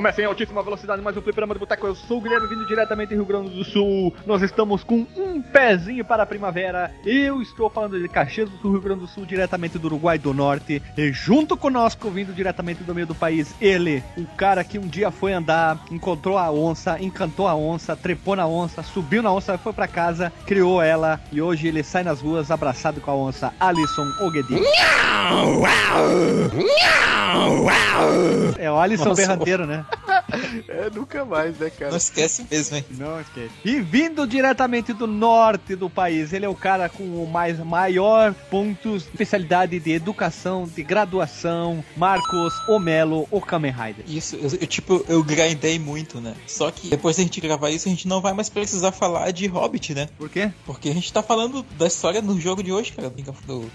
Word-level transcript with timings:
Começa 0.00 0.22
em 0.22 0.24
altíssima 0.24 0.62
velocidade 0.62 1.02
mais 1.02 1.14
um 1.14 1.20
Fliperama 1.20 1.52
do 1.52 1.60
Boteco. 1.60 1.86
Eu 1.86 1.94
sou 1.94 2.16
o 2.16 2.20
Guilherme, 2.22 2.46
vindo 2.46 2.66
diretamente 2.66 3.10
do 3.10 3.16
Rio 3.16 3.26
Grande 3.26 3.50
do 3.50 3.62
Sul. 3.62 4.16
Nós 4.24 4.40
estamos 4.40 4.82
com 4.82 5.06
um 5.14 5.42
pezinho 5.42 6.02
para 6.06 6.22
a 6.22 6.26
primavera. 6.26 6.90
Eu 7.04 7.42
estou 7.42 7.68
falando 7.68 8.00
de 8.00 8.08
Caxias 8.08 8.48
do 8.48 8.56
Sul, 8.56 8.72
Rio 8.72 8.80
Grande 8.80 9.00
do 9.00 9.06
Sul, 9.06 9.26
diretamente 9.26 9.78
do 9.78 9.84
Uruguai 9.88 10.16
do 10.16 10.32
Norte. 10.32 10.82
E 10.96 11.12
junto 11.12 11.54
conosco, 11.54 12.08
vindo 12.08 12.32
diretamente 12.32 12.82
do 12.82 12.94
meio 12.94 13.06
do 13.06 13.14
país, 13.14 13.54
ele, 13.60 14.02
o 14.16 14.24
cara 14.38 14.64
que 14.64 14.78
um 14.78 14.86
dia 14.86 15.10
foi 15.10 15.34
andar, 15.34 15.78
encontrou 15.90 16.38
a 16.38 16.50
onça, 16.50 16.98
encantou 16.98 17.46
a 17.46 17.54
onça, 17.54 17.94
trepou 17.94 18.34
na 18.34 18.46
onça, 18.46 18.82
subiu 18.82 19.22
na 19.22 19.30
onça, 19.30 19.58
foi 19.58 19.74
para 19.74 19.86
casa, 19.86 20.32
criou 20.46 20.80
ela 20.80 21.20
e 21.30 21.42
hoje 21.42 21.68
ele 21.68 21.82
sai 21.82 22.04
nas 22.04 22.22
ruas 22.22 22.50
abraçado 22.50 23.02
com 23.02 23.10
a 23.10 23.14
onça, 23.14 23.52
Alisson 23.60 24.06
Ogedi. 24.22 24.62
É 28.58 28.70
o 28.70 28.78
Alisson 28.78 29.10
Nossa, 29.10 29.20
Berranteiro, 29.20 29.66
né? 29.66 29.84
É, 30.68 30.90
nunca 30.90 31.24
mais, 31.24 31.58
né, 31.58 31.70
cara? 31.70 31.90
Não 31.90 31.98
esquece 31.98 32.46
mesmo, 32.50 32.76
hein? 32.76 32.84
Não 32.90 33.20
esquece. 33.20 33.50
E 33.64 33.80
vindo 33.80 34.26
diretamente 34.26 34.92
do 34.92 35.06
norte 35.06 35.74
do 35.74 35.90
país, 35.90 36.32
ele 36.32 36.44
é 36.44 36.48
o 36.48 36.54
cara 36.54 36.88
com 36.88 37.02
o 37.02 37.26
mais 37.26 37.58
maior 37.58 38.32
pontos, 38.50 39.04
especialidade 39.04 39.78
de 39.78 39.90
educação, 39.90 40.66
de 40.66 40.82
graduação, 40.82 41.84
Marcos 41.96 42.54
Omelo, 42.68 43.26
o 43.30 43.40
Kamen 43.40 43.72
Rider. 43.72 44.04
Isso, 44.06 44.36
eu, 44.36 44.50
eu, 44.60 44.66
tipo, 44.66 45.04
eu 45.08 45.22
grindei 45.22 45.78
muito, 45.78 46.20
né? 46.20 46.34
Só 46.46 46.70
que 46.70 46.88
depois 46.88 47.16
da 47.16 47.22
gente 47.22 47.40
gravar 47.40 47.70
isso, 47.70 47.88
a 47.88 47.90
gente 47.90 48.06
não 48.06 48.20
vai 48.20 48.32
mais 48.32 48.48
precisar 48.48 48.92
falar 48.92 49.30
de 49.32 49.46
Hobbit, 49.46 49.94
né? 49.94 50.08
Por 50.16 50.28
quê? 50.28 50.50
Porque 50.64 50.88
a 50.88 50.94
gente 50.94 51.12
tá 51.12 51.22
falando 51.22 51.64
da 51.76 51.86
história 51.86 52.22
no 52.22 52.38
jogo 52.40 52.62
de 52.62 52.72
hoje, 52.72 52.92
cara. 52.92 53.12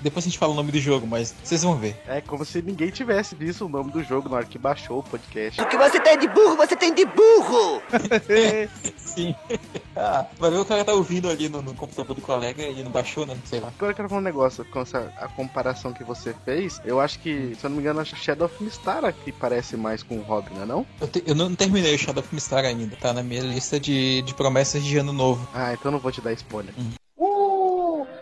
Depois 0.02 0.26
a 0.26 0.30
gente 0.30 0.38
fala 0.38 0.54
o 0.54 0.56
nome 0.56 0.72
do 0.72 0.80
jogo, 0.80 1.06
mas 1.06 1.34
vocês 1.44 1.64
vão 1.64 1.76
ver. 1.76 1.96
É 2.08 2.22
como 2.22 2.46
se 2.46 2.62
ninguém 2.62 2.90
tivesse 2.90 3.36
visto 3.36 3.66
o 3.66 3.70
nome 3.70 3.92
do 3.92 4.04
jogo 4.04 4.30
na 4.30 4.38
hora 4.38 4.46
que 4.46 4.58
baixou 4.58 5.00
o 5.00 5.04
podcast. 5.04 5.62
O 5.62 5.66
que 5.68 5.78
você 5.78 6.00
tem 6.06 6.20
de 6.20 6.28
burro, 6.28 6.56
você 6.56 6.76
tem 6.76 6.94
de 6.94 7.04
burro! 7.04 7.82
Sim. 8.96 9.36
ah, 9.96 10.26
vai 10.38 10.52
ver 10.52 10.58
o 10.58 10.66
cara 10.66 10.86
tá 10.86 10.94
ouvindo 10.94 11.30
ali 11.30 11.50
no, 11.50 11.64
no, 11.64 11.74
computador 11.74 12.16
do 12.16 12.22
colega 12.22 12.62
e 12.62 12.84
não 12.84 12.92
baixou, 12.92 13.26
né? 13.26 13.36
Sei 13.46 13.60
lá. 13.60 13.70
Agora 13.70 13.92
eu 13.92 13.96
quero 13.96 14.10
falar 14.10 14.22
um 14.22 14.24
negócio 14.24 14.64
com 14.66 14.82
essa 14.82 15.12
a 15.18 15.28
comparação 15.28 15.94
que 15.94 16.04
você 16.04 16.36
fez. 16.46 16.80
Eu 16.86 17.00
acho 17.00 17.18
que, 17.20 17.56
se 17.56 17.66
eu 17.66 17.70
não 17.70 17.78
me 17.78 17.82
engano, 17.82 18.02
acho 18.02 18.14
que 18.14 18.22
Shadow 18.22 18.46
of 18.46 18.64
Mistar 18.64 19.04
aqui 19.04 19.32
parece 19.32 19.76
mais 19.76 20.04
com 20.04 20.18
o 20.18 20.22
Robin, 20.22 20.54
não 20.54 20.64
é 20.64 20.66
não? 20.66 20.86
Eu, 21.02 21.08
te, 21.08 21.24
eu 21.26 21.34
não 21.34 21.56
terminei 21.56 21.96
o 21.96 21.98
Shadow 21.98 22.24
of 22.24 22.36
Mistar 22.36 22.66
ainda, 22.66 22.96
tá 22.98 23.12
na 23.12 23.24
minha 23.24 23.42
lista 23.42 23.80
de, 23.80 24.22
de 24.22 24.34
promessas 24.36 24.84
de 24.84 24.98
ano 24.98 25.12
novo. 25.12 25.48
Ah, 25.54 25.74
então 25.74 25.92
não 25.92 26.00
vou 26.00 26.12
te 26.12 26.22
dar 26.22 26.34
spoiler. 26.34 26.74
Hum. 26.78 26.92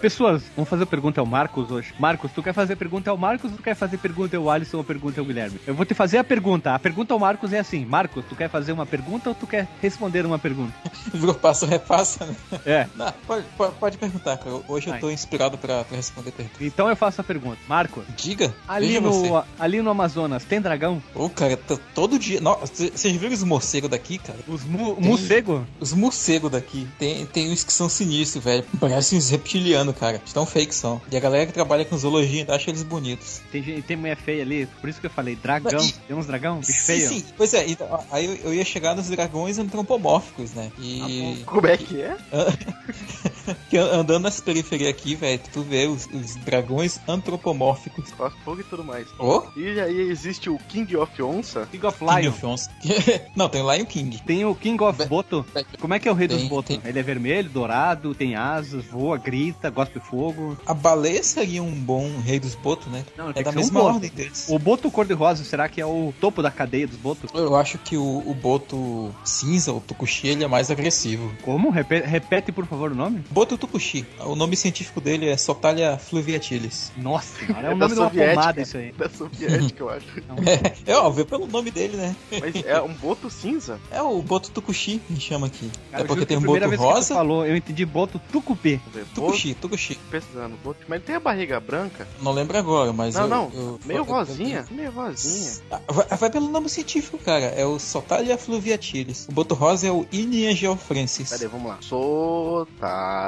Pessoas, 0.03 0.43
vamos 0.53 0.69
fazer 0.69 0.85
pergunta 0.85 1.21
ao 1.21 1.25
Marcos 1.25 1.71
hoje. 1.71 1.93
Marcos, 1.97 2.29
tu 2.33 2.43
quer 2.43 2.51
fazer 2.51 2.75
pergunta 2.75 3.09
ao 3.09 3.15
Marcos 3.15 3.49
ou 3.49 3.57
tu 3.57 3.63
quer 3.63 3.73
fazer 3.73 3.97
pergunta 3.97 4.35
ao 4.35 4.49
Alisson 4.49 4.79
ou 4.79 4.83
pergunta 4.83 5.21
ao 5.21 5.25
Guilherme? 5.25 5.57
Eu 5.65 5.73
vou 5.73 5.85
te 5.85 5.93
fazer 5.93 6.17
a 6.17 6.23
pergunta. 6.25 6.75
A 6.75 6.77
pergunta 6.77 7.13
ao 7.13 7.19
Marcos 7.21 7.53
é 7.53 7.59
assim: 7.59 7.85
Marcos, 7.85 8.25
tu 8.27 8.35
quer 8.35 8.49
fazer 8.49 8.73
uma 8.73 8.85
pergunta 8.85 9.29
ou 9.29 9.35
tu 9.35 9.47
quer 9.47 9.65
responder 9.81 10.25
uma 10.25 10.37
pergunta? 10.37 10.73
Virou 11.13 11.33
passo 11.33 11.65
repassa, 11.65 12.25
né? 12.25 12.35
É. 12.65 12.87
Não, 12.97 13.13
pode, 13.25 13.45
pode, 13.58 13.75
pode, 13.75 13.97
perguntar, 13.97 14.36
cara. 14.36 14.59
Hoje 14.67 14.89
Ai. 14.89 14.97
eu 14.97 14.99
tô 14.99 15.09
inspirado 15.09 15.58
pra, 15.58 15.86
pra 15.86 15.95
responder 15.95 16.31
perguntas. 16.31 16.61
Então 16.61 16.89
eu 16.89 16.97
faço 16.97 17.21
a 17.21 17.23
pergunta. 17.23 17.59
Marcos. 17.65 18.03
Diga. 18.17 18.53
Ali, 18.67 18.99
no, 18.99 19.42
ali 19.58 19.81
no 19.81 19.89
Amazonas, 19.89 20.43
tem 20.43 20.59
dragão? 20.59 21.02
Ô, 21.15 21.27
oh, 21.27 21.30
cara, 21.30 21.58
todo 21.95 22.19
dia. 22.19 22.42
Vocês 22.42 23.15
viram 23.15 23.33
os 23.33 23.43
morcegos 23.43 23.89
daqui, 23.89 24.17
cara? 24.17 24.39
Os 24.49 24.65
mu 24.65 24.97
morcegos? 24.99 25.61
Os 25.80 25.93
morcegos 25.93 26.52
daqui. 26.52 26.86
Tem, 26.99 27.25
tem 27.25 27.53
uns 27.53 27.63
que 27.63 27.71
são 27.71 27.87
sinistros, 27.87 28.43
velho. 28.43 28.65
Parecem 28.81 29.17
uns 29.17 29.30
reptilianos, 29.30 29.92
cara. 29.93 30.21
Estão 30.26 30.45
fake 30.45 30.73
são. 30.73 31.02
E 31.11 31.17
a 31.17 31.20
galera 31.20 31.45
que 31.45 31.54
trabalha 31.54 31.86
com 31.86 31.98
zoologia 31.98 32.42
ainda 32.42 32.55
acha 32.55 32.70
eles 32.70 32.83
bonitos. 32.83 33.42
Tem, 33.52 33.81
tem 33.81 33.98
mulher 33.98 34.17
feia 34.17 34.43
ali, 34.43 34.65
por 34.81 34.89
isso 34.89 34.99
que 34.99 35.08
eu 35.08 35.11
falei, 35.11 35.36
dragão. 35.36 35.83
E... 35.83 35.92
Tem 35.92 36.15
uns 36.15 36.27
dragão? 36.27 36.59
Bicho 36.59 36.71
sim, 36.71 36.86
feio? 36.86 37.09
Sim, 37.09 37.23
pois 37.37 37.54
é, 37.54 37.67
então, 37.67 38.04
aí 38.11 38.26
eu, 38.26 38.36
eu, 38.45 38.54
ia 38.54 38.65
chegar 38.65 38.95
nos 38.95 39.09
dragões 39.09 39.58
antropomórficos, 39.58 40.54
né? 40.54 40.71
E. 40.80 41.42
Ah, 41.42 41.45
Como 41.45 41.67
é 41.67 41.77
que 41.77 42.02
é? 42.02 42.17
Andando 43.93 44.23
nessa 44.23 44.42
periferia 44.42 44.89
aqui, 44.89 45.15
velho, 45.15 45.39
tu 45.52 45.61
vê 45.61 45.87
os, 45.87 46.08
os, 46.08 46.36
dragões 46.37 46.99
antropomórficos. 47.08 48.11
Fogo 48.43 48.61
e 48.61 48.64
tudo 48.64 48.83
mais. 48.83 49.08
Oh? 49.20 49.43
E 49.55 49.80
aí 49.80 50.02
existe 50.09 50.49
o 50.49 50.58
King 50.58 50.95
of 50.95 51.21
Onça. 51.21 51.67
King 51.71 51.86
of 51.86 52.04
Lion. 52.04 52.15
King 52.15 52.27
of 52.27 52.45
Onça. 52.45 52.71
Não, 53.36 53.49
tem 53.49 53.61
o 53.61 53.71
Lion 53.71 53.86
King. 53.86 54.21
Tem 54.26 54.45
o 54.45 54.55
King 54.55 54.81
of 54.83 54.98
Be 54.98 55.05
Boto. 55.05 55.45
Como 55.80 55.93
é 55.93 55.99
que 55.99 56.08
é 56.08 56.11
o 56.11 56.15
rei 56.15 56.27
tem, 56.27 56.37
dos 56.37 56.48
Boto? 56.48 56.67
Tem... 56.67 56.81
Ele 56.83 56.99
é 56.99 57.04
vermelho, 57.04 57.49
dourado, 57.49 58.15
tem 58.15 58.36
asas, 58.36 58.86
voa, 58.86 59.17
grita, 59.17 59.70
gosta 59.70 59.99
de 59.99 60.05
fogo. 60.05 60.58
A 60.65 60.73
baleia 60.73 61.23
seria 61.23 61.61
um 61.61 61.71
bom 61.71 62.10
rei 62.20 62.39
dos 62.39 62.55
Boto, 62.55 62.89
né? 62.89 63.04
Não, 63.17 63.30
é 63.30 63.43
da 63.43 63.52
mesma 63.52 63.81
um 63.81 63.86
ordem 63.86 64.10
deles. 64.10 64.48
O 64.49 64.58
Boto 64.58 64.89
cor-de-rosa, 64.89 65.43
será 65.43 65.67
que 65.67 65.81
é 65.81 65.86
o 65.86 66.14
topo 66.20 66.42
da 66.42 66.52
cadeia 66.52 66.87
dos 66.87 66.98
Botos? 66.98 67.30
Eu 67.33 67.55
acho 67.55 67.77
que 67.77 67.98
o, 67.98 68.23
o 68.25 68.33
Boto 68.33 69.14
cinza, 69.23 69.73
o 69.73 69.81
Tukushi, 69.81 70.27
ele 70.27 70.43
é 70.43 70.48
mais 70.48 70.71
agressivo. 70.71 71.31
Como? 71.43 71.70
Repete, 71.70 72.08
repete, 72.08 72.52
por 72.52 72.65
favor, 72.65 72.92
o 72.92 72.95
nome? 72.95 73.23
Boto 73.33 73.58
Tukushi. 73.58 74.05
O 74.20 74.36
nome 74.36 74.55
científico 74.55 75.02
dele 75.02 75.27
é 75.27 75.36
Sotalia 75.36 75.98
fluviatilis. 75.98 76.92
Nossa, 76.95 77.33
é 77.64 77.73
o 77.73 77.73
nome 77.76 77.95
de 77.95 77.99
uma 77.99 78.10
pomada 78.11 78.61
isso 78.61 78.77
aí. 78.77 78.92
Da 78.92 79.10
soviética, 79.10 79.83
eu 79.83 79.89
acho. 79.89 80.05
É, 80.45 80.92
é 80.92 80.95
óbvio, 80.95 81.26
pelo 81.26 81.48
nome 81.48 81.72
dele, 81.72 81.98
né? 81.98 82.16
Mas 82.39 82.64
é 82.64 82.80
um 82.80 82.93
boto 82.93 83.32
cinza? 83.32 83.80
É 83.89 84.04
o 84.04 84.22
boto 84.22 84.52
tucuxi, 84.52 85.02
me 85.10 85.20
chama 85.20 85.48
aqui. 85.48 85.72
Cara, 85.89 86.04
é 86.04 86.05
porque 86.08 86.27
tem 86.27 86.38
um 86.38 86.42
boto 86.42 86.76
rosa. 86.76 87.16
falou, 87.16 87.43
eu 87.43 87.58
entendi 87.58 87.83
boto 87.88 88.22
tucupê. 88.32 88.80
Tucuxi, 89.16 89.55
tucuxi. 89.55 89.95
Pesquisando, 90.11 90.55
boto. 90.64 90.82
Mas 90.88 90.98
ele 90.98 91.05
tem 91.05 91.16
a 91.16 91.20
barriga 91.20 91.60
branca? 91.60 92.08
Não 92.22 92.32
lembro 92.32 92.55
agora, 92.55 92.93
mas. 92.93 93.16
Não, 93.16 93.23
eu, 93.23 93.27
não. 93.27 93.52
Eu, 93.52 93.80
meio 93.83 93.98
eu, 93.98 94.04
rosinha. 94.04 94.64
meio 94.70 94.92
rosinha. 94.92 95.54
Ah, 95.72 95.82
vai, 95.88 96.05
vai, 96.05 96.30
pelo 96.30 96.49
nome 96.49 96.70
científico, 96.70 97.17
cara. 97.17 97.45
É 97.45 97.66
o 97.66 97.80
Sotalia 97.80 98.38
fluviatilis. 98.38 99.27
O 99.27 99.32
boto 99.32 99.55
rosa 99.55 99.88
é 99.88 99.92
o 99.92 100.05
Inia 100.11 100.54
geofrancis. 100.55 101.32
Cadê? 101.32 101.48
Vamos 101.48 101.67
lá. 101.67 101.77
Sotalia. 101.82 103.23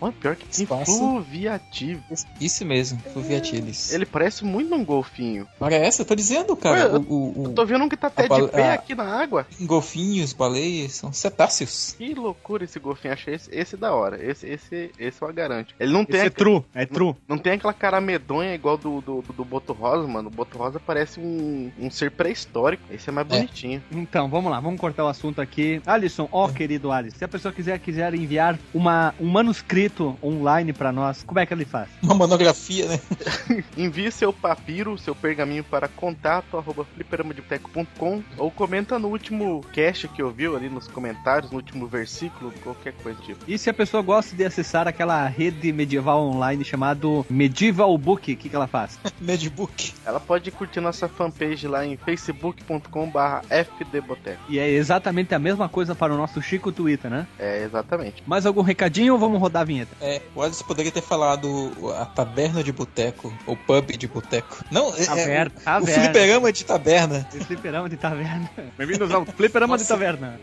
Mano, 0.00 0.12
pior 0.12 0.36
que 0.36 0.46
tem 0.46 0.66
fluviativ. 0.66 2.00
Isso 2.40 2.64
mesmo, 2.64 2.98
fluviatilis. 3.12 3.92
Ele 3.92 4.06
parece 4.06 4.44
muito 4.44 4.74
um 4.74 4.84
golfinho. 4.84 5.46
Parece, 5.58 6.02
eu 6.02 6.06
tô 6.06 6.14
dizendo, 6.14 6.56
cara. 6.56 6.92
Ué, 6.92 6.98
o, 6.98 7.14
o, 7.14 7.44
eu 7.46 7.52
tô 7.52 7.64
vendo 7.64 7.84
um 7.84 7.88
que 7.88 7.96
tá 7.96 8.08
até 8.08 8.28
de 8.28 8.48
pé 8.48 8.70
a, 8.70 8.74
aqui 8.74 8.94
na 8.94 9.04
água. 9.04 9.46
Golfinhos, 9.60 10.32
baleias, 10.32 10.92
são 10.92 11.12
cetáceos. 11.12 11.94
Que 11.96 12.14
loucura 12.14 12.64
esse 12.64 12.78
golfinho. 12.78 13.14
Achei 13.14 13.34
esse, 13.34 13.48
esse 13.52 13.76
da 13.76 13.94
hora. 13.94 14.22
Esse, 14.24 14.46
esse, 14.46 14.90
esse 14.98 15.22
eu 15.22 15.32
garanto. 15.32 15.74
Ele 15.78 15.92
não 15.92 16.04
tem. 16.04 16.16
Esse 16.16 16.26
é 16.26 16.30
true, 16.30 16.64
é 16.74 16.86
true. 16.86 17.14
Não, 17.28 17.36
não, 17.36 17.38
tem 17.38 17.54
aquela 17.54 17.72
cara 17.72 18.00
medonha 18.00 18.54
igual 18.54 18.76
do, 18.76 19.00
do, 19.00 19.22
do, 19.22 19.32
do 19.32 19.44
Boto 19.44 19.72
Rosa, 19.72 20.06
mano. 20.06 20.28
O 20.28 20.32
Boto 20.32 20.56
Rosa 20.58 20.78
parece 20.78 21.20
um, 21.20 21.70
um 21.78 21.90
ser 21.90 22.10
pré-histórico. 22.10 22.82
Esse 22.90 23.08
é 23.08 23.12
mais 23.12 23.26
é. 23.30 23.30
bonitinho. 23.30 23.82
Então, 23.90 24.28
vamos 24.28 24.50
lá, 24.50 24.60
vamos 24.60 24.80
cortar 24.80 25.04
o 25.04 25.08
assunto 25.08 25.40
aqui. 25.40 25.80
Alisson, 25.86 26.28
ó, 26.30 26.46
oh, 26.46 26.52
querido 26.52 26.90
Alisson, 26.90 27.18
se 27.18 27.24
a 27.24 27.28
pessoa 27.28 27.52
quiser, 27.52 27.78
quiser 27.78 28.14
enviar 28.14 28.58
uma, 28.72 29.14
um 29.24 29.30
manuscrito 29.30 30.16
online 30.22 30.72
para 30.72 30.92
nós, 30.92 31.22
como 31.22 31.40
é 31.40 31.46
que 31.46 31.54
ele 31.54 31.64
faz? 31.64 31.88
Uma 32.02 32.14
monografia, 32.14 32.86
né? 32.86 33.00
Envie 33.76 34.12
seu 34.12 34.32
papiro, 34.32 34.98
seu 34.98 35.14
pergaminho 35.14 35.64
para 35.64 35.88
contato 35.88 36.58
arroba 36.58 36.84
fliperamadeboteco.com 36.84 38.22
ou 38.36 38.50
comenta 38.50 38.98
no 38.98 39.08
último 39.08 39.64
cast 39.72 40.06
que 40.08 40.22
ouviu 40.22 40.54
ali 40.54 40.68
nos 40.68 40.86
comentários, 40.86 41.50
no 41.50 41.56
último 41.56 41.86
versículo, 41.86 42.52
qualquer 42.62 42.92
coisa 43.02 43.18
tipo. 43.22 43.40
E 43.48 43.56
se 43.56 43.70
a 43.70 43.74
pessoa 43.74 44.02
gosta 44.02 44.36
de 44.36 44.44
acessar 44.44 44.86
aquela 44.86 45.26
rede 45.26 45.72
medieval 45.72 46.20
online 46.20 46.62
chamado 46.62 47.24
Medieval 47.30 47.96
Book, 47.96 48.30
o 48.30 48.36
que, 48.36 48.48
que 48.50 48.54
ela 48.54 48.66
faz? 48.66 48.98
Medbook. 49.18 49.94
Ela 50.04 50.20
pode 50.20 50.50
curtir 50.50 50.80
nossa 50.80 51.08
fanpage 51.08 51.66
lá 51.66 51.86
em 51.86 51.96
facebook.com 51.96 53.08
barra 53.08 53.42
fdboteco. 53.48 54.42
E 54.50 54.58
é 54.58 54.68
exatamente 54.68 55.34
a 55.34 55.38
mesma 55.38 55.68
coisa 55.68 55.94
para 55.94 56.12
o 56.12 56.16
nosso 56.16 56.42
Chico 56.42 56.70
Twitter, 56.70 57.10
né? 57.10 57.26
É, 57.38 57.64
exatamente. 57.64 58.22
Mais 58.26 58.44
algum 58.44 58.60
recadinho 58.60 59.13
ou 59.14 59.18
vamos 59.18 59.40
rodar 59.40 59.62
a 59.62 59.64
vinheta? 59.64 59.96
É, 60.00 60.20
o 60.34 60.42
Alisson 60.42 60.64
poderia 60.64 60.92
ter 60.92 61.00
falado 61.00 61.72
a 61.98 62.04
taberna 62.04 62.62
de 62.62 62.72
boteco, 62.72 63.32
ou 63.46 63.56
pub 63.56 63.96
de 63.96 64.08
boteco. 64.08 64.64
Não, 64.70 64.90
taverna, 64.92 65.52
é, 65.56 65.60
taverna. 65.60 66.02
o 66.02 66.04
fliperama 66.04 66.52
de 66.52 66.64
taberna. 66.64 67.28
O 67.32 67.44
fliperama 67.44 67.88
de 67.88 67.96
taverna. 67.96 68.50
Bem-vindos 68.76 69.10
ao 69.12 69.24
fliperama 69.24 69.78
de 69.78 69.86
taverna. 69.86 70.40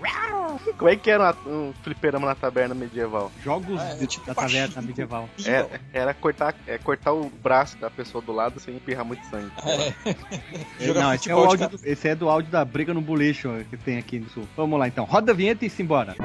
Como 0.77 0.89
é 0.89 0.95
que 0.95 1.09
era 1.09 1.35
um 1.45 1.73
fliperama 1.83 2.27
na 2.27 2.35
taberna 2.35 2.73
medieval? 2.73 3.31
Jogos 3.43 3.79
ah, 3.79 3.97
é, 4.01 4.05
tipo, 4.05 4.25
da 4.25 4.33
taverna 4.33 4.81
medieval. 4.81 5.29
É, 5.45 5.65
era 5.93 6.13
cortar, 6.13 6.55
é, 6.65 6.77
cortar 6.77 7.13
o 7.13 7.29
braço 7.29 7.77
da 7.77 7.89
pessoa 7.89 8.21
do 8.21 8.31
lado 8.31 8.59
sem 8.59 8.75
empurrar 8.75 9.05
muito 9.05 9.25
sangue. 9.27 9.51
É. 10.79 10.93
Não, 10.93 11.13
esse 11.13 11.29
é, 11.29 11.35
o 11.35 11.39
áudio 11.39 11.69
do, 11.69 11.79
esse 11.83 12.07
é 12.07 12.15
do 12.15 12.29
áudio 12.29 12.51
da 12.51 12.63
briga 12.63 12.93
no 12.93 13.01
boliche 13.01 13.47
que 13.69 13.77
tem 13.77 13.97
aqui 13.97 14.19
no 14.19 14.29
sul. 14.29 14.47
Vamos 14.55 14.79
lá 14.79 14.87
então, 14.87 15.03
roda 15.03 15.31
a 15.31 15.35
vinheta 15.35 15.65
e 15.65 15.69
simbora. 15.69 16.15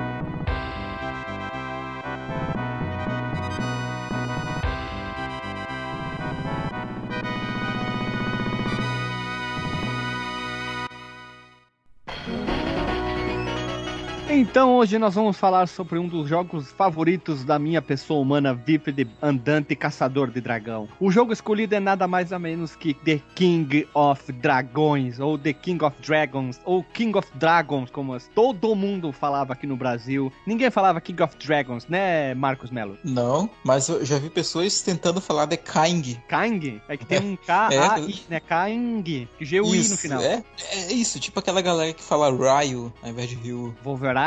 Então 14.36 14.76
hoje 14.76 14.98
nós 14.98 15.14
vamos 15.14 15.38
falar 15.38 15.66
sobre 15.66 15.98
um 15.98 16.06
dos 16.06 16.28
jogos 16.28 16.70
favoritos 16.70 17.42
da 17.42 17.58
minha 17.58 17.80
pessoa 17.80 18.20
humana 18.20 18.52
bípede 18.52 19.08
andante 19.22 19.74
caçador 19.74 20.30
de 20.30 20.42
dragão. 20.42 20.86
O 21.00 21.10
jogo 21.10 21.32
escolhido 21.32 21.74
é 21.74 21.80
nada 21.80 22.06
mais 22.06 22.32
ou 22.32 22.38
menos 22.38 22.76
que 22.76 22.92
The 22.92 23.18
King 23.34 23.88
of 23.94 24.30
Dragões, 24.32 25.18
ou 25.18 25.38
The 25.38 25.54
King 25.54 25.82
of 25.82 25.96
Dragons, 26.02 26.60
ou 26.66 26.84
King 26.84 27.16
of 27.16 27.26
Dragons, 27.36 27.90
como 27.90 28.14
todo 28.34 28.74
mundo 28.74 29.10
falava 29.10 29.54
aqui 29.54 29.66
no 29.66 29.74
Brasil. 29.74 30.30
Ninguém 30.46 30.70
falava 30.70 31.00
King 31.00 31.22
of 31.22 31.34
Dragons, 31.38 31.86
né, 31.88 32.34
Marcos 32.34 32.70
Melo? 32.70 32.98
Não, 33.02 33.48
mas 33.64 33.88
eu 33.88 34.04
já 34.04 34.18
vi 34.18 34.28
pessoas 34.28 34.82
tentando 34.82 35.18
falar 35.18 35.46
de 35.46 35.56
King. 35.56 36.20
Kang? 36.28 36.82
É 36.90 36.96
que 36.98 37.06
tem 37.06 37.20
um 37.20 37.36
K-A-I, 37.40 38.24
né? 38.28 38.40
Kang, 38.40 39.26
G-U-I 39.40 39.66
no 39.66 39.74
Isso, 39.74 39.96
final. 39.96 40.20
É, 40.20 40.42
é 40.72 40.92
isso, 40.92 41.18
tipo 41.18 41.40
aquela 41.40 41.62
galera 41.62 41.94
que 41.94 42.02
fala 42.02 42.28
Ryo 42.30 42.92
ao 43.02 43.08
invés 43.08 43.30
de 43.30 43.36
Ryu. 43.36 43.74
Wolverine. 43.82 44.25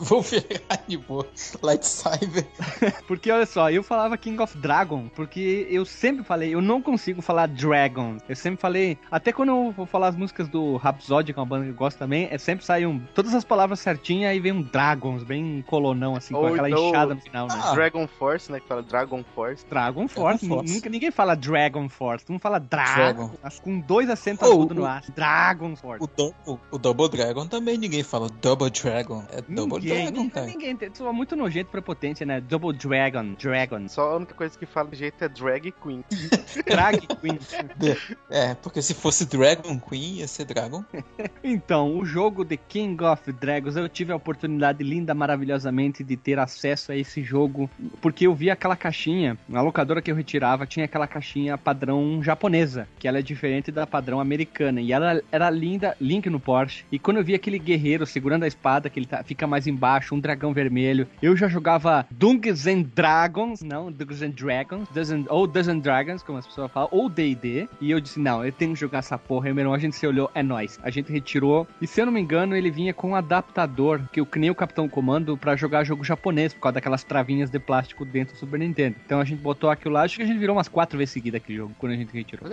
Wolverine, 0.00 0.98
pô. 1.06 1.24
Lightsaber. 1.62 2.46
Porque 3.06 3.30
olha 3.30 3.46
só, 3.46 3.70
eu 3.70 3.82
falava 3.82 4.16
King 4.16 4.40
of 4.42 4.56
Dragon, 4.58 5.08
porque 5.14 5.66
eu 5.70 5.84
sempre 5.84 6.24
falei, 6.24 6.54
eu 6.54 6.60
não 6.60 6.82
consigo 6.82 7.22
falar 7.22 7.46
Dragon. 7.46 8.16
Eu 8.28 8.36
sempre 8.36 8.60
falei, 8.60 8.98
até 9.10 9.32
quando 9.32 9.50
eu 9.50 9.72
vou 9.76 9.86
falar 9.86 10.08
as 10.08 10.16
músicas 10.16 10.48
do 10.48 10.76
Rhapsody, 10.76 11.32
que 11.32 11.38
é 11.38 11.42
uma 11.42 11.46
banda 11.46 11.64
que 11.64 11.70
eu 11.70 11.74
gosto 11.74 11.98
também, 11.98 12.28
é 12.30 12.38
sempre 12.38 12.64
sai 12.64 12.84
um, 12.86 13.00
todas 13.14 13.34
as 13.34 13.44
palavras 13.44 13.80
certinhas 13.80 14.34
e 14.36 14.40
vem 14.40 14.52
um 14.52 14.62
Dragons, 14.62 15.22
bem 15.22 15.64
colonão 15.66 16.16
assim, 16.16 16.34
com 16.34 16.46
aquela 16.46 16.68
então- 16.70 16.88
enxada 16.88 17.14
no 17.14 17.20
final, 17.20 17.46
né? 17.48 17.60
Ah. 17.62 17.72
Dragon 17.74 18.06
Force, 18.06 18.50
né? 18.50 18.60
Que 18.60 18.66
fala 18.68 18.82
Dragon 18.82 19.24
Force. 19.34 19.64
Dragon 19.68 20.08
Force, 20.08 20.46
Force. 20.46 20.74
Nunca, 20.74 20.88
ninguém 20.90 21.10
fala 21.10 21.34
Dragon 21.34 21.88
Force, 21.88 22.24
todo 22.24 22.32
mundo 22.34 22.42
fala 22.42 22.58
Dragon, 22.58 22.94
Dragon. 22.94 23.30
mas 23.42 23.60
com 23.60 23.80
dois 23.80 24.08
acentos 24.10 24.48
Oh, 24.48 24.52
agudos 24.52 24.76
no 24.76 24.82
o- 24.82 24.86
ar. 24.86 25.02
Dragon 25.14 25.76
Force. 25.76 26.02
O, 26.02 26.06
Double- 26.06 26.60
o 26.70 26.78
Double 26.78 27.08
Dragon 27.08 27.46
também 27.46 27.76
ninguém 27.78 28.02
fala 28.02 28.28
Double 28.40 28.70
Dragon. 28.70 29.11
É 29.30 29.40
Double 29.42 29.78
Ninguém, 29.78 30.02
Dragon, 30.04 30.10
ninguém, 30.10 30.30
cara. 30.30 30.46
ninguém, 30.46 30.76
tem- 30.76 30.94
soa 30.94 31.12
muito 31.12 31.34
nojento 31.36 31.68
e 31.68 31.72
prepotente, 31.72 32.24
né? 32.24 32.40
Double 32.40 32.72
Dragon, 32.76 33.34
Dragon, 33.34 33.88
Só 33.88 34.12
a 34.12 34.16
única 34.16 34.34
coisa 34.34 34.58
que 34.58 34.66
fala 34.66 34.88
de 34.90 34.96
jeito 34.96 35.22
é 35.24 35.28
Drag 35.28 35.72
Queen. 35.82 36.04
Drag 36.66 37.00
Queen. 37.20 37.38
É, 38.30 38.54
porque 38.54 38.80
se 38.82 38.94
fosse 38.94 39.26
Dragon 39.26 39.78
Queen, 39.78 40.16
ia 40.18 40.28
ser 40.28 40.44
Dragon. 40.44 40.84
Então, 41.44 41.98
o 41.98 42.04
jogo 42.04 42.44
The 42.44 42.56
King 42.56 43.02
of 43.04 43.30
Dragons, 43.32 43.76
eu 43.76 43.88
tive 43.88 44.12
a 44.12 44.16
oportunidade 44.16 44.82
linda, 44.84 45.12
maravilhosamente, 45.14 46.04
de 46.04 46.16
ter 46.16 46.38
acesso 46.38 46.92
a 46.92 46.96
esse 46.96 47.22
jogo, 47.22 47.68
porque 48.00 48.26
eu 48.26 48.34
vi 48.34 48.48
aquela 48.50 48.76
caixinha, 48.76 49.36
na 49.48 49.60
locadora 49.60 50.00
que 50.00 50.10
eu 50.10 50.14
retirava, 50.14 50.66
tinha 50.66 50.84
aquela 50.84 51.06
caixinha 51.06 51.58
padrão 51.58 52.22
japonesa, 52.22 52.86
que 52.98 53.08
ela 53.08 53.18
é 53.18 53.22
diferente 53.22 53.72
da 53.72 53.86
padrão 53.86 54.20
americana, 54.20 54.80
e 54.80 54.92
ela 54.92 55.20
era 55.32 55.50
linda, 55.50 55.96
link 56.00 56.30
no 56.30 56.38
Porsche, 56.40 56.84
e 56.92 56.98
quando 56.98 57.16
eu 57.18 57.24
vi 57.24 57.34
aquele 57.34 57.58
guerreiro 57.58 58.06
segurando 58.06 58.44
a 58.44 58.48
espada, 58.48 58.88
que 58.88 59.00
ele 59.02 59.06
tá- 59.08 59.22
fica 59.22 59.46
mais 59.46 59.66
embaixo, 59.66 60.14
um 60.14 60.20
dragão 60.20 60.52
vermelho, 60.52 61.06
eu 61.22 61.36
já 61.36 61.48
jogava 61.48 62.06
Dungeons 62.10 62.66
and 62.66 62.82
Dragons, 62.94 63.62
não, 63.62 63.90
Dungeons 63.90 64.22
and 64.22 64.30
Dragons, 64.30 64.88
ou 65.28 65.46
Dungeons 65.46 65.68
and 65.68 65.78
Dragons, 65.80 66.22
como 66.22 66.38
as 66.38 66.46
pessoas 66.46 66.70
falam, 66.70 66.88
ou 66.92 67.08
D&D, 67.08 67.68
e 67.80 67.90
eu 67.90 68.00
disse, 68.00 68.18
não, 68.20 68.44
eu 68.44 68.52
tenho 68.52 68.72
que 68.74 68.80
jogar 68.80 68.98
essa 68.98 69.18
porra, 69.18 69.48
e 69.50 69.52
meu 69.52 69.62
irmão, 69.62 69.74
a 69.74 69.78
gente 69.78 69.96
se 69.96 70.06
olhou, 70.06 70.30
é 70.34 70.42
nóis. 70.42 70.78
A 70.82 70.90
gente 70.90 71.12
retirou, 71.12 71.66
e 71.80 71.86
se 71.86 72.00
eu 72.00 72.06
não 72.06 72.12
me 72.12 72.20
engano, 72.20 72.56
ele 72.56 72.70
vinha 72.70 72.94
com 72.94 73.10
um 73.10 73.14
adaptador, 73.16 74.00
que 74.12 74.20
eu 74.20 74.28
nem 74.36 74.50
o 74.50 74.54
Capitão 74.54 74.88
Comando, 74.88 75.36
pra 75.36 75.56
jogar 75.56 75.84
jogo 75.84 76.04
japonês, 76.04 76.52
por 76.54 76.60
causa 76.60 76.74
daquelas 76.74 77.04
travinhas 77.04 77.50
de 77.50 77.58
plástico 77.58 78.04
dentro 78.04 78.34
do 78.34 78.38
Super 78.38 78.58
Nintendo. 78.58 78.96
Então 79.04 79.20
a 79.20 79.24
gente 79.24 79.40
botou 79.40 79.70
aquilo 79.70 79.94
lá, 79.94 80.02
acho 80.02 80.16
que 80.16 80.22
a 80.22 80.26
gente 80.26 80.38
virou 80.38 80.56
umas 80.56 80.68
quatro 80.68 80.98
vezes 80.98 81.12
seguida 81.12 81.36
aquele 81.36 81.58
jogo, 81.58 81.74
quando 81.78 81.92
a 81.92 81.96
gente 81.96 82.12
retirou. 82.12 82.48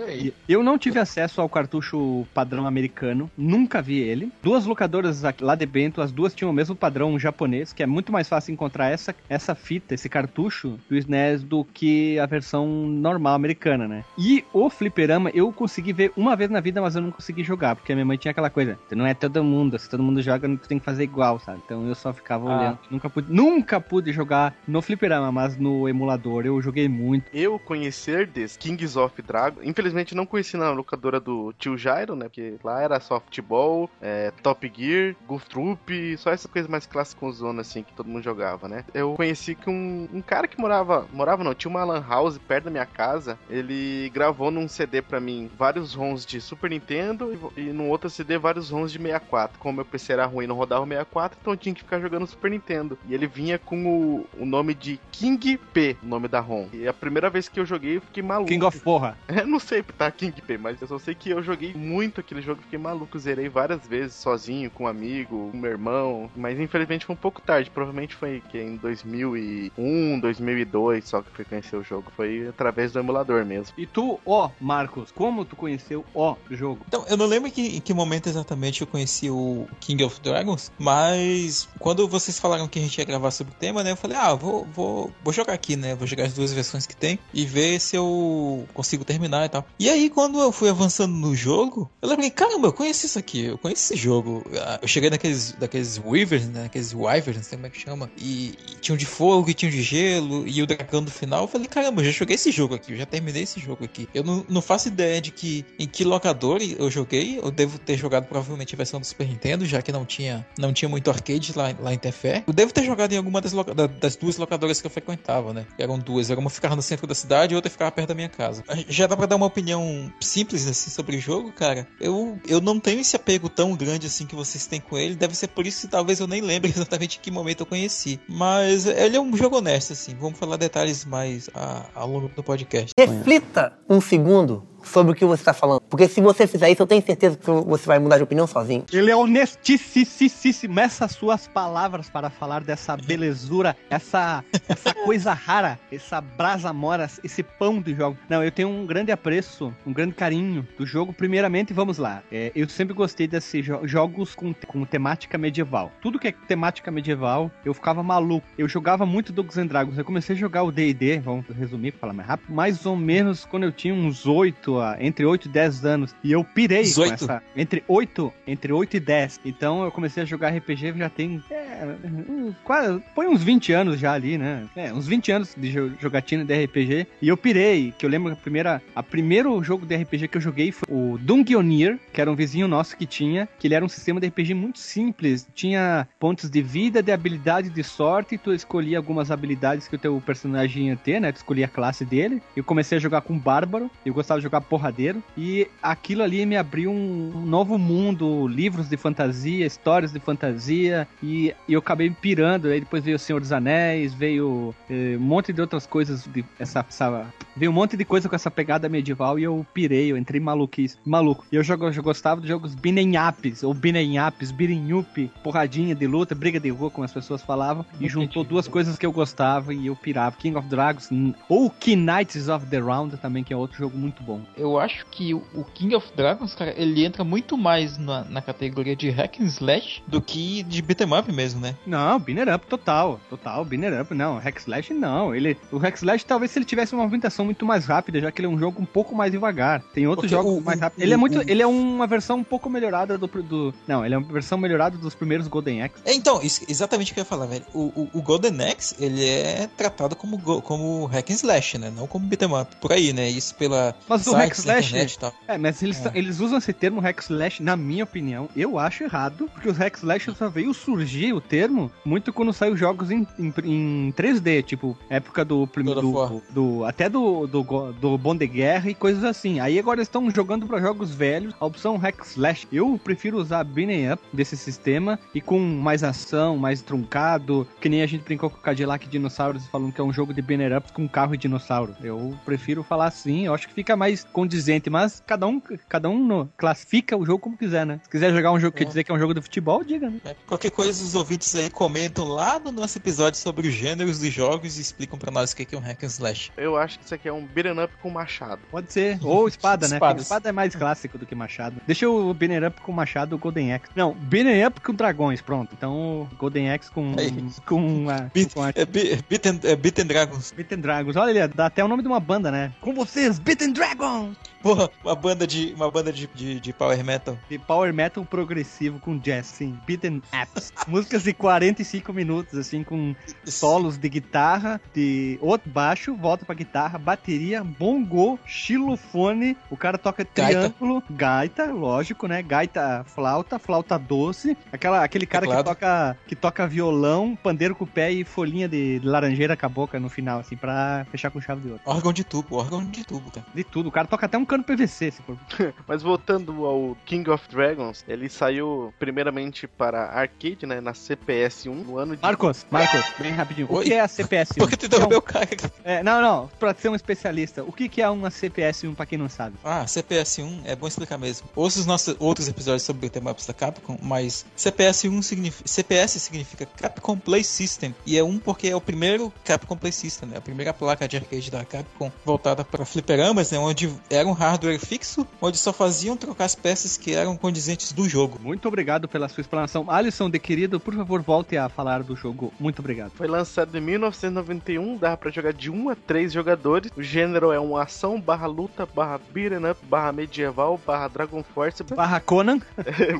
Eu 0.48 0.62
não 0.62 0.78
tive 0.78 0.98
acesso 0.98 1.40
ao 1.40 1.48
cartucho 1.48 2.26
padrão 2.34 2.66
americano, 2.66 3.30
nunca 3.36 3.80
vi 3.82 3.98
ele. 3.98 4.30
Duas 4.42 4.66
locadoras 4.66 5.22
lá 5.40 5.54
de 5.54 5.66
Bento, 5.66 6.00
as 6.00 6.12
duas 6.12 6.34
tinham 6.40 6.50
o 6.50 6.54
mesmo 6.54 6.74
padrão 6.74 7.18
japonês, 7.18 7.72
que 7.72 7.82
é 7.82 7.86
muito 7.86 8.10
mais 8.10 8.26
fácil 8.28 8.52
encontrar 8.52 8.88
essa, 8.88 9.14
essa 9.28 9.54
fita, 9.54 9.94
esse 9.94 10.08
cartucho 10.08 10.78
do 10.88 10.96
SNES 10.96 11.42
do 11.42 11.64
que 11.64 12.18
a 12.18 12.24
versão 12.26 12.66
normal 12.66 13.34
americana, 13.34 13.86
né? 13.86 14.04
E 14.16 14.42
o 14.52 14.70
fliperama 14.70 15.30
eu 15.34 15.52
consegui 15.52 15.92
ver 15.92 16.12
uma 16.16 16.34
vez 16.34 16.48
na 16.50 16.60
vida, 16.60 16.80
mas 16.80 16.96
eu 16.96 17.02
não 17.02 17.10
consegui 17.10 17.44
jogar, 17.44 17.76
porque 17.76 17.92
a 17.92 17.94
minha 17.94 18.04
mãe 18.06 18.16
tinha 18.16 18.30
aquela 18.32 18.48
coisa, 18.48 18.78
"Tu 18.88 18.96
não 18.96 19.06
é 19.06 19.12
todo 19.12 19.44
mundo, 19.44 19.78
se 19.78 19.88
todo 19.90 20.02
mundo 20.02 20.22
joga, 20.22 20.48
tu 20.48 20.66
tem 20.68 20.78
que 20.78 20.84
fazer 20.84 21.02
igual, 21.04 21.38
sabe? 21.38 21.60
Então 21.64 21.86
eu 21.86 21.94
só 21.94 22.12
ficava 22.12 22.48
Ah. 22.50 22.56
olhando. 22.58 22.78
Nunca 22.90 23.10
pude, 23.10 23.32
nunca 23.32 23.80
pude 23.80 24.12
jogar 24.12 24.54
no 24.66 24.80
fliperama, 24.80 25.30
mas 25.30 25.56
no 25.58 25.86
emulador 25.88 26.46
eu 26.46 26.60
joguei 26.62 26.88
muito. 26.88 27.26
Eu 27.34 27.58
conhecer 27.58 28.26
desse 28.26 28.58
Kings 28.58 28.98
of 28.98 29.20
Dragon, 29.22 29.60
infelizmente 29.62 30.14
não 30.14 30.24
conheci 30.24 30.56
na 30.56 30.70
locadora 30.70 31.20
do 31.20 31.52
tio 31.58 31.76
Jairo, 31.76 32.16
né? 32.16 32.24
Porque 32.26 32.54
lá 32.64 32.82
era 32.82 32.98
só 32.98 33.20
futebol, 33.20 33.90
é, 34.00 34.32
Top 34.42 34.70
Gear, 34.74 35.14
Goof 35.26 35.46
Troop, 35.48 36.16
só 36.16 36.29
essas 36.32 36.50
coisas 36.50 36.70
mais 36.70 36.86
clássicas 36.86 37.36
zona 37.36 37.60
assim 37.60 37.82
que 37.82 37.92
todo 37.92 38.08
mundo 38.08 38.22
jogava, 38.22 38.68
né? 38.68 38.84
Eu 38.94 39.14
conheci 39.14 39.54
que 39.54 39.68
um, 39.68 40.08
um 40.12 40.22
cara 40.22 40.48
que 40.48 40.60
morava, 40.60 41.06
morava 41.12 41.44
não, 41.44 41.54
tinha 41.54 41.70
uma 41.70 41.84
lan 41.84 42.04
house 42.06 42.38
perto 42.38 42.64
da 42.64 42.70
minha 42.70 42.86
casa, 42.86 43.38
ele 43.48 44.10
gravou 44.10 44.50
num 44.50 44.68
CD 44.68 45.02
pra 45.02 45.20
mim 45.20 45.50
vários 45.56 45.94
ROMs 45.94 46.26
de 46.26 46.40
Super 46.40 46.70
Nintendo 46.70 47.52
e, 47.56 47.60
e 47.60 47.72
num 47.72 47.88
outro 47.88 48.08
CD 48.08 48.38
vários 48.38 48.70
ROMs 48.70 48.92
de 48.92 48.98
64. 48.98 49.58
Como 49.58 49.76
meu 49.76 49.84
PC 49.84 50.12
era 50.12 50.26
ruim 50.26 50.44
e 50.44 50.48
não 50.48 50.56
rodava 50.56 50.82
o 50.82 50.88
64, 50.88 51.38
então 51.40 51.52
eu 51.52 51.56
tinha 51.56 51.74
que 51.74 51.82
ficar 51.82 52.00
jogando 52.00 52.26
Super 52.26 52.50
Nintendo. 52.50 52.98
E 53.06 53.14
ele 53.14 53.26
vinha 53.26 53.58
com 53.58 53.86
o, 53.86 54.26
o 54.38 54.46
nome 54.46 54.74
de 54.74 55.00
King 55.12 55.58
P, 55.58 55.96
o 56.02 56.06
nome 56.06 56.28
da 56.28 56.40
ROM. 56.40 56.68
E 56.72 56.88
a 56.88 56.92
primeira 56.92 57.30
vez 57.30 57.48
que 57.48 57.60
eu 57.60 57.66
joguei, 57.66 57.96
eu 57.96 58.00
fiquei 58.00 58.22
maluco. 58.22 58.48
King 58.48 58.64
of 58.64 58.80
Porra. 58.80 59.16
Eu 59.28 59.46
não 59.46 59.58
sei 59.58 59.82
tá 59.82 60.10
King 60.10 60.40
P, 60.40 60.58
mas 60.58 60.80
eu 60.80 60.88
só 60.88 60.98
sei 60.98 61.14
que 61.14 61.30
eu 61.30 61.42
joguei 61.42 61.74
muito 61.74 62.20
aquele 62.20 62.40
jogo, 62.40 62.62
fiquei 62.62 62.78
maluco, 62.78 63.18
zerei 63.18 63.48
várias 63.48 63.86
vezes 63.86 64.14
sozinho, 64.14 64.70
com 64.70 64.84
um 64.84 64.86
amigo, 64.86 65.50
com 65.50 65.56
meu 65.56 65.70
irmão, 65.70 66.19
mas 66.36 66.58
infelizmente 66.58 67.06
foi 67.06 67.14
um 67.14 67.18
pouco 67.18 67.40
tarde, 67.40 67.70
provavelmente 67.70 68.14
foi 68.14 68.42
que 68.50 68.58
em 68.58 68.76
2001, 68.76 70.20
2002 70.20 71.04
só 71.04 71.22
que 71.22 71.30
fui 71.30 71.44
conhecer 71.44 71.76
o 71.76 71.82
jogo, 71.82 72.10
foi 72.16 72.48
através 72.48 72.92
do 72.92 72.98
emulador 72.98 73.44
mesmo. 73.44 73.74
E 73.76 73.86
tu, 73.86 74.18
ó, 74.24 74.50
Marcos, 74.60 75.10
como 75.10 75.44
tu 75.44 75.56
conheceu 75.56 76.04
o 76.14 76.36
jogo? 76.50 76.84
Então, 76.88 77.04
eu 77.08 77.16
não 77.16 77.26
lembro 77.26 77.50
que, 77.50 77.76
em 77.76 77.80
que 77.80 77.92
momento 77.92 78.28
exatamente 78.28 78.80
eu 78.80 78.86
conheci 78.86 79.30
o 79.30 79.66
King 79.80 80.04
of 80.04 80.20
Dragons, 80.20 80.70
mas 80.78 81.68
quando 81.78 82.08
vocês 82.08 82.38
falaram 82.38 82.68
que 82.68 82.78
a 82.78 82.82
gente 82.82 82.98
ia 82.98 83.04
gravar 83.04 83.30
sobre 83.30 83.52
o 83.52 83.56
tema, 83.56 83.82
né, 83.82 83.92
eu 83.92 83.96
falei, 83.96 84.16
ah, 84.16 84.34
vou, 84.34 84.64
vou, 84.72 85.12
vou 85.22 85.32
jogar 85.32 85.52
aqui, 85.52 85.76
né, 85.76 85.94
vou 85.94 86.06
jogar 86.06 86.24
as 86.24 86.34
duas 86.34 86.52
versões 86.52 86.86
que 86.86 86.96
tem 86.96 87.18
e 87.32 87.44
ver 87.44 87.80
se 87.80 87.96
eu 87.96 88.66
consigo 88.74 89.04
terminar 89.04 89.46
e 89.46 89.48
tal. 89.48 89.66
E 89.78 89.88
aí, 89.88 90.10
quando 90.10 90.40
eu 90.40 90.52
fui 90.52 90.68
avançando 90.68 91.14
no 91.14 91.34
jogo, 91.34 91.90
eu 92.00 92.08
lembrei, 92.08 92.30
caramba, 92.30 92.68
eu 92.68 92.72
conheço 92.72 93.06
isso 93.06 93.18
aqui, 93.18 93.44
eu 93.44 93.58
conheço 93.58 93.92
esse 93.92 93.96
jogo. 94.00 94.44
Ah, 94.56 94.78
Eu 94.82 94.88
cheguei 94.88 95.10
naqueles, 95.10 95.52
daqueles 95.52 95.98
Weavers, 96.10 96.46
né, 96.48 96.64
aqueles 96.66 96.92
Wyverns, 96.94 97.36
não 97.36 97.42
sei 97.44 97.56
como 97.56 97.66
é 97.66 97.70
que 97.70 97.78
chama, 97.80 98.10
e, 98.18 98.54
e 98.72 98.74
tinha 98.80 98.94
um 98.94 98.98
de 98.98 99.06
fogo, 99.06 99.50
e 99.50 99.54
tinha 99.54 99.68
um 99.70 99.72
de 99.74 99.82
gelo, 99.82 100.46
e 100.46 100.62
o 100.62 100.66
dragão 100.66 101.02
do 101.02 101.10
final, 101.10 101.42
eu 101.42 101.48
falei, 101.48 101.66
caramba, 101.66 102.00
eu 102.00 102.06
já 102.06 102.10
joguei 102.10 102.34
esse 102.34 102.50
jogo 102.50 102.74
aqui, 102.74 102.92
eu 102.92 102.96
já 102.96 103.06
terminei 103.06 103.42
esse 103.42 103.60
jogo 103.60 103.84
aqui. 103.84 104.08
Eu 104.14 104.22
não, 104.24 104.44
não 104.48 104.62
faço 104.62 104.88
ideia 104.88 105.20
de 105.20 105.30
que 105.30 105.64
em 105.78 105.86
que 105.86 106.04
locador 106.04 106.60
eu 106.60 106.90
joguei, 106.90 107.38
eu 107.42 107.50
devo 107.50 107.78
ter 107.78 107.96
jogado 107.96 108.26
provavelmente 108.26 108.74
a 108.74 108.76
versão 108.76 109.00
do 109.00 109.06
Super 109.06 109.26
Nintendo, 109.28 109.64
já 109.64 109.80
que 109.82 109.92
não 109.92 110.04
tinha, 110.04 110.46
não 110.58 110.72
tinha 110.72 110.88
muito 110.88 111.10
arcade 111.10 111.52
lá, 111.56 111.74
lá 111.80 111.92
em 111.94 111.98
Tefé. 111.98 112.44
Eu 112.46 112.52
devo 112.52 112.72
ter 112.72 112.84
jogado 112.84 113.12
em 113.12 113.16
alguma 113.16 113.40
das, 113.40 113.52
loca- 113.52 113.74
da- 113.74 113.86
das 113.86 114.16
duas 114.16 114.36
locadoras 114.36 114.80
que 114.80 114.86
eu 114.86 114.90
frequentava, 114.90 115.52
né? 115.52 115.66
Eram 115.78 115.98
duas, 115.98 116.30
era 116.30 116.38
uma 116.40 116.50
ficava 116.50 116.74
no 116.76 116.82
centro 116.82 117.06
da 117.06 117.14
cidade 117.14 117.52
e 117.54 117.56
outra 117.56 117.70
ficava 117.70 117.90
perto 117.92 118.08
da 118.08 118.14
minha 118.14 118.28
casa. 118.28 118.62
Já 118.88 119.06
dá 119.06 119.16
pra 119.16 119.26
dar 119.26 119.36
uma 119.36 119.46
opinião 119.46 120.12
simples 120.20 120.66
assim 120.66 120.90
sobre 120.90 121.16
o 121.16 121.20
jogo, 121.20 121.52
cara. 121.52 121.86
Eu, 122.00 122.38
eu 122.46 122.60
não 122.60 122.78
tenho 122.80 123.00
esse 123.00 123.16
apego 123.16 123.48
tão 123.48 123.74
grande 123.74 124.06
assim 124.06 124.26
que 124.26 124.34
vocês 124.34 124.66
têm 124.66 124.80
com 124.80 124.96
ele, 124.98 125.14
deve 125.14 125.34
ser 125.34 125.48
por 125.48 125.66
isso 125.66 125.86
que 125.86 125.92
talvez 126.00 126.18
eu 126.18 126.26
nem 126.26 126.40
lembre 126.40 126.70
exatamente 126.74 127.18
em 127.18 127.20
que 127.20 127.30
momento 127.30 127.60
eu 127.60 127.66
conheci. 127.66 128.18
Mas 128.26 128.86
ele 128.86 129.16
é 129.16 129.20
um 129.20 129.36
jogo 129.36 129.58
honesto, 129.58 129.92
assim. 129.92 130.14
Vamos 130.18 130.38
falar 130.38 130.56
detalhes 130.56 131.04
mais 131.04 131.48
a- 131.54 131.86
ao 131.94 132.08
longo 132.08 132.28
do 132.28 132.42
podcast. 132.42 132.92
Reflita 132.98 133.72
um 133.88 134.00
segundo 134.00 134.66
sobre 134.84 135.12
o 135.12 135.14
que 135.14 135.24
você 135.24 135.42
está 135.42 135.52
falando. 135.52 135.80
Porque 135.88 136.08
se 136.08 136.20
você 136.20 136.46
fizer 136.46 136.70
isso, 136.70 136.82
eu 136.82 136.86
tenho 136.86 137.02
certeza 137.04 137.36
que 137.36 137.46
você 137.50 137.86
vai 137.86 137.98
mudar 137.98 138.16
de 138.16 138.22
opinião 138.22 138.46
sozinho. 138.46 138.84
Ele 138.92 139.10
é 139.10 139.16
honestíssimo. 139.16 140.78
Essas 140.80 141.12
suas 141.12 141.46
palavras 141.48 142.08
para 142.08 142.30
falar 142.30 142.62
dessa 142.62 142.96
belezura, 142.96 143.76
essa, 143.88 144.44
essa 144.68 144.94
coisa 145.04 145.32
rara, 145.32 145.78
essa 145.90 146.20
brasa 146.20 146.72
mora, 146.72 147.08
esse 147.22 147.42
pão 147.42 147.80
de 147.80 147.94
jogo. 147.94 148.16
Não, 148.28 148.42
eu 148.42 148.50
tenho 148.50 148.68
um 148.68 148.86
grande 148.86 149.12
apreço, 149.12 149.72
um 149.86 149.92
grande 149.92 150.14
carinho 150.14 150.66
do 150.78 150.86
jogo. 150.86 151.12
Primeiramente, 151.12 151.72
vamos 151.72 151.98
lá. 151.98 152.22
É, 152.30 152.52
eu 152.54 152.68
sempre 152.68 152.94
gostei 152.94 153.26
desses 153.26 153.64
jo- 153.64 153.86
jogos 153.86 154.34
com, 154.34 154.52
com 154.66 154.84
temática 154.84 155.36
medieval. 155.38 155.92
Tudo 156.00 156.18
que 156.18 156.28
é 156.28 156.34
temática 156.48 156.90
medieval, 156.90 157.50
eu 157.64 157.74
ficava 157.74 158.02
maluco. 158.02 158.46
Eu 158.58 158.68
jogava 158.68 159.04
muito 159.06 159.32
Dungeons 159.32 159.58
and 159.58 159.66
Dragons. 159.66 159.98
Eu 159.98 160.04
comecei 160.04 160.34
a 160.34 160.38
jogar 160.38 160.62
o 160.62 160.72
D&D, 160.72 161.18
vamos 161.20 161.46
resumir 161.48 161.92
para 161.92 162.00
falar 162.00 162.12
mais 162.12 162.28
rápido, 162.28 162.52
mais 162.52 162.86
ou 162.86 162.96
menos 162.96 163.44
quando 163.44 163.64
eu 163.64 163.72
tinha 163.72 163.94
uns 163.94 164.26
8 164.26 164.69
8, 164.70 164.80
a- 164.80 164.96
entre 165.00 165.24
8 165.24 165.46
e 165.46 165.48
10 165.48 165.84
anos. 165.84 166.14
E 166.22 166.32
eu 166.32 166.44
pirei 166.44 166.82
18. 166.82 167.08
com 167.08 167.14
essa. 167.32 167.42
Entre 167.56 167.82
8, 167.88 168.32
entre 168.46 168.72
8 168.72 168.96
e 168.96 169.00
10. 169.00 169.40
Então 169.44 169.84
eu 169.84 169.90
comecei 169.90 170.22
a 170.22 170.26
jogar 170.26 170.50
RPG 170.50 170.94
já 170.96 171.08
tem. 171.08 171.42
É, 171.50 171.86
uns, 172.04 172.54
quase. 172.64 173.02
Põe 173.14 173.26
uns 173.26 173.42
20 173.42 173.72
anos 173.72 173.98
já 173.98 174.12
ali, 174.12 174.36
né? 174.38 174.64
É, 174.76 174.92
uns 174.92 175.06
20 175.06 175.32
anos 175.32 175.54
de 175.56 175.70
jo- 175.72 175.92
jogatina 176.00 176.44
de 176.44 176.64
RPG. 176.64 177.06
E 177.22 177.28
eu 177.28 177.36
pirei, 177.36 177.92
que 177.96 178.04
eu 178.04 178.10
lembro 178.10 178.32
que 178.32 178.38
a 178.38 178.42
primeira. 178.42 178.82
A 178.94 179.02
primeiro 179.02 179.62
jogo 179.62 179.86
de 179.86 179.94
RPG 179.96 180.28
que 180.28 180.36
eu 180.36 180.40
joguei 180.40 180.72
foi 180.72 180.86
o 180.90 181.18
Dungeoneer, 181.18 181.98
que 182.12 182.20
era 182.20 182.30
um 182.30 182.34
vizinho 182.34 182.68
nosso 182.68 182.96
que 182.96 183.06
tinha, 183.06 183.48
que 183.58 183.66
ele 183.66 183.74
era 183.74 183.84
um 183.84 183.88
sistema 183.88 184.20
de 184.20 184.26
RPG 184.28 184.54
muito 184.54 184.78
simples. 184.78 185.46
Tinha 185.54 186.06
pontos 186.18 186.50
de 186.50 186.62
vida, 186.62 187.02
de 187.02 187.12
habilidade, 187.12 187.70
de 187.70 187.82
sorte, 187.82 188.34
e 188.34 188.38
tu 188.38 188.52
escolhia 188.52 188.98
algumas 188.98 189.30
habilidades 189.30 189.88
que 189.88 189.96
o 189.96 189.98
teu 189.98 190.20
personagem 190.24 190.88
ia 190.88 190.96
ter, 190.96 191.20
né? 191.20 191.32
Tu 191.32 191.36
escolhia 191.36 191.64
a 191.66 191.68
classe 191.68 192.04
dele. 192.04 192.42
Eu 192.56 192.64
comecei 192.64 192.98
a 192.98 193.00
jogar 193.00 193.20
com 193.22 193.38
Bárbaro, 193.38 193.90
eu 194.04 194.12
gostava 194.12 194.38
de 194.40 194.44
jogar 194.44 194.59
porradeiro, 194.62 195.22
e 195.36 195.68
aquilo 195.82 196.22
ali 196.22 196.44
me 196.46 196.56
abriu 196.56 196.90
um, 196.90 197.32
um 197.34 197.46
novo 197.46 197.78
mundo, 197.78 198.46
livros 198.46 198.88
de 198.88 198.96
fantasia, 198.96 199.66
histórias 199.66 200.12
de 200.12 200.20
fantasia, 200.20 201.06
e, 201.22 201.54
e 201.68 201.72
eu 201.72 201.80
acabei 201.80 202.08
me 202.08 202.14
pirando. 202.14 202.68
Aí 202.68 202.80
depois 202.80 203.04
veio 203.04 203.16
o 203.16 203.18
Senhor 203.18 203.40
dos 203.40 203.52
Anéis, 203.52 204.12
veio 204.14 204.74
eh, 204.88 205.16
um 205.16 205.20
monte 205.22 205.52
de 205.52 205.60
outras 205.60 205.86
coisas, 205.86 206.26
de, 206.26 206.44
essa, 206.58 206.84
essa, 206.88 207.26
veio 207.56 207.70
um 207.70 207.74
monte 207.74 207.96
de 207.96 208.04
coisa 208.04 208.28
com 208.28 208.34
essa 208.34 208.50
pegada 208.50 208.88
medieval, 208.88 209.38
e 209.38 209.44
eu 209.44 209.66
pirei, 209.72 210.12
eu 210.12 210.16
entrei 210.16 210.40
maluquice, 210.40 210.96
maluco. 211.04 211.44
E 211.50 211.56
eu, 211.56 211.62
jogo, 211.62 211.88
eu 211.88 212.02
gostava 212.02 212.40
de 212.40 212.48
jogos 212.48 212.74
ups, 212.74 213.62
ou 213.62 213.74
beating 213.74 214.18
ups, 214.18 214.52
up, 214.52 215.30
porradinha 215.42 215.94
de 215.94 216.06
luta, 216.06 216.34
briga 216.34 216.60
de 216.60 216.70
rua, 216.70 216.90
como 216.90 217.04
as 217.04 217.12
pessoas 217.12 217.42
falavam, 217.42 217.84
e 218.00 218.08
juntou 218.08 218.44
duas 218.44 218.68
coisas 218.68 218.98
que 218.98 219.06
eu 219.06 219.12
gostava 219.12 219.74
e 219.74 219.86
eu 219.86 219.96
pirava. 219.96 220.36
King 220.36 220.56
of 220.56 220.68
Dragons, 220.68 221.10
ou 221.48 221.70
Key 221.70 221.96
Knights 221.96 222.48
of 222.48 222.66
the 222.66 222.78
Round 222.78 223.16
também, 223.18 223.44
que 223.44 223.52
é 223.52 223.56
outro 223.56 223.78
jogo 223.78 223.96
muito 223.96 224.22
bom. 224.22 224.40
Eu 224.56 224.78
acho 224.78 225.06
que 225.10 225.32
o 225.34 225.64
King 225.74 225.94
of 225.94 226.08
Dragons, 226.14 226.54
cara, 226.54 226.74
ele 226.76 227.04
entra 227.04 227.24
muito 227.24 227.56
mais 227.56 227.96
na, 227.96 228.24
na 228.24 228.42
categoria 228.42 228.94
de 228.96 229.08
hack 229.10 229.40
and 229.40 229.44
slash 229.46 230.02
do 230.06 230.20
que 230.20 230.62
de 230.64 230.82
beat'em 230.82 231.12
up 231.16 231.32
mesmo, 231.32 231.60
né? 231.60 231.74
Não, 231.86 232.18
Binner 232.18 232.52
Up 232.54 232.66
total, 232.66 233.20
total, 233.30 233.64
Binner 233.64 234.00
Up 234.02 234.12
não, 234.14 234.38
Hack 234.38 234.58
Slash 234.58 234.92
não, 234.92 235.34
ele, 235.34 235.56
o 235.72 235.78
Hack 235.78 235.96
Slash 235.96 236.24
talvez 236.26 236.50
se 236.50 236.58
ele 236.58 236.66
tivesse 236.66 236.92
uma 236.94 237.02
movimentação 237.02 237.44
muito 237.44 237.64
mais 237.64 237.86
rápida, 237.86 238.20
já 238.20 238.30
que 238.30 238.40
ele 238.40 238.46
é 238.46 238.50
um 238.50 238.58
jogo 238.58 238.80
um 238.82 238.84
pouco 238.84 239.14
mais 239.14 239.30
devagar, 239.32 239.82
tem 239.94 240.06
outros 240.06 240.30
jogos 240.30 240.58
o- 240.58 240.60
mais 240.60 240.80
rápidos, 240.80 241.02
ele 241.02 241.14
é 241.14 241.16
muito, 241.16 241.38
o- 241.38 241.42
ele 241.42 241.62
é 241.62 241.66
uma 241.66 242.06
versão 242.06 242.38
um 242.38 242.44
pouco 242.44 242.68
melhorada 242.68 243.16
do, 243.16 243.26
do, 243.26 243.74
não, 243.86 244.04
ele 244.04 244.14
é 244.14 244.18
uma 244.18 244.32
versão 244.32 244.58
melhorada 244.58 244.98
dos 244.98 245.14
primeiros 245.14 245.46
Golden 245.48 245.82
Axe, 245.82 246.02
É, 246.04 246.12
então, 246.12 246.40
isso- 246.42 246.64
exatamente 246.68 247.12
o 247.12 247.14
que 247.14 247.20
eu 247.20 247.22
ia 247.22 247.26
falar, 247.26 247.46
velho. 247.46 247.64
O, 247.72 247.80
o, 248.02 248.10
o 248.14 248.22
Golden 248.22 248.68
Axe, 248.70 248.94
ele 248.98 249.24
é 249.24 249.68
tratado 249.76 250.14
como, 250.16 250.38
como 250.62 251.06
hack 251.06 251.30
and 251.30 251.34
slash, 251.34 251.78
né? 251.78 251.90
Não 251.94 252.06
como 252.06 252.26
beat'em 252.26 252.48
up. 252.60 252.74
Por 252.76 252.92
aí, 252.92 253.12
né? 253.12 253.28
Isso 253.28 253.54
pela 253.54 253.94
Mas 254.08 254.26
o 254.26 254.32
hack 254.44 254.52
slash- 254.56 254.88
internet 254.88 255.14
e 255.14 255.18
tal. 255.18 255.34
É, 255.48 255.58
mas 255.58 255.82
eles, 255.82 256.04
É. 256.06 256.10
eles 256.14 256.40
usam 256.40 256.58
esse 256.58 256.72
termo 256.72 257.00
hack 257.00 257.20
slash, 257.22 257.62
na 257.62 257.76
minha 257.76 258.04
opinião, 258.04 258.48
eu 258.56 258.78
acho 258.78 259.04
errado, 259.04 259.48
porque 259.52 259.68
o 259.68 259.72
hack 259.72 259.96
slash 259.96 260.32
só 260.36 260.48
veio 260.48 260.72
surgir 260.74 261.32
o 261.32 261.40
termo 261.40 261.90
muito 262.04 262.32
quando 262.32 262.52
saiu 262.52 262.76
jogos 262.76 263.10
em, 263.10 263.26
em, 263.38 263.52
em 263.64 264.12
3D, 264.16 264.62
tipo, 264.62 264.96
época 265.08 265.44
do 265.44 265.66
primeiro. 265.66 266.00
Do, 266.00 266.42
do- 266.50 266.84
até 266.84 267.08
do, 267.08 267.46
do, 267.46 267.92
do 267.92 268.18
Bom 268.18 268.34
de 268.36 268.46
Guerra 268.46 268.90
e 268.90 268.94
coisas 268.94 269.24
assim. 269.24 269.60
Aí 269.60 269.78
agora 269.78 269.98
eles 269.98 270.08
estão 270.08 270.30
jogando 270.30 270.66
para 270.66 270.80
jogos 270.80 271.10
velhos, 271.14 271.54
a 271.60 271.66
opção 271.66 271.96
hack 271.96 272.20
slash. 272.24 272.66
Eu 272.72 272.98
prefiro 273.02 273.38
usar 273.38 273.64
Beating 273.64 274.12
Up 274.12 274.22
desse 274.32 274.56
sistema 274.56 275.18
e 275.34 275.40
com 275.40 275.58
mais 275.58 276.02
ação, 276.04 276.56
mais 276.56 276.82
truncado, 276.82 277.66
que 277.80 277.88
nem 277.88 278.02
a 278.02 278.06
gente 278.06 278.22
brincou 278.24 278.48
com 278.50 278.56
o 278.58 278.60
Cadillac 278.60 279.08
Dinossauros 279.08 279.66
falando 279.66 279.92
que 279.92 280.00
é 280.00 280.04
um 280.04 280.12
jogo 280.12 280.32
de 280.32 280.40
Banner 280.42 280.76
Ups 280.76 280.90
com 280.90 281.08
carro 281.08 281.34
e 281.34 281.38
dinossauro. 281.38 281.94
Eu 282.02 282.36
prefiro 282.44 282.82
falar 282.82 283.06
assim, 283.06 283.46
eu 283.46 283.54
acho 283.54 283.68
que 283.68 283.74
fica 283.74 283.96
mais 283.96 284.24
condizente, 284.30 284.88
mas 284.90 285.22
cada 285.26 285.46
um, 285.46 285.60
cada 285.88 286.08
um 286.08 286.48
classifica 286.56 287.16
o 287.16 287.24
jogo 287.24 287.38
como 287.38 287.56
quiser, 287.56 287.84
né? 287.86 288.00
Se 288.02 288.08
quiser 288.10 288.32
jogar 288.32 288.52
um 288.52 288.60
jogo 288.60 288.76
que 288.76 288.82
É. 288.82 288.86
dizer 288.86 289.04
que 289.04 289.10
é 289.10 289.14
um 289.14 289.18
jogo 289.18 289.34
de 289.34 289.40
futebol, 289.40 289.82
diga, 289.84 290.08
né? 290.10 290.18
É, 290.24 290.34
Qualquer 290.46 290.70
coisa, 290.70 291.02
os 291.02 291.14
ouvintes 291.14 291.54
aí 291.54 291.70
comentam 291.70 292.26
lá 292.26 292.58
no 292.58 292.70
nosso 292.72 292.98
episódio 292.98 293.38
sobre 293.38 293.68
os 293.68 293.74
gêneros 293.74 294.18
dos 294.18 294.32
jogos 294.32 294.78
e 294.78 294.80
explicam 294.80 295.18
pra 295.18 295.30
nós 295.30 295.52
o 295.52 295.56
que 295.56 295.74
é 295.74 295.78
um 295.78 295.80
hack 295.80 296.02
and 296.02 296.06
slash. 296.06 296.50
Eu 296.56 296.76
acho 296.76 296.98
que 296.98 297.04
isso 297.04 297.14
aqui 297.14 297.28
é 297.28 297.32
um 297.32 297.44
beat'em 297.46 297.82
up 297.82 297.92
com 298.02 298.10
machado. 298.10 298.60
Pode 298.70 298.92
ser. 298.92 299.18
Ou 299.22 299.46
espada, 299.48 299.88
né? 299.88 299.98
Porque 299.98 300.22
espada 300.22 300.48
é 300.48 300.52
mais 300.52 300.74
clássico 300.74 301.18
do 301.18 301.26
que 301.26 301.34
machado. 301.34 301.76
Deixa 301.86 302.08
o 302.08 302.32
Banner 302.34 302.68
Up 302.68 302.80
com 302.80 302.92
machado 302.92 303.36
o 303.36 303.38
Golden 303.38 303.72
Axe. 303.74 303.86
Não, 303.94 304.14
Banner 304.14 304.68
Up 304.68 304.80
com 304.80 304.94
dragões, 304.94 305.40
pronto. 305.40 305.74
Então, 305.76 306.28
Golden 306.38 306.70
Axe 306.72 306.90
com, 306.90 307.14
Aí. 307.18 307.30
com, 307.66 308.08
a, 308.10 308.20
Beat- 308.32 308.54
com 308.54 308.62
a 308.62 308.68
É, 308.74 308.84
Be- 308.84 309.18
Beat 309.28 309.46
and, 309.46 309.60
é 309.64 309.76
Beat 309.76 309.98
and 309.98 310.06
Dragons. 310.06 310.52
Beaten 310.52 310.78
Dragons. 310.80 311.16
Olha, 311.16 311.30
ele 311.30 311.48
dá 311.48 311.66
até 311.66 311.82
o 311.84 311.88
nome 311.88 312.02
de 312.02 312.08
uma 312.08 312.20
banda, 312.20 312.50
né? 312.50 312.72
Com 312.80 312.92
vocês, 312.94 313.38
Beaten 313.38 313.72
Dragons! 313.72 314.19
Porra, 314.62 314.90
uma 315.02 315.14
banda 315.14 315.46
de, 315.46 315.72
uma 315.74 315.90
banda 315.90 316.12
de, 316.12 316.26
de, 316.34 316.60
de 316.60 316.72
power 316.72 317.02
metal. 317.02 317.38
De 317.48 317.58
power 317.58 317.92
metal 317.92 318.24
progressivo 318.24 318.98
com 318.98 319.16
jazz, 319.18 319.46
sim. 319.46 319.78
Beaten 319.86 320.22
Apps. 320.32 320.72
Músicas 320.86 321.22
de 321.22 321.32
45 321.32 322.12
minutos, 322.12 322.58
assim, 322.58 322.84
com 322.84 323.14
solos 323.46 323.96
de 323.96 324.08
guitarra, 324.08 324.80
de 324.94 325.38
outro 325.40 325.70
baixo, 325.70 326.14
volta 326.14 326.44
pra 326.44 326.54
guitarra, 326.54 326.98
bateria, 326.98 327.64
bongo, 327.64 328.38
xilofone, 328.46 329.56
o 329.70 329.76
cara 329.76 329.96
toca 329.96 330.26
Gaita. 330.34 330.58
triângulo, 330.58 331.02
gaita, 331.10 331.66
lógico, 331.66 332.26
né? 332.26 332.42
Gaita, 332.42 333.04
flauta, 333.06 333.58
flauta 333.58 333.98
doce, 333.98 334.56
aquela, 334.72 335.02
aquele 335.02 335.26
cara 335.26 335.46
que 335.46 335.64
toca, 335.64 336.16
que 336.26 336.36
toca 336.36 336.66
violão, 336.66 337.36
pandeiro 337.36 337.74
com 337.74 337.84
o 337.84 337.86
pé 337.86 338.12
e 338.12 338.24
folhinha 338.24 338.68
de 338.68 339.00
laranjeira 339.02 339.56
com 339.56 339.66
a 339.66 339.68
boca 339.68 339.98
no 339.98 340.08
final, 340.10 340.40
assim, 340.40 340.56
pra 340.56 341.06
fechar 341.10 341.30
com 341.30 341.40
chave 341.40 341.62
de 341.62 341.70
ouro. 341.70 341.80
Órgão 341.86 342.12
de 342.12 342.24
tubo, 342.24 342.56
órgão 342.56 342.84
de 342.84 343.04
tubo, 343.04 343.30
cara. 343.30 343.46
De 343.54 343.64
tudo, 343.64 343.88
o 343.88 343.92
cara 343.92 344.06
toca 344.10 344.26
até 344.26 344.36
um 344.36 344.44
cano 344.44 344.64
PVC, 344.64 345.12
se 345.12 345.22
for. 345.22 345.38
Mas 345.86 346.02
voltando 346.02 346.66
ao 346.66 346.96
King 347.06 347.30
of 347.30 347.48
Dragons, 347.48 348.04
ele 348.08 348.28
saiu 348.28 348.92
primeiramente 348.98 349.66
para 349.66 350.06
arcade, 350.06 350.66
né, 350.66 350.80
na 350.80 350.92
CPS 350.92 351.68
1 351.68 351.74
no 351.74 351.96
ano 351.96 352.16
de 352.16 352.22
Marcos, 352.22 352.66
Marcos, 352.70 353.04
bem 353.18 353.32
rapidinho. 353.32 353.68
O 353.70 353.76
Oi? 353.76 353.84
que 353.84 353.94
é 353.94 354.00
a 354.00 354.08
CPS 354.08 354.52
1? 354.52 354.58
Por 354.58 354.68
que 354.68 354.76
tu 354.76 354.86
interrompeu 354.86 355.18
o 355.18 355.22
cara? 355.22 355.48
É, 355.84 356.02
não, 356.02 356.20
não, 356.20 356.50
pra 356.58 356.74
ser 356.74 356.88
um 356.88 356.94
especialista, 356.94 357.62
o 357.62 357.72
que, 357.72 357.88
que 357.88 358.02
é 358.02 358.10
uma 358.10 358.30
CPS 358.30 358.84
1 358.84 358.94
pra 358.94 359.06
quem 359.06 359.16
não 359.16 359.28
sabe? 359.28 359.56
Ah, 359.64 359.84
CPS1 359.84 360.62
é 360.64 360.74
bom 360.74 360.88
explicar 360.88 361.16
mesmo. 361.16 361.48
Ouça 361.54 361.78
os 361.78 361.86
nossos 361.86 362.16
outros 362.18 362.48
episódios 362.48 362.82
sobre 362.82 363.06
ups 363.06 363.46
da 363.46 363.54
Capcom, 363.54 363.96
mas 364.02 364.44
CPS1 364.56 365.22
significa 365.22 365.68
CPS 365.68 366.20
significa 366.20 366.66
Capcom 366.66 367.16
Play 367.18 367.44
System 367.44 367.94
e 368.06 368.18
é 368.18 368.24
um 368.24 368.38
porque 368.38 368.68
é 368.68 368.76
o 368.76 368.80
primeiro 368.80 369.32
Capcom 369.44 369.76
Play 369.76 369.92
System, 369.92 370.30
né? 370.30 370.38
A 370.38 370.40
primeira 370.40 370.72
placa 370.72 371.06
de 371.06 371.16
arcade 371.16 371.50
da 371.50 371.64
Capcom 371.64 372.10
voltada 372.24 372.64
para 372.64 372.84
fliperamas, 372.84 373.50
né? 373.50 373.58
Onde 373.58 373.89
era 374.08 374.26
um 374.26 374.32
hardware 374.32 374.78
fixo, 374.78 375.26
onde 375.40 375.58
só 375.58 375.72
faziam 375.72 376.16
trocar 376.16 376.44
as 376.44 376.54
peças 376.54 376.96
que 376.96 377.14
eram 377.14 377.36
condizentes 377.36 377.92
do 377.92 378.08
jogo. 378.08 378.38
Muito 378.42 378.66
obrigado 378.68 379.08
pela 379.08 379.28
sua 379.28 379.40
explanação. 379.40 379.90
Alisson, 379.90 380.28
de 380.30 380.38
querido, 380.38 380.78
por 380.80 380.94
favor, 380.94 381.22
volte 381.22 381.56
a 381.56 381.68
falar 381.68 382.02
do 382.02 382.14
jogo. 382.16 382.52
Muito 382.58 382.80
obrigado. 382.80 383.12
Foi 383.14 383.26
lançado 383.28 383.76
em 383.76 383.80
1991, 383.80 384.96
dava 384.96 385.16
pra 385.16 385.30
jogar 385.30 385.52
de 385.52 385.70
1 385.70 385.90
a 385.90 385.94
3 385.94 386.32
jogadores. 386.32 386.90
O 386.96 387.02
gênero 387.02 387.52
é 387.52 387.58
uma 387.58 387.82
ação 387.82 388.20
barra 388.20 388.46
luta 388.46 388.86
barra 388.86 389.20
beat'em 389.32 389.70
up 389.70 389.80
barra 389.86 390.12
medieval 390.12 390.80
barra 390.86 391.08
Dragon 391.08 391.42
Force 391.42 391.82
Barra 391.94 392.20
Conan, 392.20 392.60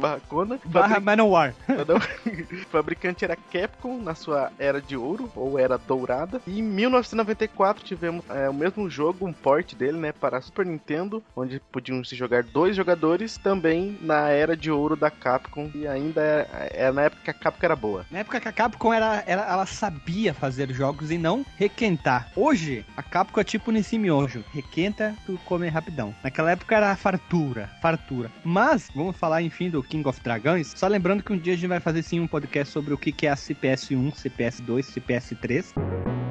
barra 0.01 0.21
Conan. 0.29 0.59
barra 0.65 1.01
Manowar. 1.01 1.55
Não. 1.69 1.97
O 1.97 2.65
fabricante 2.71 3.25
era 3.25 3.37
Capcom 3.37 3.99
na 4.01 4.15
sua 4.15 4.51
era 4.59 4.81
de 4.81 4.97
ouro 4.97 5.31
ou 5.35 5.59
era 5.59 5.79
dourada. 5.79 6.41
E 6.47 6.59
em 6.59 6.63
1994 6.63 7.85
tivemos 7.85 8.25
é, 8.31 8.49
o 8.49 8.55
mesmo 8.55 8.89
jogo, 8.89 9.27
um 9.27 9.33
port 9.33 9.75
dele, 9.75 9.99
né, 9.99 10.13
para 10.13 10.41
Super 10.41 10.60
Nintendo, 10.65 11.23
onde 11.37 11.61
podiam 11.73 12.03
se 12.05 12.15
jogar 12.17 12.43
dois 12.43 12.75
jogadores, 12.77 13.37
também 13.39 13.99
na 14.01 14.29
era 14.29 14.57
de 14.57 14.71
ouro 14.71 14.97
da 14.97 15.11
Capcom. 15.11 15.71
E 15.75 15.87
ainda 15.87 16.21
é, 16.23 16.87
é 16.87 16.93
na 16.93 17.03
época 17.03 17.23
que 17.25 17.31
a 17.31 17.35
Capcom 17.35 17.67
era 17.67 17.77
boa. 17.77 18.07
Na 18.11 18.21
época 18.21 18.41
que 18.41 18.49
a 18.49 18.53
Capcom 18.53 18.93
era, 18.93 19.23
era- 19.27 19.43
ela 19.51 19.67
sabia 19.67 20.33
fazer 20.35 20.71
jogos 20.73 21.11
e 21.11 21.19
não 21.19 21.45
requentar. 21.57 22.31
Hoje, 22.37 22.85
a 22.97 23.03
Capcom 23.03 23.41
é 23.41 23.45
tipo 23.45 23.71
nesse 23.71 23.99
miojo. 23.99 24.45
Requenta, 24.53 25.15
tu 25.27 25.39
come 25.45 25.69
rapidão. 25.69 26.15
Naquela 26.23 26.51
época 26.53 26.77
era 26.77 26.95
fartura, 26.97 27.69
fartura. 27.81 28.31
Mas, 28.45 28.89
vamos 28.95 29.17
falar 29.17 29.43
enfim 29.43 29.71
do 29.71 29.83
King 29.83 30.09
of 30.09 30.21
Dragões. 30.23 30.73
Só 30.77 30.87
lembrando 30.87 31.23
que 31.23 31.33
um 31.33 31.39
dia 31.39 31.53
a 31.55 31.57
gente 31.57 31.69
vai 31.69 31.81
fazer 31.81 32.03
sim 32.03 32.21
um 32.21 32.27
podcast 32.27 32.73
sobre 32.73 32.95
o 32.95 32.99
que 32.99 33.27
é 33.27 33.31
a 33.31 33.37
CPS-1, 33.37 34.13
CPS-2, 34.15 34.83
CPS-3. 34.85 36.30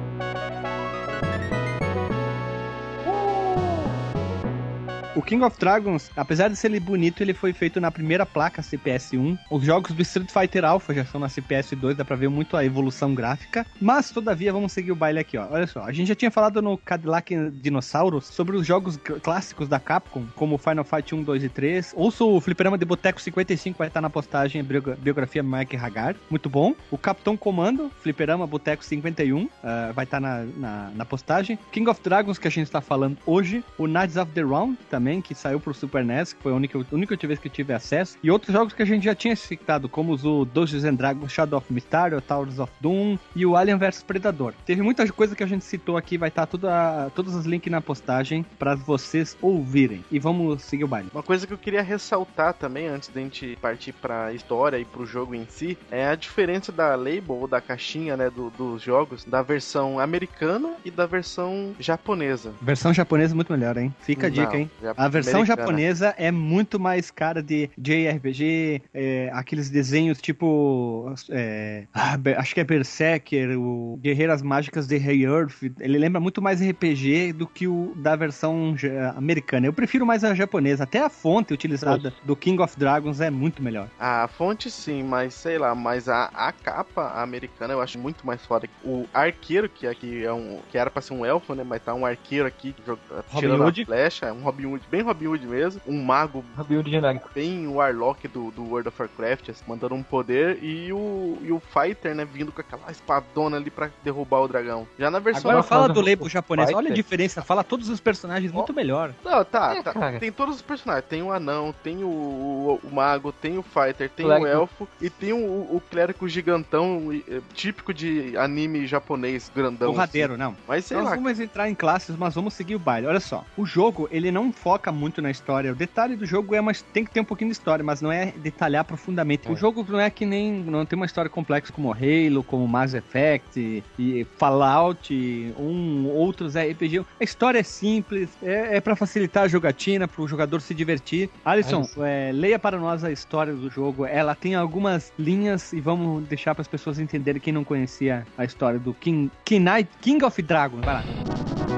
O 5.16 5.20
King 5.20 5.42
of 5.42 5.58
Dragons, 5.58 6.08
apesar 6.16 6.46
de 6.48 6.54
ser 6.54 6.70
bonito, 6.78 7.20
ele 7.20 7.34
foi 7.34 7.52
feito 7.52 7.80
na 7.80 7.90
primeira 7.90 8.24
placa 8.24 8.62
CPS-1. 8.62 9.36
Os 9.50 9.64
jogos 9.64 9.90
do 9.90 10.00
Street 10.02 10.30
Fighter 10.30 10.64
Alpha 10.64 10.94
já 10.94 11.04
são 11.04 11.20
na 11.20 11.26
CPS-2, 11.26 11.94
dá 11.94 12.04
pra 12.04 12.14
ver 12.14 12.28
muito 12.28 12.56
a 12.56 12.64
evolução 12.64 13.12
gráfica. 13.12 13.66
Mas, 13.80 14.10
todavia, 14.12 14.52
vamos 14.52 14.70
seguir 14.70 14.92
o 14.92 14.94
baile 14.94 15.18
aqui, 15.18 15.36
ó. 15.36 15.48
Olha 15.50 15.66
só, 15.66 15.82
a 15.82 15.90
gente 15.90 16.06
já 16.06 16.14
tinha 16.14 16.30
falado 16.30 16.62
no 16.62 16.78
Cadillac 16.78 17.34
Dinossauros 17.60 18.26
sobre 18.26 18.56
os 18.56 18.64
jogos 18.64 18.94
cl- 19.04 19.18
clássicos 19.18 19.68
da 19.68 19.80
Capcom, 19.80 20.26
como 20.36 20.56
Final 20.56 20.84
Fight 20.84 21.12
1, 21.12 21.24
2 21.24 21.42
e 21.42 21.48
3. 21.48 21.92
Ouça 21.96 22.22
o 22.22 22.40
Fliperama 22.40 22.78
de 22.78 22.84
Boteco 22.84 23.20
55, 23.20 23.76
vai 23.78 23.88
estar 23.88 24.00
na 24.00 24.08
postagem 24.10 24.62
biografia 24.62 25.42
Mike 25.42 25.76
Haggard. 25.76 26.20
Muito 26.30 26.48
bom. 26.48 26.72
O 26.88 26.96
Capitão 26.96 27.36
Comando, 27.36 27.90
Fliperama 28.00 28.46
Boteco 28.46 28.84
51, 28.84 29.48
ah, 29.64 29.90
vai 29.92 30.04
estar 30.04 30.20
na, 30.20 30.44
na, 30.56 30.90
na 30.94 31.04
postagem. 31.04 31.58
King 31.72 31.90
of 31.90 32.00
Dragons, 32.00 32.38
que 32.38 32.46
a 32.46 32.50
gente 32.50 32.66
está 32.66 32.80
falando 32.80 33.18
hoje. 33.26 33.64
O 33.76 33.88
Knights 33.88 34.16
of 34.16 34.30
the 34.30 34.42
Round, 34.42 34.78
também 34.88 34.99
também, 35.00 35.22
que 35.22 35.34
saiu 35.34 35.58
pro 35.58 35.72
Super 35.72 36.04
NES, 36.04 36.34
que 36.34 36.42
foi 36.42 36.52
a 36.52 36.54
única, 36.54 36.78
a 36.78 36.94
única 36.94 37.16
vez 37.26 37.38
que 37.38 37.48
eu 37.48 37.52
tive 37.52 37.72
acesso. 37.72 38.18
E 38.22 38.30
outros 38.30 38.52
jogos 38.52 38.74
que 38.74 38.82
a 38.82 38.84
gente 38.86 39.04
já 39.04 39.14
tinha 39.14 39.34
citado, 39.34 39.88
como 39.88 40.12
os 40.12 40.24
o 40.26 40.44
Dungeons 40.44 40.84
and 40.84 40.94
Dragons 40.94 41.32
Shadow 41.32 41.58
of 41.58 41.72
Mysterio, 41.72 42.20
Towers 42.20 42.58
of 42.58 42.70
Doom 42.80 43.16
e 43.34 43.46
o 43.46 43.56
Alien 43.56 43.78
vs 43.78 44.02
Predador. 44.02 44.52
Teve 44.66 44.82
muita 44.82 45.10
coisa 45.10 45.34
que 45.34 45.42
a 45.42 45.46
gente 45.46 45.64
citou 45.64 45.96
aqui, 45.96 46.18
vai 46.18 46.28
estar 46.28 46.46
a, 46.68 47.10
todos 47.14 47.34
os 47.34 47.46
links 47.46 47.70
na 47.72 47.80
postagem 47.80 48.44
para 48.58 48.74
vocês 48.74 49.36
ouvirem. 49.40 50.04
E 50.10 50.18
vamos 50.18 50.62
seguir 50.62 50.84
o 50.84 50.88
baile. 50.88 51.08
Uma 51.14 51.22
coisa 51.22 51.46
que 51.46 51.52
eu 51.52 51.58
queria 51.58 51.82
ressaltar 51.82 52.52
também, 52.54 52.86
antes 52.88 53.08
da 53.08 53.20
gente 53.20 53.56
partir 53.62 53.92
pra 53.92 54.32
história 54.34 54.78
e 54.78 54.84
pro 54.84 55.06
jogo 55.06 55.34
em 55.34 55.46
si, 55.48 55.78
é 55.90 56.06
a 56.08 56.14
diferença 56.14 56.70
da 56.70 56.94
label 56.94 57.36
ou 57.36 57.48
da 57.48 57.60
caixinha, 57.60 58.16
né, 58.16 58.28
do- 58.28 58.50
dos 58.50 58.82
jogos, 58.82 59.24
da 59.24 59.40
versão 59.42 59.98
americana 59.98 60.74
e 60.84 60.90
da 60.90 61.06
versão 61.06 61.74
japonesa. 61.80 62.52
Versão 62.60 62.92
japonesa 62.92 63.32
é 63.34 63.36
muito 63.36 63.52
melhor, 63.52 63.76
hein? 63.78 63.94
Fica 64.00 64.26
a 64.26 64.30
dica, 64.30 64.50
Não, 64.52 64.56
hein? 64.60 64.70
ja- 64.82 64.89
A 64.96 65.08
versão 65.08 65.44
japonesa 65.44 66.14
é 66.18 66.30
muito 66.30 66.78
mais 66.78 67.10
cara 67.10 67.42
de 67.42 67.70
JRPG, 67.78 68.82
é, 68.92 69.30
aqueles 69.32 69.70
desenhos 69.70 70.20
tipo. 70.20 71.14
é, 71.30 71.84
ah, 71.94 72.16
acho 72.38 72.54
que 72.54 72.60
é 72.60 72.64
Berserker, 72.64 73.58
o 73.58 73.98
Guerreiras 74.02 74.42
Mágicas 74.42 74.86
de 74.86 74.96
Rei 74.96 75.24
Earth. 75.24 75.62
Ele 75.78 75.98
lembra 75.98 76.20
muito 76.20 76.40
mais 76.42 76.60
RPG 76.60 77.32
do 77.32 77.46
que 77.46 77.66
o 77.66 77.92
da 77.96 78.16
versão 78.16 78.74
americana. 79.16 79.66
Eu 79.66 79.72
prefiro 79.72 80.04
mais 80.06 80.24
a 80.24 80.34
japonesa. 80.34 80.84
Até 80.84 81.00
a 81.02 81.08
fonte 81.08 81.52
utilizada 81.52 82.12
do 82.24 82.34
King 82.36 82.60
of 82.62 82.78
Dragons 82.78 83.20
é 83.20 83.30
muito 83.30 83.62
melhor. 83.62 83.88
A 83.98 84.28
fonte 84.28 84.70
sim, 84.70 85.02
mas 85.02 85.34
sei 85.34 85.58
lá, 85.58 85.74
mas 85.74 86.08
a, 86.08 86.24
a 86.34 86.52
capa 86.52 87.20
americana 87.22 87.72
eu 87.74 87.80
acho 87.80 87.98
muito 87.98 88.26
mais 88.26 88.44
foda. 88.44 88.68
O 88.84 89.06
arqueiro, 89.12 89.68
que 89.68 89.86
aqui 89.86 90.24
é 90.24 90.32
um. 90.32 90.60
que 90.70 90.78
era 90.78 90.90
pra 90.90 91.02
ser 91.02 91.14
um 91.14 91.24
elfo, 91.24 91.54
né? 91.54 91.64
Mas 91.64 91.82
tá 91.82 91.94
um 91.94 92.04
arqueiro 92.06 92.46
aqui 92.46 92.74
jog- 92.86 92.98
tirando 93.36 93.62
Hood. 93.64 93.82
a 93.82 93.86
flecha, 93.86 94.26
é 94.26 94.32
um 94.32 94.42
Robin 94.42 94.66
Hood, 94.66 94.79
bem 94.90 95.02
Robin 95.02 95.26
Hood 95.26 95.46
mesmo. 95.46 95.80
Um 95.86 96.02
mago 96.02 96.44
Robin 96.56 96.76
Hood 96.76 96.90
genérico. 96.90 97.30
bem 97.34 97.66
o 97.66 97.74
Warlock 97.74 98.26
do, 98.28 98.50
do 98.50 98.62
World 98.64 98.88
of 98.88 99.00
Warcraft, 99.00 99.48
assim, 99.50 99.62
mandando 99.66 99.94
um 99.94 100.02
poder, 100.02 100.62
e 100.62 100.92
o, 100.92 101.38
e 101.42 101.50
o 101.52 101.60
Fighter, 101.60 102.14
né, 102.14 102.24
vindo 102.24 102.52
com 102.52 102.60
aquela 102.60 102.90
espadona 102.90 103.56
ali 103.56 103.70
pra 103.70 103.90
derrubar 104.04 104.40
o 104.40 104.48
dragão. 104.48 104.86
Já 104.98 105.10
na 105.10 105.18
versão. 105.18 105.50
Agora 105.50 105.62
fala 105.62 105.82
fala 105.82 105.94
do 105.94 106.00
label 106.00 106.28
japonês. 106.28 106.68
Olha 106.70 106.76
a 106.78 106.80
Fighter. 106.82 106.94
diferença. 106.96 107.42
Fala 107.42 107.62
todos 107.64 107.88
os 107.88 108.00
personagens 108.00 108.52
muito 108.52 108.72
melhor. 108.74 109.12
Não, 109.24 109.44
tá, 109.44 109.74
É, 109.76 109.82
tá. 109.82 109.92
cara. 109.92 110.18
Tem 110.18 110.30
todos 110.32 110.56
os 110.56 110.62
personagens. 110.62 111.04
Tem 111.08 111.22
o 111.22 111.32
anão, 111.32 111.74
tem 111.82 112.02
o, 112.04 112.08
o, 112.08 112.80
o 112.82 112.94
mago, 112.94 113.32
tem 113.32 113.58
o 113.58 113.62
fighter, 113.62 114.08
tem 114.10 114.26
Clérigo. 114.26 114.46
o 114.46 114.48
elfo 114.50 114.88
e 115.00 115.08
tem 115.08 115.32
o, 115.32 115.36
o 115.36 115.82
clérigo 115.90 116.28
gigantão 116.28 117.10
eh, 117.28 117.40
típico 117.54 117.92
de 117.94 118.36
anime 118.36 118.86
japonês 118.86 119.50
grandão. 119.54 119.92
Porradeiro, 119.92 120.36
não. 120.36 120.50
assim. 120.50 120.58
Mas 120.68 120.84
sei 120.84 120.96
Nós 120.96 121.06
lá. 121.10 121.14
vamos 121.16 121.40
entrar 121.40 121.68
em 121.68 121.74
classes, 121.74 122.16
mas 122.16 122.34
vamos 122.34 122.54
seguir 122.54 122.74
o 122.74 122.78
baile. 122.78 123.06
Olha 123.06 123.20
só, 123.20 123.44
o 123.56 123.64
jogo, 123.64 124.08
ele 124.10 124.30
não 124.30 124.52
foca 124.52 124.69
muito 124.92 125.20
na 125.22 125.30
história. 125.30 125.72
O 125.72 125.74
detalhe 125.74 126.16
do 126.16 126.24
jogo 126.26 126.54
é, 126.54 126.60
mas 126.60 126.82
tem 126.82 127.04
que 127.04 127.10
ter 127.10 127.20
um 127.20 127.24
pouquinho 127.24 127.50
de 127.50 127.56
história, 127.56 127.84
mas 127.84 128.00
não 128.00 128.10
é 128.12 128.32
detalhar 128.36 128.84
profundamente. 128.84 129.48
O 129.48 129.52
É. 129.52 129.56
jogo 129.56 129.84
não 129.88 130.00
é 130.00 130.08
que 130.10 130.24
nem, 130.26 130.52
não 130.52 130.84
tem 130.86 130.96
uma 130.96 131.06
história 131.06 131.28
complexa 131.30 131.72
como 131.72 131.92
Halo, 131.92 132.42
como 132.44 132.66
Mass 132.66 132.94
Effect 132.94 133.82
e 133.98 134.26
Fallout, 134.36 135.12
um 135.58 136.06
outros 136.08 136.54
RPG. 136.56 137.00
A 137.20 137.24
história 137.24 137.58
é 137.58 137.62
simples, 137.62 138.28
é, 138.42 138.76
é 138.76 138.80
para 138.80 138.94
facilitar 138.96 139.44
a 139.44 139.48
jogatina, 139.48 140.06
para 140.06 140.22
o 140.22 140.28
jogador 140.28 140.60
se 140.60 140.74
divertir. 140.74 141.28
Alisson, 141.44 141.86
é, 141.98 142.30
leia 142.32 142.58
para 142.58 142.78
nós 142.78 143.02
a 143.04 143.10
história 143.10 143.52
do 143.54 143.68
jogo. 143.70 144.04
Ela 144.06 144.34
tem 144.34 144.54
algumas 144.54 145.12
linhas 145.18 145.72
e 145.72 145.80
vamos 145.80 146.26
deixar 146.28 146.54
para 146.54 146.62
as 146.62 146.68
pessoas 146.68 146.98
entenderem 146.98 147.40
quem 147.40 147.52
não 147.52 147.64
conhecia 147.64 148.26
a 148.36 148.44
história 148.44 148.78
do 148.78 148.92
King, 148.94 149.30
King, 149.44 149.64
Knight, 149.70 149.90
King 150.00 150.24
of 150.24 150.40
Dragons. 150.42 150.84
Vai 150.84 150.94
lá. 150.94 151.69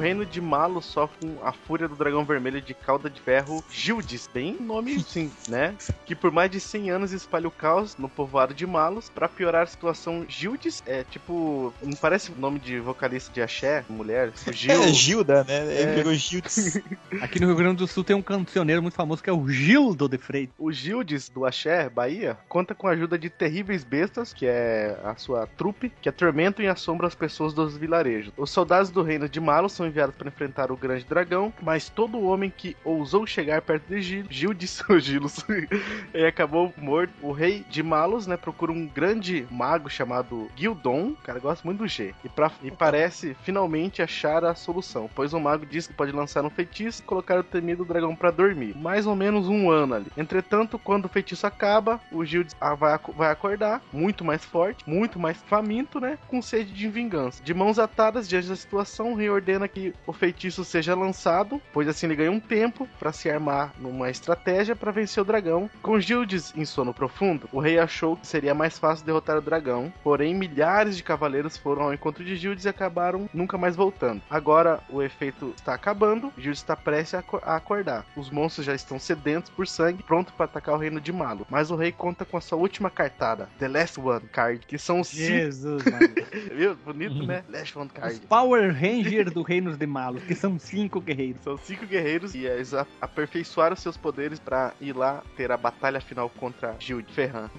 Reino 0.00 0.26
de 0.26 0.40
Malo 0.40 0.82
sofre 0.82 1.16
com 1.20 1.46
a 1.46 1.52
fúria 1.52 1.86
do 1.86 1.94
dragão 1.94 2.24
vermelho 2.24 2.60
de 2.60 2.74
cauda 2.74 3.08
de 3.08 3.20
ferro 3.20 3.62
Gildes, 3.70 4.28
bem 4.32 4.56
nome 4.60 4.98
sim, 5.00 5.30
né? 5.48 5.74
Que 6.04 6.14
por 6.14 6.30
mais 6.32 6.50
de 6.50 6.58
100 6.58 6.90
anos 6.90 7.12
espalha 7.12 7.46
o 7.46 7.50
caos 7.50 7.96
no 7.96 8.08
povoado 8.08 8.52
de 8.54 8.66
Malos. 8.66 9.08
Pra 9.10 9.28
piorar 9.28 9.62
a 9.62 9.66
situação, 9.66 10.24
Gildes 10.28 10.82
é 10.86 11.04
tipo. 11.04 11.72
Não 11.82 11.92
parece 11.96 12.32
nome 12.32 12.58
de 12.58 12.80
vocalista 12.80 13.32
de 13.32 13.40
axé, 13.42 13.84
mulher? 13.88 14.32
O 14.46 14.52
Gil. 14.52 14.82
É, 14.82 14.88
Gilda, 14.88 15.44
né? 15.44 15.62
Ele 15.80 15.90
É. 15.90 15.94
virou 15.94 16.14
Gildes. 16.14 16.80
Aqui 17.20 17.38
no 17.40 17.46
Rio 17.46 17.56
Grande 17.56 17.76
do 17.76 17.86
Sul 17.86 18.02
tem 18.04 18.16
um 18.16 18.22
cancioneiro 18.22 18.82
muito 18.82 18.94
famoso 18.94 19.22
que 19.22 19.30
é 19.30 19.32
o 19.32 19.48
Gildo 19.48 20.08
de 20.08 20.18
Freitas. 20.18 20.54
O 20.58 20.72
Gildes 20.72 21.28
do 21.28 21.44
Axé, 21.44 21.88
Bahia, 21.88 22.38
conta 22.48 22.74
com 22.74 22.86
a 22.86 22.92
ajuda 22.92 23.18
de 23.18 23.28
terríveis 23.28 23.84
bestas, 23.84 24.32
que 24.32 24.46
é 24.46 24.98
a 25.04 25.14
sua 25.16 25.46
trupe, 25.46 25.92
que 26.00 26.08
atormentam 26.08 26.64
e 26.64 26.68
assombram 26.68 27.06
as 27.06 27.14
pessoas 27.14 27.52
dos 27.52 27.76
vilarejos. 27.76 28.32
Os 28.36 28.50
soldados 28.50 28.90
do 28.90 29.02
reino 29.02 29.28
de 29.28 29.40
Malo 29.40 29.68
são 29.68 29.86
enviados 29.90 30.14
para 30.14 30.28
enfrentar 30.28 30.70
o 30.72 30.76
grande 30.76 31.04
dragão, 31.04 31.52
mas 31.62 31.88
todo 31.88 32.20
homem 32.22 32.52
que 32.54 32.76
ousou 32.84 33.26
chegar 33.26 33.60
perto 33.62 33.86
de 33.88 34.00
Gil, 34.02 34.24
Gildes, 34.30 34.82
o 34.88 34.98
Gilos, 34.98 35.44
e 36.14 36.24
acabou 36.24 36.72
morto. 36.76 37.12
O 37.22 37.32
rei 37.32 37.64
de 37.68 37.82
Malos, 37.82 38.26
né, 38.26 38.36
procura 38.36 38.72
um 38.72 38.86
grande 38.86 39.46
mago 39.50 39.88
chamado 39.90 40.48
Gildon, 40.56 41.14
cara 41.22 41.38
gosta 41.38 41.66
muito 41.66 41.78
do 41.78 41.88
G, 41.88 42.14
e, 42.24 42.28
pra- 42.28 42.50
e 42.62 42.70
parece 42.70 43.34
finalmente 43.42 44.02
achar 44.02 44.44
a 44.44 44.54
solução, 44.54 45.08
pois 45.14 45.32
o 45.32 45.40
mago 45.40 45.66
diz 45.66 45.86
que 45.86 45.92
pode 45.94 46.12
lançar 46.12 46.44
um 46.44 46.50
feitiço 46.50 47.02
e 47.02 47.04
colocar 47.04 47.38
o 47.38 47.44
temido 47.44 47.84
dragão 47.84 48.14
para 48.14 48.30
dormir. 48.30 48.76
Mais 48.76 49.06
ou 49.06 49.16
menos 49.16 49.48
um 49.48 49.70
ano 49.70 49.94
ali. 49.94 50.06
Entretanto, 50.16 50.78
quando 50.78 51.06
o 51.06 51.08
feitiço 51.08 51.46
acaba, 51.46 52.00
o 52.12 52.24
Gildes 52.24 52.54
ah, 52.60 52.74
vai, 52.74 52.98
vai 53.16 53.30
acordar, 53.30 53.82
muito 53.92 54.24
mais 54.24 54.44
forte, 54.44 54.88
muito 54.88 55.18
mais 55.18 55.36
faminto, 55.42 56.00
né? 56.00 56.18
Com 56.28 56.40
sede 56.42 56.72
de 56.72 56.88
vingança. 56.88 57.42
De 57.42 57.52
mãos 57.54 57.78
atadas 57.78 58.28
diante 58.28 58.48
da 58.48 58.56
situação, 58.56 59.12
o 59.12 59.16
rei 59.16 59.28
ordena 59.30 59.66
que 59.68 59.79
o 60.06 60.12
feitiço 60.12 60.64
seja 60.64 60.94
lançado, 60.94 61.60
pois 61.72 61.88
assim 61.88 62.06
ele 62.06 62.16
ganha 62.16 62.30
um 62.32 62.40
tempo 62.40 62.88
para 62.98 63.12
se 63.12 63.30
armar 63.30 63.72
numa 63.78 64.10
estratégia 64.10 64.76
para 64.76 64.92
vencer 64.92 65.22
o 65.22 65.26
dragão. 65.26 65.68
Com 65.82 65.98
Gildes 66.00 66.52
em 66.56 66.64
sono 66.64 66.92
profundo, 66.94 67.48
o 67.52 67.60
rei 67.60 67.78
achou 67.78 68.16
que 68.16 68.26
seria 68.26 68.54
mais 68.54 68.78
fácil 68.78 69.04
derrotar 69.06 69.36
o 69.36 69.40
dragão, 69.42 69.92
porém 70.02 70.34
milhares 70.34 70.96
de 70.96 71.02
cavaleiros 71.02 71.56
foram 71.56 71.82
ao 71.82 71.94
encontro 71.94 72.24
de 72.24 72.36
Gildes 72.36 72.64
e 72.64 72.68
acabaram 72.68 73.28
nunca 73.32 73.56
mais 73.58 73.76
voltando. 73.76 74.22
Agora 74.30 74.80
o 74.88 75.02
efeito 75.02 75.52
está 75.56 75.74
acabando, 75.74 76.32
Gildes 76.36 76.60
está 76.60 76.76
prestes 76.76 77.14
a 77.14 77.18
aco- 77.20 77.40
a 77.44 77.56
acordar. 77.56 78.04
Os 78.16 78.30
monstros 78.30 78.66
já 78.66 78.74
estão 78.74 78.98
sedentos 78.98 79.50
por 79.50 79.66
sangue, 79.66 80.02
pronto 80.02 80.32
para 80.32 80.44
atacar 80.46 80.74
o 80.74 80.78
reino 80.78 81.00
de 81.00 81.12
Malo. 81.12 81.46
Mas 81.50 81.70
o 81.70 81.76
rei 81.76 81.92
conta 81.92 82.24
com 82.24 82.36
a 82.36 82.40
sua 82.40 82.58
última 82.58 82.90
cartada, 82.90 83.48
The 83.58 83.68
Last 83.68 84.00
One 84.00 84.20
Card, 84.32 84.66
que 84.66 84.78
são 84.78 85.00
os. 85.00 85.10
Jesus, 85.10 85.84
mano. 85.84 86.08
Viu? 86.54 86.76
Bonito, 86.76 87.24
né? 87.26 87.42
Last 87.48 87.76
One 87.78 87.86
Os 87.88 87.92
Card. 87.92 88.20
Power 88.28 88.72
Ranger 88.72 89.30
do 89.30 89.42
Reino 89.42 89.69
de 89.76 89.86
Malos, 89.86 90.22
que 90.22 90.34
são 90.34 90.58
cinco 90.58 91.00
guerreiros. 91.00 91.42
São 91.42 91.56
cinco 91.58 91.86
guerreiros 91.86 92.34
e 92.34 92.44
eles 92.46 92.74
a- 92.74 92.86
aperfeiçoaram 93.00 93.76
seus 93.76 93.96
poderes 93.96 94.38
pra 94.38 94.72
ir 94.80 94.94
lá 94.96 95.22
ter 95.36 95.50
a 95.52 95.56
batalha 95.56 96.00
final 96.00 96.28
contra 96.30 96.74
Gilde 96.78 97.12
Ferran. 97.12 97.50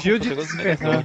Gil 0.00 0.18
de 0.18 0.30
Ferran. 0.34 1.04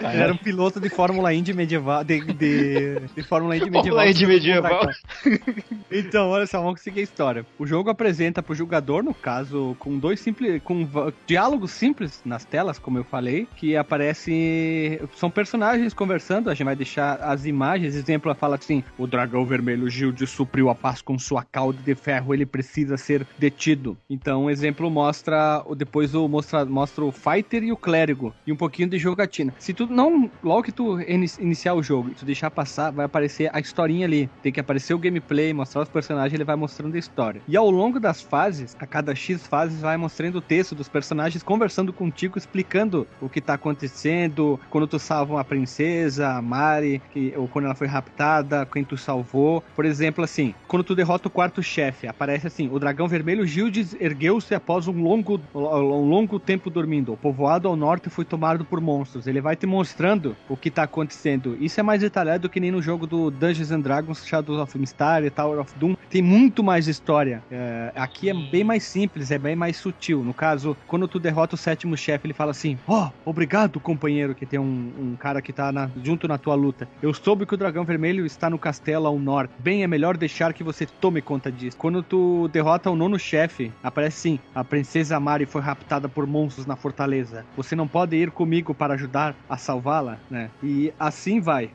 Ele 0.00 0.20
era 0.20 0.32
um 0.32 0.36
piloto 0.36 0.78
de 0.80 0.90
Fórmula 0.90 1.32
Indy 1.32 1.54
medieval. 1.54 2.04
De, 2.04 2.20
de, 2.20 3.00
de 3.16 3.22
Fórmula 3.22 3.56
Indy 3.56 3.70
medieval. 3.70 3.84
Fórmula 4.04 4.10
Indy 4.10 4.26
medieval. 4.26 4.88
Então, 5.96 6.28
olha 6.30 6.44
só, 6.44 6.60
vamos 6.60 6.80
seguir 6.80 7.00
a 7.00 7.02
história. 7.04 7.46
O 7.56 7.64
jogo 7.64 7.88
apresenta 7.88 8.42
pro 8.42 8.52
jogador, 8.52 9.04
no 9.04 9.14
caso, 9.14 9.76
com 9.78 9.96
dois 9.96 10.18
simples. 10.18 10.60
com 10.64 10.88
diálogos 11.24 11.70
simples 11.70 12.20
nas 12.24 12.44
telas, 12.44 12.80
como 12.80 12.98
eu 12.98 13.04
falei, 13.04 13.46
que 13.56 13.76
aparece. 13.76 15.00
São 15.14 15.30
personagens 15.30 15.94
conversando, 15.94 16.50
a 16.50 16.54
gente 16.54 16.64
vai 16.64 16.74
deixar 16.74 17.14
as 17.22 17.44
imagens. 17.46 17.94
Exemplo, 17.94 18.28
ela 18.28 18.34
fala 18.34 18.56
assim: 18.56 18.82
o 18.98 19.06
dragão 19.06 19.43
vermelho 19.46 19.88
Gilde 19.88 20.26
supriu 20.26 20.68
a 20.68 20.74
paz 20.74 21.02
com 21.02 21.18
sua 21.18 21.42
cauda 21.42 21.80
de 21.82 21.94
ferro, 21.94 22.32
ele 22.34 22.46
precisa 22.46 22.96
ser 22.96 23.26
detido. 23.38 23.96
Então, 24.08 24.44
o 24.44 24.50
exemplo 24.50 24.90
mostra. 24.90 25.62
Depois 25.76 26.14
o 26.14 26.28
mostra, 26.28 26.64
mostra 26.64 27.04
o 27.04 27.12
fighter 27.12 27.62
e 27.62 27.72
o 27.72 27.76
clérigo. 27.76 28.34
E 28.46 28.52
um 28.52 28.56
pouquinho 28.56 28.88
de 28.88 28.98
jogatina. 28.98 29.54
Se 29.58 29.74
tu 29.74 29.86
não. 29.86 30.30
Logo 30.42 30.62
que 30.62 30.72
tu 30.72 31.00
ini- 31.00 31.26
iniciar 31.38 31.74
o 31.74 31.82
jogo 31.82 32.10
tu 32.14 32.24
deixar 32.24 32.50
passar, 32.50 32.90
vai 32.90 33.04
aparecer 33.04 33.50
a 33.52 33.60
historinha 33.60 34.06
ali. 34.06 34.28
Tem 34.42 34.52
que 34.52 34.60
aparecer 34.60 34.94
o 34.94 34.98
gameplay, 34.98 35.52
mostrar 35.52 35.82
os 35.82 35.88
personagens, 35.88 36.32
ele 36.34 36.44
vai 36.44 36.56
mostrando 36.56 36.94
a 36.94 36.98
história. 36.98 37.42
E 37.46 37.56
ao 37.56 37.70
longo 37.70 38.00
das 38.00 38.22
fases, 38.22 38.76
a 38.78 38.86
cada 38.86 39.14
X 39.14 39.46
fases, 39.46 39.80
vai 39.80 39.96
mostrando 39.96 40.36
o 40.36 40.40
texto 40.40 40.74
dos 40.74 40.88
personagens 40.88 41.42
conversando 41.42 41.92
contigo, 41.92 42.38
explicando 42.38 43.06
o 43.20 43.28
que 43.28 43.40
tá 43.40 43.54
acontecendo, 43.54 44.58
quando 44.70 44.86
tu 44.86 44.98
salva 44.98 45.34
uma 45.34 45.44
princesa, 45.44 46.28
a 46.28 46.42
Mari, 46.42 47.02
que, 47.12 47.32
ou 47.36 47.48
quando 47.48 47.66
ela 47.66 47.74
foi 47.74 47.86
raptada, 47.86 48.66
quem 48.66 48.84
tu 48.84 48.96
salvou. 48.96 49.33
Por 49.74 49.84
exemplo, 49.84 50.22
assim, 50.22 50.54
quando 50.68 50.84
tu 50.84 50.94
derrota 50.94 51.28
o 51.28 51.30
quarto 51.30 51.62
chefe, 51.62 52.06
aparece 52.06 52.46
assim: 52.46 52.68
o 52.70 52.78
dragão 52.78 53.08
vermelho 53.08 53.46
Gildes 53.46 53.96
ergueu-se 54.00 54.54
após 54.54 54.86
um 54.86 55.02
longo, 55.02 55.40
um 55.54 56.08
longo 56.08 56.38
tempo 56.38 56.70
dormindo. 56.70 57.12
O 57.12 57.16
povoado 57.16 57.68
ao 57.68 57.76
norte 57.76 58.10
foi 58.10 58.24
tomado 58.24 58.64
por 58.64 58.80
monstros. 58.80 59.26
Ele 59.26 59.40
vai 59.40 59.56
te 59.56 59.66
mostrando 59.66 60.36
o 60.48 60.56
que 60.56 60.70
tá 60.70 60.84
acontecendo. 60.84 61.56
Isso 61.60 61.80
é 61.80 61.82
mais 61.82 62.00
detalhado 62.00 62.48
que 62.48 62.60
nem 62.60 62.70
no 62.70 62.82
jogo 62.82 63.06
do 63.06 63.30
Dungeons 63.30 63.70
and 63.70 63.80
Dragons, 63.80 64.26
Shadows 64.26 64.60
of 64.60 64.78
Mystery, 64.78 65.30
Tower 65.30 65.60
of 65.60 65.72
Doom. 65.78 65.96
Tem 66.08 66.22
muito 66.22 66.62
mais 66.62 66.86
história. 66.86 67.42
É, 67.50 67.92
aqui 67.94 68.28
é 68.28 68.34
bem 68.34 68.64
mais 68.64 68.84
simples, 68.84 69.30
é 69.30 69.38
bem 69.38 69.56
mais 69.56 69.76
sutil. 69.76 70.22
No 70.22 70.34
caso, 70.34 70.76
quando 70.86 71.08
tu 71.08 71.18
derrota 71.18 71.54
o 71.54 71.58
sétimo 71.58 71.96
chefe, 71.96 72.26
ele 72.26 72.34
fala 72.34 72.50
assim: 72.50 72.78
Ó, 72.86 73.08
oh, 73.08 73.30
obrigado, 73.30 73.80
companheiro, 73.80 74.34
que 74.34 74.46
tem 74.46 74.58
um, 74.58 74.92
um 74.98 75.16
cara 75.16 75.42
que 75.42 75.52
tá 75.52 75.72
na, 75.72 75.90
junto 76.02 76.28
na 76.28 76.38
tua 76.38 76.54
luta. 76.54 76.88
Eu 77.02 77.12
soube 77.14 77.46
que 77.46 77.54
o 77.54 77.56
dragão 77.56 77.84
vermelho 77.84 78.24
está 78.26 78.48
no 78.48 78.58
castelo 78.58 79.06
norte. 79.24 79.52
Bem, 79.58 79.82
é 79.82 79.86
melhor 79.86 80.16
deixar 80.16 80.52
que 80.52 80.62
você 80.62 80.86
tome 80.86 81.22
conta 81.22 81.50
disso. 81.50 81.76
Quando 81.76 82.02
tu 82.02 82.48
derrota 82.48 82.90
o 82.90 82.96
nono 82.96 83.18
chefe, 83.18 83.72
aparece 83.82 84.18
assim: 84.18 84.40
a 84.54 84.62
princesa 84.62 85.18
Mari 85.18 85.46
foi 85.46 85.62
raptada 85.62 86.08
por 86.08 86.26
monstros 86.26 86.66
na 86.66 86.76
fortaleza. 86.76 87.44
Você 87.56 87.74
não 87.74 87.88
pode 87.88 88.16
ir 88.16 88.30
comigo 88.30 88.74
para 88.74 88.94
ajudar 88.94 89.34
a 89.48 89.56
salvá-la, 89.56 90.18
né? 90.30 90.50
E 90.62 90.92
assim 90.98 91.40
vai. 91.40 91.70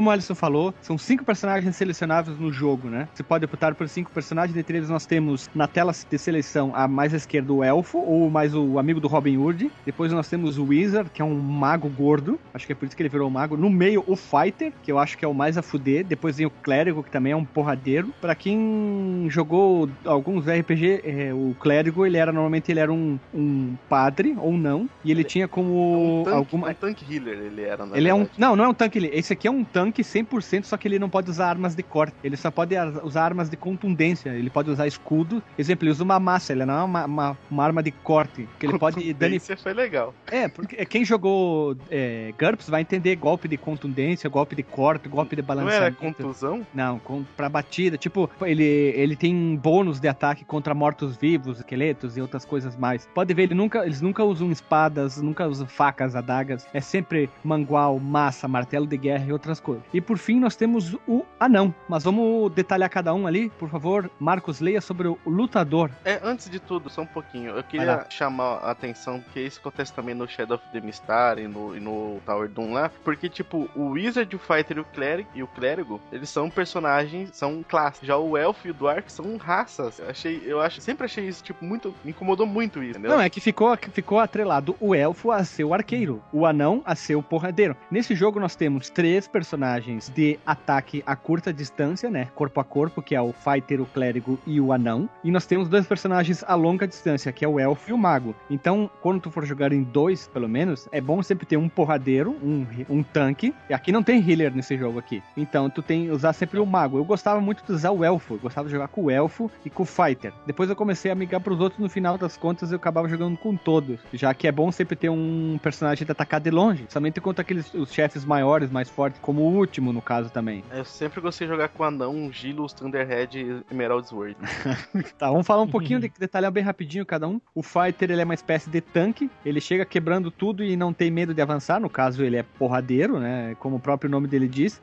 Como 0.00 0.08
o 0.08 0.12
Alisson 0.12 0.34
falou, 0.34 0.72
são 0.80 0.96
cinco 0.96 1.26
personagens 1.26 1.76
selecionáveis 1.76 2.38
no 2.38 2.50
jogo, 2.50 2.88
né? 2.88 3.06
Você 3.12 3.22
pode 3.22 3.44
optar 3.44 3.74
por 3.74 3.86
cinco 3.86 4.10
personagens, 4.10 4.54
dentre 4.54 4.78
eles 4.78 4.88
nós 4.88 5.04
temos 5.04 5.50
na 5.54 5.68
tela 5.68 5.92
de 5.92 6.18
seleção 6.18 6.72
a 6.74 6.88
mais 6.88 7.12
à 7.12 7.18
esquerda 7.18 7.52
o 7.52 7.62
Elfo, 7.62 7.98
ou 7.98 8.30
mais 8.30 8.54
o 8.54 8.78
amigo 8.78 8.98
do 8.98 9.08
Robin 9.08 9.36
Hood. 9.36 9.70
Depois 9.84 10.10
nós 10.10 10.26
temos 10.26 10.56
o 10.56 10.64
Wizard, 10.64 11.10
que 11.10 11.20
é 11.20 11.24
um 11.24 11.38
mago 11.38 11.86
gordo, 11.90 12.40
acho 12.54 12.64
que 12.64 12.72
é 12.72 12.74
por 12.74 12.86
isso 12.86 12.96
que 12.96 13.02
ele 13.02 13.10
virou 13.10 13.28
mago. 13.28 13.58
No 13.58 13.68
meio, 13.68 14.02
o 14.06 14.16
Fighter, 14.16 14.72
que 14.82 14.90
eu 14.90 14.98
acho 14.98 15.18
que 15.18 15.24
é 15.24 15.28
o 15.28 15.34
mais 15.34 15.58
a 15.58 15.62
fuder. 15.62 16.02
Depois 16.02 16.38
vem 16.38 16.46
o 16.46 16.50
Clérigo, 16.50 17.02
que 17.02 17.10
também 17.10 17.32
é 17.32 17.36
um 17.36 17.44
porradeiro. 17.44 18.14
Para 18.22 18.34
quem 18.34 19.26
jogou 19.28 19.86
alguns 20.06 20.46
RPG, 20.46 21.02
é, 21.04 21.34
o 21.34 21.54
Clérigo, 21.60 22.06
ele 22.06 22.16
era 22.16 22.32
normalmente 22.32 22.72
ele 22.72 22.80
era 22.80 22.90
um, 22.90 23.18
um 23.34 23.76
padre, 23.86 24.34
ou 24.40 24.52
não, 24.54 24.88
e 25.04 25.10
ele, 25.10 25.20
ele 25.20 25.28
tinha 25.28 25.46
como 25.46 26.20
um 26.20 26.24
tanque, 26.24 26.36
alguma... 26.36 26.70
um 26.70 26.74
tank 26.74 27.02
healer, 27.02 27.38
ele 27.38 27.62
era, 27.62 27.82
Ele 27.84 27.92
verdade. 27.92 28.08
é 28.08 28.14
um... 28.14 28.26
Não, 28.38 28.56
não 28.56 28.64
é 28.64 28.68
um 28.68 28.74
tanque 28.74 28.98
healer. 28.98 29.10
Esse 29.12 29.34
aqui 29.34 29.46
é 29.46 29.50
um 29.50 29.64
tanque 29.64 29.89
tanque 29.90 30.02
100%, 30.02 30.64
só 30.64 30.76
que 30.76 30.86
ele 30.86 30.98
não 30.98 31.10
pode 31.10 31.28
usar 31.28 31.48
armas 31.48 31.74
de 31.74 31.82
corte. 31.82 32.14
Ele 32.22 32.36
só 32.36 32.50
pode 32.50 32.74
usar 33.02 33.24
armas 33.24 33.50
de 33.50 33.56
contundência. 33.56 34.30
Ele 34.30 34.48
pode 34.48 34.70
usar 34.70 34.86
escudo. 34.86 35.42
Exemplo, 35.58 35.84
ele 35.84 35.90
usa 35.90 36.04
uma 36.04 36.20
massa, 36.20 36.52
ele 36.52 36.64
não 36.64 36.74
é 36.78 36.82
uma, 36.84 37.04
uma, 37.04 37.38
uma 37.50 37.64
arma 37.64 37.82
de 37.82 37.90
corte. 37.90 38.48
Que 38.58 38.66
ele 38.66 38.78
pode 38.78 39.12
danificar. 39.12 39.58
foi 39.58 39.74
legal. 39.74 40.14
É, 40.30 40.48
porque 40.48 40.84
quem 40.86 41.04
jogou 41.04 41.76
é, 41.90 42.32
GURPS 42.38 42.70
vai 42.70 42.80
entender 42.80 43.16
golpe 43.16 43.48
de 43.48 43.56
contundência, 43.56 44.30
golpe 44.30 44.54
de 44.54 44.62
corte, 44.62 45.08
golpe 45.08 45.34
de 45.34 45.42
balanceamento. 45.42 46.00
Não 46.00 46.08
era 46.08 46.14
contusão? 46.14 46.66
Não, 46.72 46.98
com, 47.00 47.24
pra 47.36 47.48
batida. 47.48 47.98
Tipo, 47.98 48.30
ele, 48.42 48.64
ele 48.64 49.16
tem 49.16 49.56
bônus 49.56 49.98
de 49.98 50.08
ataque 50.08 50.44
contra 50.44 50.72
mortos-vivos, 50.72 51.58
esqueletos 51.58 52.16
e 52.16 52.20
outras 52.20 52.44
coisas 52.44 52.76
mais. 52.76 53.08
Pode 53.12 53.34
ver, 53.34 53.44
ele 53.44 53.54
nunca, 53.54 53.84
eles 53.84 54.00
nunca 54.00 54.22
usam 54.22 54.52
espadas, 54.52 55.20
nunca 55.20 55.48
usam 55.48 55.66
facas, 55.66 56.14
adagas. 56.14 56.66
É 56.72 56.80
sempre 56.80 57.28
mangual, 57.42 57.98
massa, 57.98 58.46
martelo 58.46 58.86
de 58.86 58.96
guerra 58.96 59.26
e 59.26 59.32
outras 59.32 59.58
coisas. 59.58 59.79
E 59.92 60.00
por 60.00 60.18
fim, 60.18 60.38
nós 60.38 60.56
temos 60.56 60.94
o 61.06 61.24
anão. 61.38 61.74
Mas 61.88 62.04
vamos 62.04 62.52
detalhar 62.52 62.88
cada 62.88 63.14
um 63.14 63.26
ali, 63.26 63.50
por 63.50 63.68
favor. 63.68 64.10
Marcos, 64.18 64.60
leia 64.60 64.80
sobre 64.80 65.08
o 65.08 65.18
lutador. 65.26 65.90
É, 66.04 66.20
antes 66.22 66.48
de 66.48 66.58
tudo, 66.58 66.90
só 66.90 67.02
um 67.02 67.06
pouquinho. 67.06 67.50
Eu 67.56 67.62
queria 67.62 68.06
chamar 68.10 68.58
a 68.58 68.70
atenção, 68.70 69.22
que 69.32 69.40
isso 69.40 69.60
acontece 69.60 69.92
também 69.92 70.14
no 70.14 70.28
Shadow 70.28 70.56
of 70.56 70.64
the 70.72 70.80
Mistar 70.80 71.38
e 71.38 71.46
no, 71.46 71.76
e 71.76 71.80
no 71.80 72.20
Tower 72.26 72.48
Doom 72.48 72.72
lá. 72.72 72.90
Porque, 73.04 73.28
tipo, 73.28 73.68
o 73.74 73.90
Wizard, 73.90 74.34
o 74.34 74.38
Fighter 74.38 74.78
e 74.78 74.80
o 74.80 74.84
Clérigo, 74.84 75.28
e 75.34 75.42
o 75.42 75.46
Clérigo, 75.46 76.00
eles 76.12 76.28
são 76.28 76.50
personagens, 76.50 77.30
são 77.32 77.64
classes. 77.66 78.06
Já 78.06 78.16
o 78.16 78.36
Elf 78.36 78.64
e 78.64 78.70
o 78.70 78.74
Dwarf 78.74 79.10
são 79.10 79.36
raças. 79.36 79.98
Eu 79.98 80.10
achei, 80.10 80.42
eu 80.44 80.60
acho, 80.60 80.80
sempre 80.80 81.04
achei 81.04 81.26
isso, 81.26 81.42
tipo, 81.42 81.64
muito. 81.64 81.94
Me 82.04 82.10
incomodou 82.10 82.46
muito 82.46 82.82
isso, 82.82 82.98
entendeu? 82.98 83.10
Não, 83.10 83.20
é 83.20 83.30
que 83.30 83.40
ficou, 83.40 83.76
ficou 83.92 84.18
atrelado 84.18 84.76
o 84.80 84.94
elfo 84.94 85.30
a 85.30 85.44
ser 85.44 85.64
o 85.64 85.74
arqueiro, 85.74 86.22
o 86.32 86.46
anão 86.46 86.82
a 86.84 86.94
ser 86.94 87.16
o 87.16 87.22
porradeiro. 87.22 87.76
Nesse 87.90 88.14
jogo 88.14 88.40
nós 88.40 88.56
temos 88.56 88.90
três 88.90 89.26
personagens 89.26 89.69
de 89.78 90.38
ataque 90.44 91.02
a 91.06 91.14
curta 91.14 91.52
distância, 91.52 92.10
né? 92.10 92.28
Corpo 92.34 92.60
a 92.60 92.64
corpo, 92.64 93.02
que 93.02 93.14
é 93.14 93.20
o 93.20 93.32
fighter, 93.32 93.80
o 93.80 93.86
clérigo 93.86 94.38
e 94.46 94.60
o 94.60 94.72
anão. 94.72 95.08
E 95.22 95.30
nós 95.30 95.46
temos 95.46 95.68
dois 95.68 95.86
personagens 95.86 96.42
a 96.46 96.54
longa 96.54 96.86
distância, 96.86 97.32
que 97.32 97.44
é 97.44 97.48
o 97.48 97.60
elfo 97.60 97.90
e 97.90 97.92
o 97.92 97.98
mago. 97.98 98.34
Então, 98.48 98.90
quando 99.00 99.20
tu 99.20 99.30
for 99.30 99.44
jogar 99.44 99.72
em 99.72 99.82
dois, 99.82 100.28
pelo 100.28 100.48
menos, 100.48 100.88
é 100.92 101.00
bom 101.00 101.22
sempre 101.22 101.46
ter 101.46 101.56
um 101.56 101.68
porradeiro, 101.68 102.36
um, 102.42 102.66
um 102.88 103.02
tanque. 103.02 103.54
E 103.68 103.74
aqui 103.74 103.92
não 103.92 104.02
tem 104.02 104.18
healer 104.28 104.54
nesse 104.54 104.76
jogo 104.76 104.98
aqui. 104.98 105.22
Então, 105.36 105.68
tu 105.68 105.82
tem 105.82 106.10
usar 106.10 106.32
sempre 106.32 106.58
o 106.58 106.66
mago. 106.66 106.98
Eu 106.98 107.04
gostava 107.04 107.40
muito 107.40 107.64
de 107.64 107.72
usar 107.72 107.90
o 107.90 108.04
elfo. 108.04 108.34
Eu 108.34 108.38
gostava 108.38 108.68
de 108.68 108.72
jogar 108.72 108.88
com 108.88 109.04
o 109.04 109.10
elfo 109.10 109.50
e 109.64 109.70
com 109.70 109.82
o 109.82 109.86
fighter. 109.86 110.32
Depois 110.46 110.68
eu 110.68 110.76
comecei 110.76 111.10
a 111.10 111.14
migrar 111.14 111.40
pros 111.40 111.60
outros. 111.60 111.80
No 111.80 111.88
final 111.88 112.16
das 112.16 112.36
contas, 112.36 112.70
eu 112.72 112.76
acabava 112.76 113.08
jogando 113.08 113.36
com 113.36 113.56
todos. 113.56 114.00
Já 114.12 114.32
que 114.34 114.46
é 114.48 114.52
bom 114.52 114.70
sempre 114.72 114.96
ter 114.96 115.08
um 115.08 115.58
personagem 115.62 116.04
de 116.04 116.12
atacar 116.12 116.40
de 116.40 116.50
longe. 116.50 116.86
Somente 116.88 117.20
contra 117.20 117.42
aqueles 117.42 117.72
os 117.74 117.92
chefes 117.92 118.24
maiores, 118.24 118.70
mais 118.70 118.88
fortes, 118.88 119.20
como 119.20 119.42
o 119.42 119.59
último, 119.60 119.92
no 119.92 120.02
caso 120.02 120.30
também. 120.30 120.64
Eu 120.72 120.84
sempre 120.84 121.20
gostei 121.20 121.46
de 121.46 121.52
jogar 121.52 121.68
com 121.68 121.84
anão, 121.84 122.30
Gilus, 122.32 122.72
Thunderhead 122.72 123.38
e 123.38 123.72
Emerald 123.72 124.08
Sword. 124.08 124.36
tá, 125.18 125.28
vamos 125.30 125.46
falar 125.46 125.62
um 125.62 125.68
pouquinho, 125.70 126.00
de 126.00 126.10
detalhar 126.18 126.50
bem 126.50 126.64
rapidinho 126.64 127.06
cada 127.06 127.28
um. 127.28 127.40
O 127.54 127.62
Fighter, 127.62 128.10
ele 128.10 128.22
é 128.22 128.24
uma 128.24 128.34
espécie 128.34 128.70
de 128.70 128.80
tanque, 128.80 129.30
ele 129.44 129.60
chega 129.60 129.84
quebrando 129.84 130.30
tudo 130.30 130.64
e 130.64 130.76
não 130.76 130.92
tem 130.92 131.10
medo 131.10 131.34
de 131.34 131.42
avançar, 131.42 131.78
no 131.78 131.90
caso 131.90 132.24
ele 132.24 132.36
é 132.36 132.42
porradeiro, 132.42 133.18
né, 133.20 133.54
como 133.58 133.76
o 133.76 133.80
próprio 133.80 134.10
nome 134.10 134.26
dele 134.26 134.48
diz. 134.48 134.80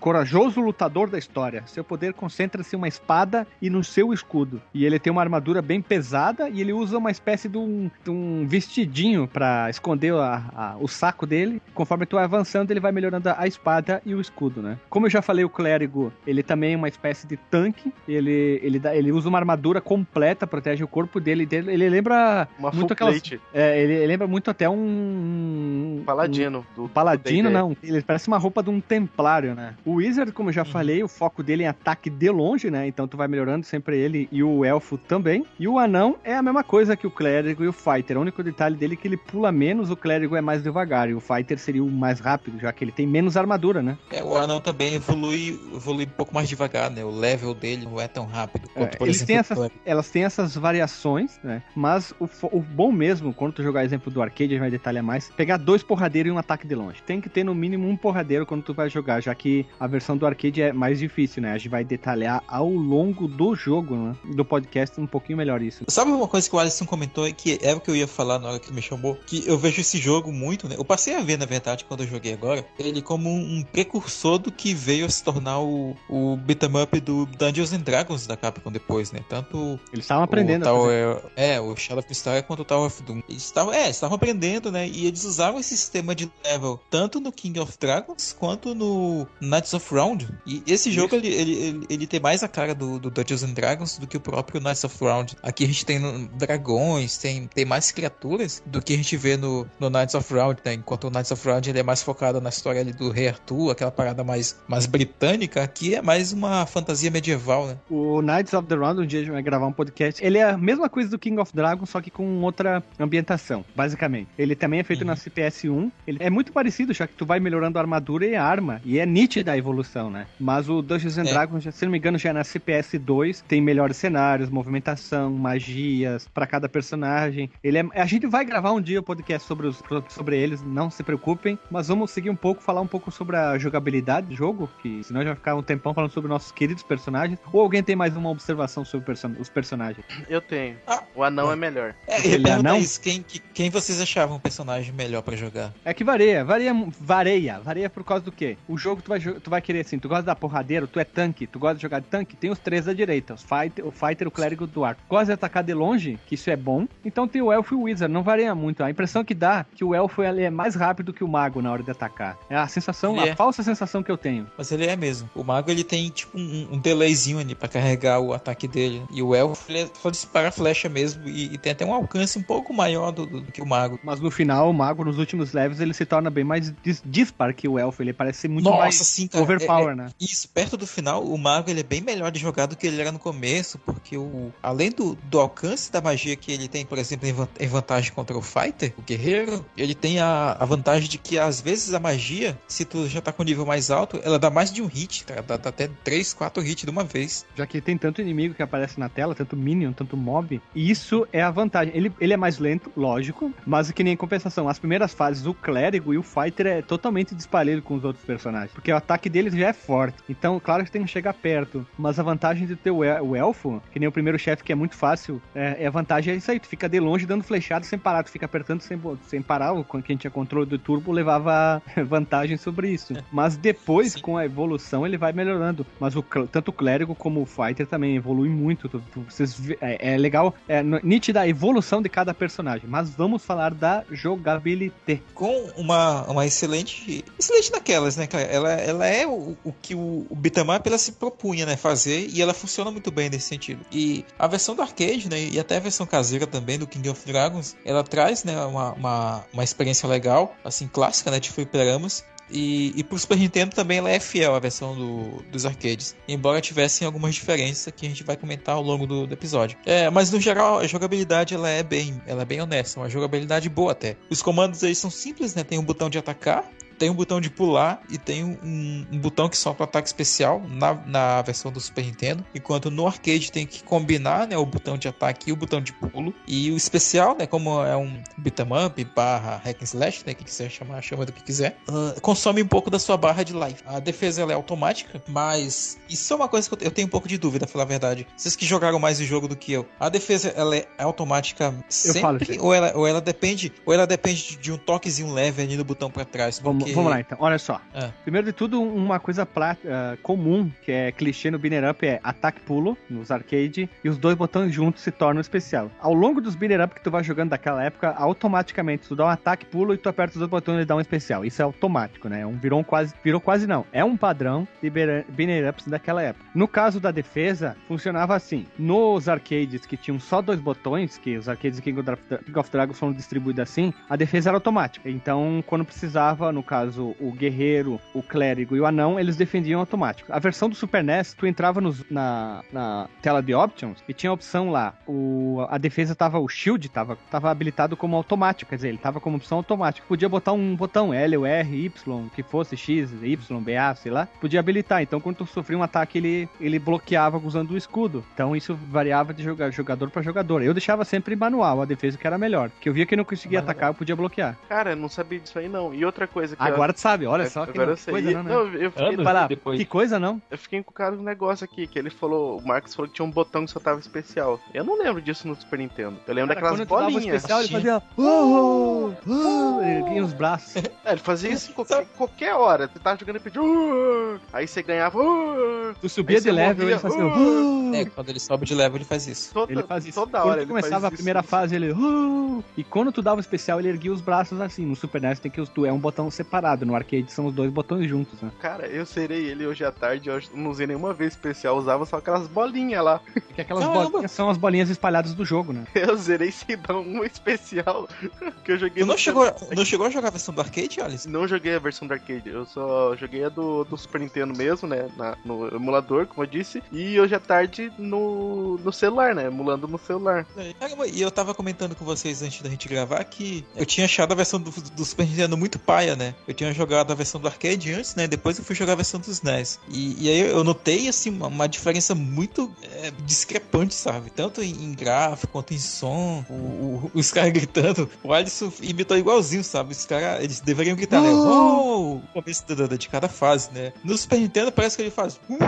Corajoso 0.00 0.60
lutador 0.60 1.08
da 1.08 1.18
história. 1.18 1.62
Seu 1.66 1.84
poder 1.84 2.14
concentra-se 2.14 2.74
em 2.74 2.78
uma 2.78 2.88
espada 2.88 3.46
e 3.60 3.68
no 3.68 3.84
seu 3.84 4.12
escudo. 4.12 4.60
E 4.72 4.84
ele 4.84 4.98
tem 4.98 5.10
uma 5.10 5.22
armadura 5.22 5.60
bem 5.60 5.80
pesada 5.80 6.48
e 6.48 6.60
ele 6.60 6.72
usa 6.72 6.98
uma 6.98 7.10
espécie 7.10 7.48
de 7.48 7.58
um, 7.58 7.90
de 8.02 8.10
um 8.10 8.46
vestidinho 8.46 9.28
para 9.28 9.68
esconder 9.68 10.14
a, 10.14 10.42
a, 10.54 10.76
o 10.80 10.88
saco 10.88 11.26
dele. 11.26 11.60
Conforme 11.74 12.06
tu 12.06 12.16
vai 12.16 12.24
avançando, 12.24 12.70
ele 12.70 12.80
vai 12.80 12.92
melhorando 12.92 13.28
a 13.28 13.46
espada 13.46 14.02
e 14.04 14.13
o 14.14 14.20
escudo, 14.20 14.62
né? 14.62 14.78
Como 14.88 15.06
eu 15.06 15.10
já 15.10 15.22
falei, 15.22 15.44
o 15.44 15.48
clérigo, 15.48 16.12
ele 16.26 16.42
também 16.42 16.74
é 16.74 16.76
uma 16.76 16.88
espécie 16.88 17.26
de 17.26 17.36
tanque. 17.36 17.92
Ele, 18.08 18.60
ele, 18.62 18.78
dá, 18.78 18.94
ele 18.94 19.12
usa 19.12 19.28
uma 19.28 19.38
armadura 19.38 19.80
completa, 19.80 20.46
protege 20.46 20.82
o 20.84 20.88
corpo 20.88 21.20
dele. 21.20 21.48
Ele 21.50 21.88
lembra 21.88 22.48
uma 22.58 22.70
muito 22.70 22.92
aquelas. 22.92 23.20
É, 23.52 23.82
ele 23.82 24.06
lembra 24.06 24.26
muito 24.26 24.50
até 24.50 24.68
um. 24.68 26.02
Paladino. 26.04 26.64
Um, 26.72 26.82
do, 26.82 26.88
paladino, 26.88 27.48
do 27.48 27.52
não. 27.52 27.76
Ele 27.82 28.02
parece 28.02 28.28
uma 28.28 28.38
roupa 28.38 28.62
de 28.62 28.70
um 28.70 28.80
templário, 28.80 29.54
né? 29.54 29.74
O 29.84 29.94
Wizard, 29.94 30.32
como 30.32 30.50
eu 30.50 30.52
já 30.52 30.62
uhum. 30.62 30.70
falei, 30.70 31.02
o 31.02 31.08
foco 31.08 31.42
dele 31.42 31.64
é 31.64 31.68
ataque 31.68 32.10
de 32.10 32.30
longe, 32.30 32.70
né? 32.70 32.86
Então 32.86 33.06
tu 33.06 33.16
vai 33.16 33.28
melhorando 33.28 33.64
sempre 33.66 33.98
ele 33.98 34.28
e 34.30 34.42
o 34.42 34.64
elfo 34.64 34.98
também. 34.98 35.44
E 35.58 35.68
o 35.68 35.78
anão 35.78 36.16
é 36.24 36.34
a 36.34 36.42
mesma 36.42 36.64
coisa 36.64 36.96
que 36.96 37.06
o 37.06 37.10
clérigo 37.10 37.64
e 37.64 37.68
o 37.68 37.72
fighter. 37.72 38.16
O 38.16 38.20
único 38.20 38.42
detalhe 38.42 38.76
dele 38.76 38.94
é 38.94 38.96
que 38.96 39.08
ele 39.08 39.16
pula 39.16 39.50
menos, 39.52 39.90
o 39.90 39.96
clérigo 39.96 40.36
é 40.36 40.40
mais 40.40 40.62
devagar. 40.62 41.08
E 41.08 41.14
o 41.14 41.20
fighter 41.20 41.58
seria 41.58 41.82
o 41.82 41.90
mais 41.90 42.20
rápido, 42.20 42.58
já 42.58 42.72
que 42.72 42.84
ele 42.84 42.92
tem 42.92 43.06
menos 43.06 43.36
armadura, 43.36 43.82
né? 43.82 43.96
É, 44.10 44.22
o 44.22 44.36
anão 44.36 44.60
também 44.60 44.94
evolui 44.94 45.58
evolui, 45.74 46.04
um 46.04 46.16
pouco 46.16 46.34
mais 46.34 46.48
devagar, 46.48 46.90
né? 46.90 47.04
O 47.04 47.10
level 47.10 47.54
dele 47.54 47.84
não 47.84 48.00
é 48.00 48.08
tão 48.08 48.26
rápido 48.26 48.68
quanto, 48.68 48.94
é, 48.94 48.96
por 48.96 49.08
exemplo, 49.08 49.34
essas, 49.34 49.70
Elas 49.84 50.10
têm 50.10 50.24
essas 50.24 50.54
variações, 50.54 51.38
né? 51.42 51.62
Mas 51.74 52.12
o, 52.20 52.28
o 52.52 52.60
bom 52.60 52.92
mesmo, 52.92 53.32
quando 53.32 53.54
tu 53.54 53.62
jogar 53.62 53.84
exemplo 53.84 54.10
do 54.10 54.22
arcade, 54.22 54.44
a 54.44 54.48
gente 54.48 54.60
vai 54.60 54.70
detalhar 54.70 55.02
mais, 55.02 55.30
pegar 55.30 55.56
dois 55.56 55.82
porradeiros 55.82 56.30
e 56.30 56.32
um 56.32 56.38
ataque 56.38 56.66
de 56.66 56.74
longe. 56.74 57.02
Tem 57.02 57.20
que 57.20 57.28
ter 57.28 57.44
no 57.44 57.54
mínimo 57.54 57.88
um 57.88 57.96
porradeiro 57.96 58.46
quando 58.46 58.62
tu 58.62 58.74
vai 58.74 58.88
jogar, 58.88 59.20
já 59.20 59.34
que 59.34 59.66
a 59.78 59.86
versão 59.86 60.16
do 60.16 60.26
arcade 60.26 60.62
é 60.62 60.72
mais 60.72 60.98
difícil, 60.98 61.42
né? 61.42 61.52
A 61.52 61.58
gente 61.58 61.68
vai 61.68 61.84
detalhar 61.84 62.42
ao 62.46 62.68
longo 62.68 63.26
do 63.26 63.54
jogo, 63.54 63.96
né? 63.96 64.16
Do 64.34 64.44
podcast 64.44 65.00
um 65.00 65.06
pouquinho 65.06 65.38
melhor 65.38 65.60
isso. 65.62 65.84
Sabe 65.88 66.10
uma 66.10 66.28
coisa 66.28 66.48
que 66.48 66.54
o 66.54 66.58
Alisson 66.58 66.86
comentou 66.86 67.24
que 67.32 67.58
é 67.62 67.74
o 67.74 67.80
que 67.80 67.90
eu 67.90 67.96
ia 67.96 68.06
falar 68.06 68.38
na 68.38 68.48
hora 68.48 68.58
que 68.58 68.72
me 68.72 68.82
chamou? 68.82 69.16
Que 69.26 69.46
eu 69.46 69.58
vejo 69.58 69.80
esse 69.80 69.98
jogo 69.98 70.32
muito, 70.32 70.68
né? 70.68 70.76
Eu 70.78 70.84
passei 70.84 71.14
a 71.14 71.20
ver, 71.20 71.38
na 71.38 71.46
verdade, 71.46 71.84
quando 71.84 72.02
eu 72.02 72.06
joguei 72.06 72.32
agora, 72.32 72.64
ele 72.78 73.02
como 73.02 73.30
um 73.30 73.62
precursor 73.62 73.93
do 74.38 74.50
que 74.50 74.74
veio 74.74 75.06
a 75.06 75.08
se 75.08 75.22
tornar 75.22 75.60
o, 75.60 75.96
o 76.08 76.36
beat'em 76.36 76.82
up 76.82 77.00
do 77.00 77.26
Dungeons 77.26 77.72
and 77.72 77.80
Dragons 77.80 78.26
da 78.26 78.36
Capcom 78.36 78.70
depois, 78.70 79.12
né? 79.12 79.20
Tanto. 79.28 79.78
Eles 79.92 80.04
estavam 80.04 80.24
aprendendo. 80.24 80.62
O 80.62 80.64
Tower, 80.64 81.22
é, 81.36 81.60
o 81.60 81.76
Shadow 81.76 82.02
of 82.02 82.14
Star 82.14 82.42
quanto 82.42 82.60
o 82.60 82.64
Tower 82.64 82.86
of 82.86 83.02
Doom. 83.02 83.22
Eles 83.28 83.44
estavam, 83.44 83.72
é, 83.72 83.90
estavam 83.90 84.16
aprendendo, 84.16 84.70
né? 84.70 84.88
E 84.88 85.06
eles 85.06 85.24
usavam 85.24 85.60
esse 85.60 85.76
sistema 85.76 86.14
de 86.14 86.30
level 86.44 86.80
tanto 86.90 87.20
no 87.20 87.32
King 87.32 87.58
of 87.60 87.76
Dragons 87.78 88.34
quanto 88.38 88.74
no 88.74 89.26
Knights 89.40 89.74
of 89.74 89.94
Round. 89.94 90.28
E 90.46 90.62
esse 90.66 90.90
jogo 90.90 91.14
ele, 91.14 91.28
ele, 91.28 91.52
ele, 91.52 91.86
ele, 91.88 92.06
tem 92.06 92.20
mais 92.20 92.42
a 92.42 92.48
cara 92.48 92.74
do, 92.74 92.98
do 92.98 93.10
Dungeons 93.10 93.42
and 93.42 93.52
Dragons 93.52 93.98
do 93.98 94.06
que 94.06 94.16
o 94.16 94.20
próprio 94.20 94.60
Knights 94.60 94.84
of 94.84 95.04
Round. 95.04 95.36
Aqui 95.42 95.64
a 95.64 95.66
gente 95.66 95.84
tem 95.84 96.28
dragões, 96.34 97.16
tem, 97.18 97.46
tem 97.46 97.64
mais 97.64 97.90
criaturas 97.90 98.62
do 98.66 98.80
que 98.82 98.94
a 98.94 98.96
gente 98.96 99.16
vê 99.16 99.36
no, 99.36 99.66
no 99.78 99.90
Knights 99.90 100.14
of 100.14 100.32
Round, 100.32 100.60
né? 100.64 100.74
Enquanto 100.74 101.08
o 101.08 101.10
Knights 101.10 101.30
of 101.30 101.48
Round 101.48 101.68
ele 101.68 101.78
é 101.78 101.82
mais 101.82 102.02
focado 102.02 102.40
na 102.40 102.50
história 102.50 102.80
ali 102.80 102.92
do 102.92 103.10
Rei 103.10 103.28
Arthur, 103.28 103.70
aquela 103.74 103.90
parada 103.90 104.24
mais, 104.24 104.58
mais 104.66 104.86
britânica, 104.86 105.62
aqui 105.62 105.94
é 105.94 106.02
mais 106.02 106.32
uma 106.32 106.64
fantasia 106.66 107.10
medieval, 107.10 107.66
né? 107.66 107.76
O 107.90 108.20
Knights 108.22 108.54
of 108.54 108.66
the 108.68 108.74
Round, 108.74 109.02
um 109.02 109.06
dia 109.06 109.20
a 109.20 109.22
gente 109.22 109.32
vai 109.32 109.42
gravar 109.42 109.66
um 109.66 109.72
podcast. 109.72 110.24
Ele 110.24 110.38
é 110.38 110.50
a 110.50 110.56
mesma 110.56 110.88
coisa 110.88 111.10
do 111.10 111.18
King 111.18 111.38
of 111.40 111.54
Dragons, 111.54 111.90
só 111.90 112.00
que 112.00 112.10
com 112.10 112.40
outra 112.42 112.82
ambientação, 112.98 113.64
basicamente. 113.76 114.28
Ele 114.38 114.54
também 114.54 114.80
é 114.80 114.82
feito 114.82 115.02
Uhum. 115.02 115.08
na 115.08 115.16
CPS 115.16 115.68
1. 115.68 115.90
Ele 116.06 116.18
é 116.20 116.30
muito 116.30 116.52
parecido, 116.52 116.92
já 116.94 117.06
que 117.06 117.14
tu 117.14 117.26
vai 117.26 117.38
melhorando 117.40 117.78
a 117.78 117.82
armadura 117.82 118.26
e 118.26 118.34
a 118.34 118.42
arma. 118.44 118.80
E 118.84 118.98
é 118.98 119.04
nítida 119.06 119.52
a 119.52 119.58
evolução, 119.58 120.10
né? 120.10 120.26
Mas 120.40 120.68
o 120.68 120.80
Dungeons 120.80 121.18
and 121.18 121.22
É. 121.26 121.32
Dragons, 121.32 121.64
se 121.74 121.84
não 121.84 121.92
me 121.92 121.98
engano, 121.98 122.16
já 122.18 122.30
é 122.30 122.32
na 122.32 122.44
CPS 122.44 122.98
2. 122.98 123.42
Tem 123.46 123.60
melhores 123.60 123.96
cenários, 123.96 124.48
movimentação, 124.50 125.30
magias 125.30 126.28
pra 126.32 126.46
cada 126.46 126.68
personagem. 126.68 127.50
Ele 127.62 127.78
é... 127.78 127.84
A 127.94 128.06
gente 128.06 128.26
vai 128.26 128.44
gravar 128.44 128.72
um 128.72 128.80
dia 128.80 129.00
o 129.00 129.02
podcast 129.02 129.46
sobre, 129.46 129.66
os, 129.66 129.82
sobre 130.08 130.38
eles, 130.38 130.62
não 130.62 130.90
se 130.90 131.02
preocupem. 131.02 131.58
Mas 131.70 131.88
vamos 131.88 132.10
seguir 132.10 132.30
um 132.30 132.36
pouco, 132.36 132.62
falar 132.62 132.80
um 132.80 132.86
pouco 132.86 133.10
sobre 133.10 133.36
a 133.36 133.58
jogabilidade 133.64 134.28
do 134.28 134.34
jogo, 134.36 134.68
que 134.82 135.02
senão 135.04 135.20
já 135.22 135.28
vai 135.30 135.36
ficar 135.36 135.54
um 135.56 135.62
tempão 135.62 135.92
falando 135.94 136.10
sobre 136.12 136.28
nossos 136.28 136.52
queridos 136.52 136.82
personagens. 136.82 137.38
Ou 137.52 137.60
alguém 137.60 137.82
tem 137.82 137.96
mais 137.96 138.16
uma 138.16 138.30
observação 138.30 138.84
sobre 138.84 139.06
person- 139.06 139.34
os 139.38 139.48
personagens? 139.48 140.04
Eu 140.28 140.40
tenho. 140.40 140.76
Ah. 140.86 141.02
O 141.16 141.22
anão 141.22 141.50
é 141.52 141.56
melhor. 141.56 141.94
É, 142.08 142.18
Ele 142.18 142.28
ia 142.28 142.34
é 142.34 142.38
perguntar 142.42 142.70
anão? 142.70 142.78
isso, 142.78 143.00
quem, 143.00 143.22
que- 143.22 143.38
quem 143.38 143.70
vocês 143.70 144.00
achavam 144.00 144.36
um 144.36 144.40
personagem 144.40 144.92
melhor 144.92 145.22
pra 145.22 145.36
jogar? 145.36 145.72
É 145.84 145.94
que 145.94 146.02
varia, 146.04 146.44
varia, 146.44 146.72
varia, 147.00 147.60
varia 147.60 147.88
por 147.90 148.02
causa 148.04 148.24
do 148.24 148.32
quê? 148.32 148.56
O 148.68 148.76
jogo 148.76 149.00
tu 149.02 149.08
vai, 149.08 149.20
tu 149.20 149.48
vai 149.50 149.60
querer 149.60 149.80
assim, 149.80 149.98
tu 149.98 150.08
gosta 150.08 150.24
da 150.24 150.34
porradeira, 150.34 150.86
tu 150.86 150.98
é 150.98 151.04
tanque, 151.04 151.46
tu 151.46 151.58
gosta 151.58 151.76
de 151.76 151.82
jogar 151.82 152.00
de 152.00 152.06
tanque, 152.06 152.36
tem 152.36 152.50
os 152.50 152.58
três 152.58 152.84
da 152.86 152.92
direita, 152.92 153.34
os 153.34 153.42
fighter, 153.42 153.86
o 153.86 153.90
fighter, 153.90 154.26
o 154.26 154.30
clérigo 154.30 154.66
do 154.66 154.84
arco. 154.84 155.00
Gosta 155.08 155.26
de 155.26 155.32
atacar 155.32 155.62
de 155.62 155.72
longe, 155.74 156.18
que 156.26 156.34
isso 156.34 156.50
é 156.50 156.56
bom, 156.56 156.86
então 157.04 157.28
tem 157.28 157.40
o 157.40 157.52
elfo 157.52 157.74
e 157.74 157.76
o 157.78 157.82
wizard, 157.82 158.12
não 158.12 158.22
varia 158.22 158.54
muito. 158.54 158.82
A 158.82 158.90
impressão 158.90 159.24
que 159.24 159.34
dá 159.34 159.60
é 159.72 159.76
que 159.76 159.84
o 159.84 159.94
elfo 159.94 160.22
ele 160.22 160.42
é 160.42 160.50
mais 160.50 160.74
rápido 160.74 161.12
que 161.12 161.22
o 161.22 161.28
mago 161.28 161.62
na 161.62 161.70
hora 161.70 161.82
de 161.82 161.90
atacar. 161.90 162.36
É 162.50 162.56
a 162.56 162.66
sensação, 162.66 163.12
Ele 163.16 163.28
a 163.28 163.32
é. 163.32 163.36
Falsa 163.54 163.62
sensação 163.62 164.02
que 164.02 164.10
eu 164.10 164.18
tenho. 164.18 164.46
Mas 164.58 164.70
ele 164.72 164.86
é 164.86 164.96
mesmo. 164.96 165.28
O 165.34 165.44
mago 165.44 165.70
ele 165.70 165.84
tem 165.84 166.08
tipo 166.10 166.36
um, 166.36 166.68
um 166.72 166.78
delayzinho 166.78 167.38
ali 167.38 167.54
pra 167.54 167.68
carregar 167.68 168.18
o 168.20 168.32
ataque 168.32 168.66
dele. 168.66 169.02
E 169.10 169.22
o 169.22 169.34
elfo 169.34 169.70
ele 169.70 169.80
é 169.82 169.88
só 170.02 170.10
disparar 170.10 170.52
flecha 170.52 170.88
mesmo 170.88 171.28
e, 171.28 171.54
e 171.54 171.58
tem 171.58 171.72
até 171.72 171.84
um 171.84 171.94
alcance 171.94 172.38
um 172.38 172.42
pouco 172.42 172.72
maior 172.74 173.10
do, 173.12 173.26
do- 173.26 173.40
do 173.42 173.52
que 173.52 173.62
o 173.62 173.66
mago. 173.66 173.98
Mas 174.02 174.20
no 174.20 174.30
final, 174.30 174.70
o 174.70 174.74
mago, 174.74 175.04
nos 175.04 175.18
últimos 175.18 175.52
levels, 175.52 175.80
ele 175.80 175.94
se 175.94 176.04
torna 176.04 176.30
bem 176.30 176.44
mais 176.44 176.72
dis 176.82 177.02
dispar 177.04 177.54
que 177.54 177.68
o 177.68 177.78
elfo. 177.78 178.02
Ele 178.02 178.12
parece 178.12 178.40
ser 178.40 178.48
muito 178.48 178.64
Nossa, 178.64 178.78
mais 178.78 178.94
sim, 178.96 179.26
cara. 179.28 179.42
overpower, 179.44 179.88
É- 179.90 179.92
é- 179.92 179.94
né? 179.94 180.10
Isso, 180.20 180.48
perto 180.48 180.76
do 180.76 180.86
final, 180.86 181.22
o 181.24 181.38
mago 181.38 181.70
ele 181.70 181.80
é 181.80 181.84
bem 181.84 182.00
melhor 182.00 182.30
de 182.30 182.40
jogar 182.40 182.66
do 182.66 182.76
que 182.76 182.86
ele 182.86 183.00
era 183.00 183.12
no 183.12 183.18
começo, 183.18 183.78
porque 183.78 184.16
o, 184.16 184.52
além 184.62 184.90
do, 184.90 185.14
do 185.24 185.38
alcance 185.40 185.90
da 185.92 186.00
magia 186.00 186.34
que 186.36 186.50
ele 186.52 186.66
tem, 186.68 186.84
por 186.84 186.98
exemplo, 186.98 187.28
em 187.60 187.66
vantagem 187.68 188.12
contra 188.12 188.36
o 188.36 188.42
fighter, 188.42 188.92
o 188.96 189.02
guerreiro, 189.02 189.64
ele 189.76 189.94
tem 189.94 190.18
a, 190.20 190.56
a 190.58 190.64
vantagem 190.64 191.08
de 191.08 191.18
que 191.18 191.38
às 191.38 191.60
vezes 191.60 191.92
a 191.94 192.00
magia, 192.00 192.58
se 192.66 192.84
tu 192.84 193.06
já 193.08 193.20
tá 193.20 193.32
com 193.32 193.43
nível 193.44 193.66
mais 193.66 193.90
alto, 193.90 194.20
ela 194.24 194.38
dá 194.38 194.50
mais 194.50 194.72
de 194.72 194.82
um 194.82 194.86
hit, 194.86 195.24
tá? 195.24 195.40
dá, 195.40 195.56
dá 195.56 195.68
até 195.68 195.88
3, 196.02 196.32
4 196.34 196.62
hits 196.64 196.84
de 196.84 196.90
uma 196.90 197.04
vez. 197.04 197.46
Já 197.54 197.66
que 197.66 197.80
tem 197.80 197.96
tanto 197.96 198.20
inimigo 198.20 198.54
que 198.54 198.62
aparece 198.62 198.98
na 198.98 199.08
tela, 199.08 199.34
tanto 199.34 199.56
minion, 199.56 199.92
tanto 199.92 200.16
mob, 200.16 200.60
e 200.74 200.90
isso 200.90 201.26
é 201.32 201.42
a 201.42 201.50
vantagem. 201.50 201.94
Ele, 201.96 202.12
ele 202.20 202.32
é 202.32 202.36
mais 202.36 202.58
lento, 202.58 202.90
lógico, 202.96 203.52
mas 203.66 203.90
que 203.90 204.02
nem 204.02 204.14
em 204.14 204.16
compensação. 204.16 204.68
As 204.68 204.78
primeiras 204.78 205.12
fases, 205.12 205.46
o 205.46 205.54
clérigo 205.54 206.12
e 206.14 206.18
o 206.18 206.22
fighter 206.22 206.66
é 206.66 206.82
totalmente 206.82 207.34
disparelho 207.34 207.82
com 207.82 207.94
os 207.94 208.04
outros 208.04 208.24
personagens, 208.24 208.72
porque 208.72 208.92
o 208.92 208.96
ataque 208.96 209.28
deles 209.28 209.54
já 209.54 209.68
é 209.68 209.72
forte. 209.72 210.18
Então, 210.28 210.58
claro 210.60 210.84
que 210.84 210.90
tem 210.90 211.02
que 211.02 211.10
chegar 211.10 211.34
perto, 211.34 211.86
mas 211.98 212.18
a 212.18 212.22
vantagem 212.22 212.66
de 212.66 212.76
ter 212.76 212.90
o, 212.90 212.98
o 212.98 213.36
elfo, 213.36 213.82
que 213.92 213.98
nem 213.98 214.08
o 214.08 214.12
primeiro 214.12 214.38
chefe 214.38 214.62
que 214.62 214.72
é 214.72 214.74
muito 214.74 214.94
fácil, 214.94 215.40
é, 215.54 215.84
é 215.84 215.86
a 215.86 215.90
vantagem 215.90 216.34
é 216.34 216.36
isso 216.36 216.50
aí, 216.50 216.58
tu 216.58 216.68
fica 216.68 216.88
de 216.88 216.98
longe 217.00 217.26
dando 217.26 217.44
flechada 217.44 217.84
sem 217.84 217.98
parar, 217.98 218.22
tu 218.22 218.30
fica 218.30 218.46
apertando 218.46 218.80
sem, 218.80 219.00
sem 219.22 219.42
parar, 219.42 219.72
quem 220.04 220.16
tinha 220.16 220.30
controle 220.30 220.66
do 220.66 220.78
turbo 220.78 221.12
levava 221.12 221.82
vantagem 222.06 222.56
sobre 222.56 222.90
isso. 222.90 223.14
Mas 223.34 223.56
depois, 223.56 224.12
Sim. 224.12 224.20
com 224.20 224.36
a 224.36 224.44
evolução, 224.44 225.04
ele 225.04 225.18
vai 225.18 225.32
melhorando. 225.32 225.84
Mas 225.98 226.14
o, 226.14 226.22
tanto 226.22 226.68
o 226.68 226.72
clérigo 226.72 227.16
como 227.16 227.42
o 227.42 227.46
fighter 227.46 227.84
também 227.84 228.14
evolui 228.14 228.48
muito. 228.48 228.88
Tu- 228.88 229.02
tu- 229.12 229.26
vocês 229.28 229.56
é, 229.80 230.14
é 230.14 230.16
legal, 230.16 230.54
é 230.68 230.82
nítida 231.02 231.40
a 231.40 231.48
evolução 231.48 232.00
de 232.00 232.08
cada 232.08 232.32
personagem. 232.32 232.88
Mas 232.88 233.10
vamos 233.10 233.44
falar 233.44 233.74
da 233.74 234.04
jogabilidade. 234.08 235.22
Com 235.34 235.70
uma, 235.76 236.22
uma 236.30 236.46
excelente. 236.46 237.24
Excelente 237.38 237.72
naquelas, 237.72 238.16
né, 238.16 238.26
cara? 238.28 238.44
Ela, 238.44 238.70
ela 238.74 239.06
é 239.06 239.26
o, 239.26 239.56
o 239.64 239.72
que 239.72 239.94
o, 239.96 240.26
o 240.30 240.36
beat'em 240.36 240.62
up 240.70 240.88
ela 240.88 240.96
se 240.98 241.12
propunha, 241.12 241.66
né, 241.66 241.76
fazer, 241.76 242.28
e 242.32 242.40
ela 242.40 242.54
funciona 242.54 242.90
muito 242.90 243.10
bem 243.10 243.28
nesse 243.28 243.48
sentido. 243.48 243.84
E 243.90 244.24
a 244.38 244.46
versão 244.46 244.76
do 244.76 244.82
arcade, 244.82 245.28
né, 245.28 245.40
e 245.40 245.58
até 245.58 245.76
a 245.76 245.80
versão 245.80 246.06
caseira 246.06 246.46
também 246.46 246.78
do 246.78 246.86
King 246.86 247.08
of 247.08 247.26
Dragons, 247.26 247.76
ela 247.84 248.04
traz, 248.04 248.44
né, 248.44 248.56
uma, 248.64 248.92
uma, 248.92 249.44
uma 249.52 249.64
experiência 249.64 250.08
legal, 250.08 250.54
assim, 250.64 250.86
clássica, 250.86 251.30
né, 251.32 251.40
de 251.40 251.50
fliperamas. 251.50 252.24
E, 252.50 252.92
e 252.96 253.04
pro 253.04 253.18
Super 253.18 253.38
Nintendo 253.38 253.74
também 253.74 253.98
ela 253.98 254.10
é 254.10 254.20
fiel 254.20 254.54
à 254.54 254.58
versão 254.58 254.94
do, 254.94 255.42
dos 255.50 255.64
arcades. 255.64 256.14
Embora 256.28 256.60
tivessem 256.60 257.06
algumas 257.06 257.34
diferenças 257.34 257.92
que 257.94 258.06
a 258.06 258.08
gente 258.08 258.22
vai 258.22 258.36
comentar 258.36 258.74
ao 258.76 258.82
longo 258.82 259.06
do, 259.06 259.26
do 259.26 259.32
episódio. 259.32 259.78
É, 259.84 260.10
mas 260.10 260.30
no 260.30 260.40
geral 260.40 260.78
a 260.78 260.86
jogabilidade 260.86 261.54
ela 261.54 261.68
é 261.68 261.82
bem, 261.82 262.20
ela 262.26 262.42
é 262.42 262.44
bem 262.44 262.60
honesta, 262.60 263.00
uma 263.00 263.08
jogabilidade 263.08 263.68
boa 263.68 263.92
até. 263.92 264.16
Os 264.28 264.42
comandos 264.42 264.82
aí 264.84 264.94
são 264.94 265.10
simples, 265.10 265.54
né? 265.54 265.64
Tem 265.64 265.78
um 265.78 265.84
botão 265.84 266.10
de 266.10 266.18
atacar, 266.18 266.68
tem 266.94 267.10
um 267.10 267.14
botão 267.14 267.40
de 267.40 267.50
pular 267.50 268.00
e 268.08 268.18
tem 268.18 268.44
um, 268.44 269.06
um 269.12 269.18
botão 269.18 269.48
que 269.48 269.56
solta 269.56 269.82
o 269.82 269.84
ataque 269.84 270.08
especial 270.08 270.62
na, 270.68 270.94
na 271.06 271.42
versão 271.42 271.70
do 271.70 271.80
Super 271.80 272.04
Nintendo. 272.04 272.44
Enquanto 272.54 272.90
no 272.90 273.06
arcade 273.06 273.50
tem 273.52 273.66
que 273.66 273.82
combinar 273.82 274.46
né, 274.46 274.56
o 274.56 274.64
botão 274.66 274.96
de 274.96 275.08
ataque 275.08 275.50
e 275.50 275.52
o 275.52 275.56
botão 275.56 275.80
de 275.80 275.92
pulo. 275.92 276.34
E 276.46 276.70
o 276.70 276.76
especial, 276.76 277.36
né, 277.36 277.46
como 277.46 277.82
é 277.84 277.96
um 277.96 278.22
beat'em 278.38 278.66
up 278.86 279.04
barra 279.14 279.60
hack 279.64 279.80
and 279.82 279.84
slash, 279.84 280.22
né, 280.26 280.34
que 280.34 280.44
quiser 280.44 280.70
chamar, 280.70 281.02
chama 281.02 281.26
do 281.26 281.32
que 281.32 281.42
quiser, 281.42 281.76
ah, 281.88 282.14
consome 282.20 282.62
um 282.62 282.66
pouco 282.66 282.90
da 282.90 282.98
sua 282.98 283.16
barra 283.16 283.42
de 283.42 283.52
life. 283.52 283.82
A 283.86 283.98
defesa 284.00 284.42
ela 284.42 284.52
é 284.52 284.54
automática, 284.54 285.22
mas 285.28 285.98
isso 286.08 286.32
é 286.32 286.36
uma 286.36 286.48
coisa 286.48 286.68
que 286.68 286.86
eu, 286.86 286.90
tenho 286.90 287.06
um 287.06 287.10
pouco 287.10 287.28
de 287.28 287.36
dúvida, 287.38 287.66
falar 287.66 287.84
a 287.84 287.88
verdade. 287.88 288.26
Vocês 288.36 288.54
que 288.56 288.64
jogaram 288.64 288.98
mais 288.98 289.20
o 289.20 289.24
jogo 289.24 289.48
do 289.48 289.56
que 289.56 289.72
eu, 289.72 289.86
a 289.98 290.08
defesa 290.08 290.48
ela 290.56 290.76
é 290.76 290.86
automática 290.98 291.74
sempre 291.88 292.58
ou 292.60 292.72
ela, 292.74 292.92
ou 292.96 293.06
ela 293.06 293.20
depende 293.20 293.72
ou 293.84 293.92
ela 293.92 294.06
depende 294.06 294.56
de- 294.56 294.72
um 294.72 294.76
toquezinho 294.78 295.32
leve 295.32 295.62
ali 295.62 295.76
no 295.76 295.84
botão 295.84 296.10
pra 296.10 296.24
trás? 296.24 296.58
Vamos, 296.58 296.83
porque- 296.84 296.94
vamos 296.94 297.10
lá 297.10 297.20
então, 297.20 297.38
olha 297.40 297.58
só. 297.58 297.80
É. 297.94 298.10
Primeiro 298.22 298.46
de 298.46 298.52
tudo, 298.52 298.82
uma 298.82 299.18
coisa 299.18 299.46
ah, 299.56 300.16
comum, 300.22 300.70
que 300.82 300.92
é 300.92 301.12
clichê 301.12 301.50
no 301.50 301.58
Binner 301.58 301.88
Up, 301.90 302.06
é 302.06 302.20
ataque-pulo 302.22 302.96
nos 303.08 303.30
arcade 303.30 303.88
e 304.02 304.08
os 304.08 304.18
dois 304.18 304.36
botões 304.36 304.72
juntos 304.72 305.02
se 305.02 305.10
tornam 305.10 305.40
especial. 305.40 305.90
Ao 306.00 306.12
longo 306.12 306.40
dos 306.40 306.54
Binner 306.54 306.80
Up 306.82 306.94
que 306.94 307.02
tu 307.02 307.10
vai 307.10 307.22
jogando 307.24 307.50
daquela 307.50 307.82
época, 307.82 308.14
automaticamente 308.16 309.08
tu 309.08 309.16
dá 309.16 309.26
um 309.26 309.28
ataque-pulo 309.28 309.94
e 309.94 309.98
tu 309.98 310.08
aperta 310.08 310.34
os 310.34 310.38
dois 310.38 310.50
botões 310.50 310.76
e 310.76 310.78
ele 310.78 310.84
dá 310.86 310.96
um 310.96 311.00
especial. 311.00 311.44
Isso 311.44 311.60
é 311.62 311.64
automático, 311.64 312.28
né? 312.28 312.44
Um, 312.46 312.52
virou 312.52 312.80
um 312.80 312.84
quase, 312.84 313.14
virou 313.22 313.40
quase 313.40 313.66
não. 313.66 313.86
É 313.92 314.04
um 314.04 314.16
padrão 314.16 314.66
de 314.82 314.90
Binner 314.90 315.68
Ups 315.68 315.86
daquela 315.86 316.22
época. 316.22 316.44
No 316.54 316.68
caso 316.68 317.00
da 317.00 317.10
defesa, 317.10 317.76
funcionava 317.86 318.34
assim. 318.34 318.66
Nos 318.78 319.28
arcades 319.28 319.86
que 319.86 319.96
tinham 319.96 320.18
só 320.20 320.42
dois 320.42 320.60
botões, 320.60 321.18
que 321.18 321.36
os 321.36 321.48
arcades 321.48 321.76
de 321.76 321.82
King 321.82 322.00
of, 322.00 322.44
King 322.44 322.58
of 322.58 322.70
Dragons 322.70 322.98
foram 322.98 323.12
distribuídos 323.12 323.62
assim, 323.62 323.92
a 324.08 324.16
defesa 324.16 324.50
era 324.50 324.56
automática. 324.56 325.08
Então, 325.08 325.62
quando 325.66 325.84
precisava, 325.84 326.52
no 326.52 326.62
caso, 326.62 326.73
o 326.82 327.32
guerreiro, 327.32 328.00
o 328.12 328.22
clérigo 328.22 328.74
e 328.76 328.80
o 328.80 328.86
anão, 328.86 329.18
eles 329.18 329.36
defendiam 329.36 329.80
automático. 329.80 330.32
A 330.32 330.38
versão 330.38 330.68
do 330.68 330.74
Super 330.74 331.02
NES, 331.04 331.34
tu 331.34 331.46
entrava 331.46 331.80
nos- 331.80 332.04
na, 332.10 332.62
na 332.72 333.08
tela 333.22 333.42
de 333.42 333.54
options 333.54 334.02
e 334.08 334.12
tinha 334.12 334.30
a 334.30 334.34
opção 334.34 334.70
lá. 334.70 334.94
O, 335.06 335.64
a 335.68 335.78
defesa 335.78 336.14
tava, 336.14 336.38
o 336.38 336.48
shield 336.48 336.88
tava, 336.88 337.16
tava 337.30 337.50
habilitado 337.50 337.96
como 337.96 338.16
automático, 338.16 338.68
quer 338.70 338.76
dizer, 338.76 338.88
ele 338.88 338.98
tava 338.98 339.20
como 339.20 339.36
opção 339.36 339.58
automática. 339.58 340.06
Podia 340.08 340.28
botar 340.28 340.52
um 340.52 340.74
botão 340.74 341.12
L 341.14 341.36
ou 341.36 341.46
R, 341.46 341.84
Y, 341.86 342.28
que 342.34 342.42
fosse 342.42 342.76
X, 342.76 343.10
Y, 343.22 343.60
BA, 343.60 343.94
sei 343.96 344.10
lá. 344.12 344.26
Podia 344.40 344.60
habilitar. 344.60 345.02
Então, 345.02 345.20
quando 345.20 345.36
tu 345.36 345.46
sofria 345.46 345.78
um 345.78 345.82
ataque, 345.82 346.18
ele, 346.18 346.48
ele 346.60 346.78
bloqueava 346.78 347.38
usando 347.38 347.72
o 347.72 347.76
escudo. 347.76 348.24
Então, 348.34 348.54
isso 348.56 348.74
variava 348.88 349.32
de 349.34 349.42
joga- 349.42 349.70
jogador 349.70 350.10
para 350.10 350.22
jogador. 350.22 350.62
Eu 350.62 350.74
deixava 350.74 351.04
sempre 351.04 351.36
manual 351.36 351.82
a 351.82 351.84
defesa 351.84 352.16
que 352.18 352.26
era 352.26 352.38
melhor. 352.38 352.70
Que 352.80 352.88
eu 352.88 352.92
via 352.92 353.06
que 353.06 353.16
não 353.16 353.24
conseguia 353.24 353.60
Mas- 353.60 353.68
atacar, 353.70 353.90
eu 353.90 353.94
podia 353.94 354.16
bloquear. 354.16 354.56
Cara, 354.68 354.90
eu 354.90 354.96
não 354.96 355.08
sabia 355.08 355.38
disso 355.40 355.58
aí 355.58 355.68
não. 355.68 355.94
E 355.94 356.04
outra 356.04 356.26
coisa 356.26 356.56
que 356.56 356.62
Agora 356.72 356.92
tu 356.92 357.00
sabe, 357.00 357.26
olha 357.26 357.42
eu, 357.44 357.50
só 357.50 357.64
que, 357.64 357.70
agora 357.70 357.90
não, 357.96 358.12
coisa, 358.12 358.30
E- 358.30 358.34
não, 358.34 358.42
né? 358.42 358.50
não, 358.54 358.66
eu 358.74 358.90
fiquei, 358.90 359.16
lá, 359.16 359.46
depois. 359.46 359.78
que 359.78 359.84
coisa, 359.84 360.18
não? 360.18 360.40
eu 360.50 360.58
fiquei 360.58 360.78
encucado 360.78 361.16
um 361.18 361.22
negócio 361.22 361.64
aqui, 361.64 361.86
que 361.86 361.98
ele 361.98 362.10
falou, 362.10 362.58
o 362.58 362.66
Marcos 362.66 362.94
falou 362.94 363.08
que 363.08 363.14
tinha 363.16 363.26
um 363.26 363.30
botão 363.30 363.64
que 363.64 363.70
só 363.70 363.80
tava 363.80 364.00
especial. 364.00 364.60
Eu 364.72 364.84
não 364.84 364.98
lembro 364.98 365.20
disso 365.22 365.46
no 365.48 365.54
Super 365.56 365.78
Nintendo. 365.78 366.18
Eu 366.26 366.34
lembro 366.34 366.54
Cara, 366.54 366.60
daquelas 366.68 366.88
quando 366.88 367.08
o 367.08 367.12
bolinhas. 367.12 367.36
especial, 367.36 367.60
ele 367.60 367.68
fazia... 367.68 368.02
"Oh, 368.16 369.12
oh", 369.26 369.82
ele 369.82 369.98
erguia 370.00 370.24
os 370.24 370.32
braços. 370.32 370.76
É, 371.04 371.12
ele 371.12 371.20
fazia 371.20 371.50
isso 371.50 371.70
em 371.70 371.74
qualquer, 371.74 372.06
qualquer 372.16 372.54
hora. 372.54 372.88
Você 372.92 372.98
tava 372.98 373.18
jogando 373.18 373.36
e 373.36 373.40
pedia. 373.40 373.62
"Uh", 373.62 374.40
Aí 374.52 374.66
você 374.66 374.82
ganhava. 374.82 375.18
"Uh", 375.18 375.94
Tu 376.00 376.08
subia 376.08 376.40
de 376.40 376.50
level, 376.50 376.74
morria, 376.84 376.92
ele 376.94 376.98
fazia... 376.98 377.26
"Uh". 377.26 377.94
É, 377.94 378.04
quando 378.06 378.28
ele 378.28 378.40
sobe 378.40 378.66
de 378.66 378.74
level 378.74 378.96
ele 378.98 379.04
faz 379.04 379.26
isso. 379.26 379.52
Toda, 379.54 379.72
Ele 379.72 379.82
faz 379.84 380.04
isso. 380.06 380.18
Toda 380.18 380.38
Quando 380.38 380.48
hora 380.50 380.60
ele 380.62 380.68
começava 380.68 381.02
faz 381.02 381.04
a 381.04 381.10
primeira 381.10 381.40
isso. 381.40 381.48
fase, 381.48 381.74
ele... 381.76 381.92
"Oh". 381.92 382.62
E 382.76 382.82
quando 382.84 383.12
tu 383.12 383.22
dava 383.22 383.36
o 383.36 383.40
especial, 383.40 383.78
ele 383.78 383.88
erguia 383.88 384.12
os 384.12 384.20
braços 384.20 384.60
assim. 384.60 384.84
No 384.84 384.96
Super 384.96 385.20
NES 385.20 385.38
tem 385.38 385.50
que 385.50 385.64
tu 385.70 385.84
é 385.86 385.92
um 385.92 385.98
botão 385.98 386.30
separado. 386.30 386.53
Separado. 386.54 386.86
No 386.86 386.94
arcade 386.94 387.30
são 387.32 387.46
os 387.46 387.54
dois 387.54 387.70
botões 387.70 388.08
juntos, 388.08 388.40
né? 388.40 388.50
Cara, 388.60 388.86
eu 388.86 389.04
serei 389.04 389.46
ele 389.46 389.66
hoje 389.66 389.84
à 389.84 389.90
tarde, 389.90 390.28
eu 390.28 390.40
não 390.54 390.70
usei 390.70 390.86
nenhuma 390.86 391.12
vez 391.12 391.32
especial, 391.32 391.76
usava 391.76 392.06
só 392.06 392.16
aquelas 392.18 392.46
bolinhas 392.46 393.02
lá. 393.04 393.18
Porque 393.18 393.60
aquelas 393.62 393.84
Caramba. 393.84 394.08
bolinhas 394.10 394.30
são 394.30 394.48
as 394.48 394.56
bolinhas 394.56 394.88
espalhadas 394.90 395.34
do 395.34 395.44
jogo, 395.44 395.72
né? 395.72 395.84
Eu 395.94 396.16
zerei 396.16 396.50
sem 396.52 396.76
dar 396.78 396.96
uma 396.96 397.26
especial 397.26 398.08
que 398.64 398.72
eu 398.72 398.78
joguei 398.78 399.02
Tu 399.02 399.06
não 399.06 399.14
no- 399.14 399.18
chegou, 399.18 399.52
não 399.76 399.84
chegou 399.84 400.06
a 400.06 400.10
jogar 400.10 400.28
a 400.28 400.30
versão 400.30 400.54
do 400.54 400.60
arcade, 400.60 401.00
Alice? 401.00 401.28
Não 401.28 401.46
joguei 401.48 401.74
a 401.74 401.78
versão 401.78 402.06
do 402.06 402.12
arcade, 402.14 402.48
eu 402.48 402.64
só 402.66 403.16
joguei 403.16 403.44
a 403.44 403.48
do, 403.48 403.84
do 403.84 403.96
Super 403.96 404.20
Nintendo 404.20 404.56
mesmo, 404.56 404.86
né? 404.88 405.08
na- 405.16 405.36
no 405.44 405.68
emulador, 405.74 406.26
como 406.26 406.42
eu 406.42 406.46
disse. 406.46 406.82
E 406.92 407.18
hoje 407.18 407.34
à 407.34 407.40
tarde 407.40 407.92
no, 407.98 408.78
no 408.78 408.92
celular, 408.92 409.34
né? 409.34 409.46
Emulando 409.46 409.88
no 409.88 409.98
celular. 409.98 410.46
Caramba, 410.78 411.06
e 411.06 411.20
eu 411.20 411.30
tava 411.30 411.54
comentando 411.54 411.94
com 411.94 412.04
vocês 412.04 412.42
antes 412.42 412.60
da 412.62 412.68
gente 412.68 412.88
gravar 412.88 413.22
que 413.24 413.64
eu 413.76 413.86
tinha 413.86 414.04
achado 414.04 414.32
a 414.32 414.34
versão 414.36 414.60
do, 414.60 414.70
do 414.70 415.04
Super 415.04 415.26
Nintendo 415.26 415.56
muito 415.56 415.78
paia, 415.78 416.14
né? 416.16 416.34
Eu 416.46 416.54
tinha 416.54 416.72
jogado 416.72 417.10
a 417.10 417.14
versão 417.14 417.40
do 417.40 417.46
arcade 417.48 417.92
antes, 417.92 418.14
né? 418.14 418.26
Depois 418.26 418.58
eu 418.58 418.64
fui 418.64 418.74
jogar 418.74 418.92
a 418.92 418.96
versão 418.96 419.18
dos 419.20 419.42
NES. 419.42 419.78
E, 419.88 420.24
e 420.26 420.28
aí 420.30 420.40
eu 420.40 420.62
notei, 420.64 421.08
assim, 421.08 421.30
uma, 421.30 421.46
uma 421.48 421.66
diferença 421.68 422.14
muito 422.14 422.70
é, 422.82 423.10
discrepante, 423.24 423.94
sabe? 423.94 424.30
Tanto 424.30 424.62
em, 424.62 424.70
em 424.84 424.92
gráfico 424.94 425.52
quanto 425.52 425.72
em 425.74 425.78
som. 425.78 426.44
O- 426.48 426.54
o- 426.54 427.10
os 427.14 427.30
caras 427.32 427.52
gritando. 427.52 428.08
O 428.22 428.32
Alisson 428.32 428.72
imitou 428.82 429.16
igualzinho, 429.16 429.64
sabe? 429.64 429.92
Os 429.92 430.04
caras, 430.04 430.42
eles 430.42 430.60
deveriam 430.60 430.96
gritar, 430.96 431.20
né? 431.22 431.30
Oh! 431.32 432.20
No 432.34 432.42
começo 432.42 432.64
de 432.98 433.08
cada 433.08 433.28
fase, 433.28 433.70
né? 433.72 433.92
No 434.04 434.16
Super 434.16 434.38
Nintendo 434.38 434.70
parece 434.72 434.96
que 434.96 435.02
ele 435.02 435.10
faz. 435.10 435.40
"Uh!" 435.48 435.58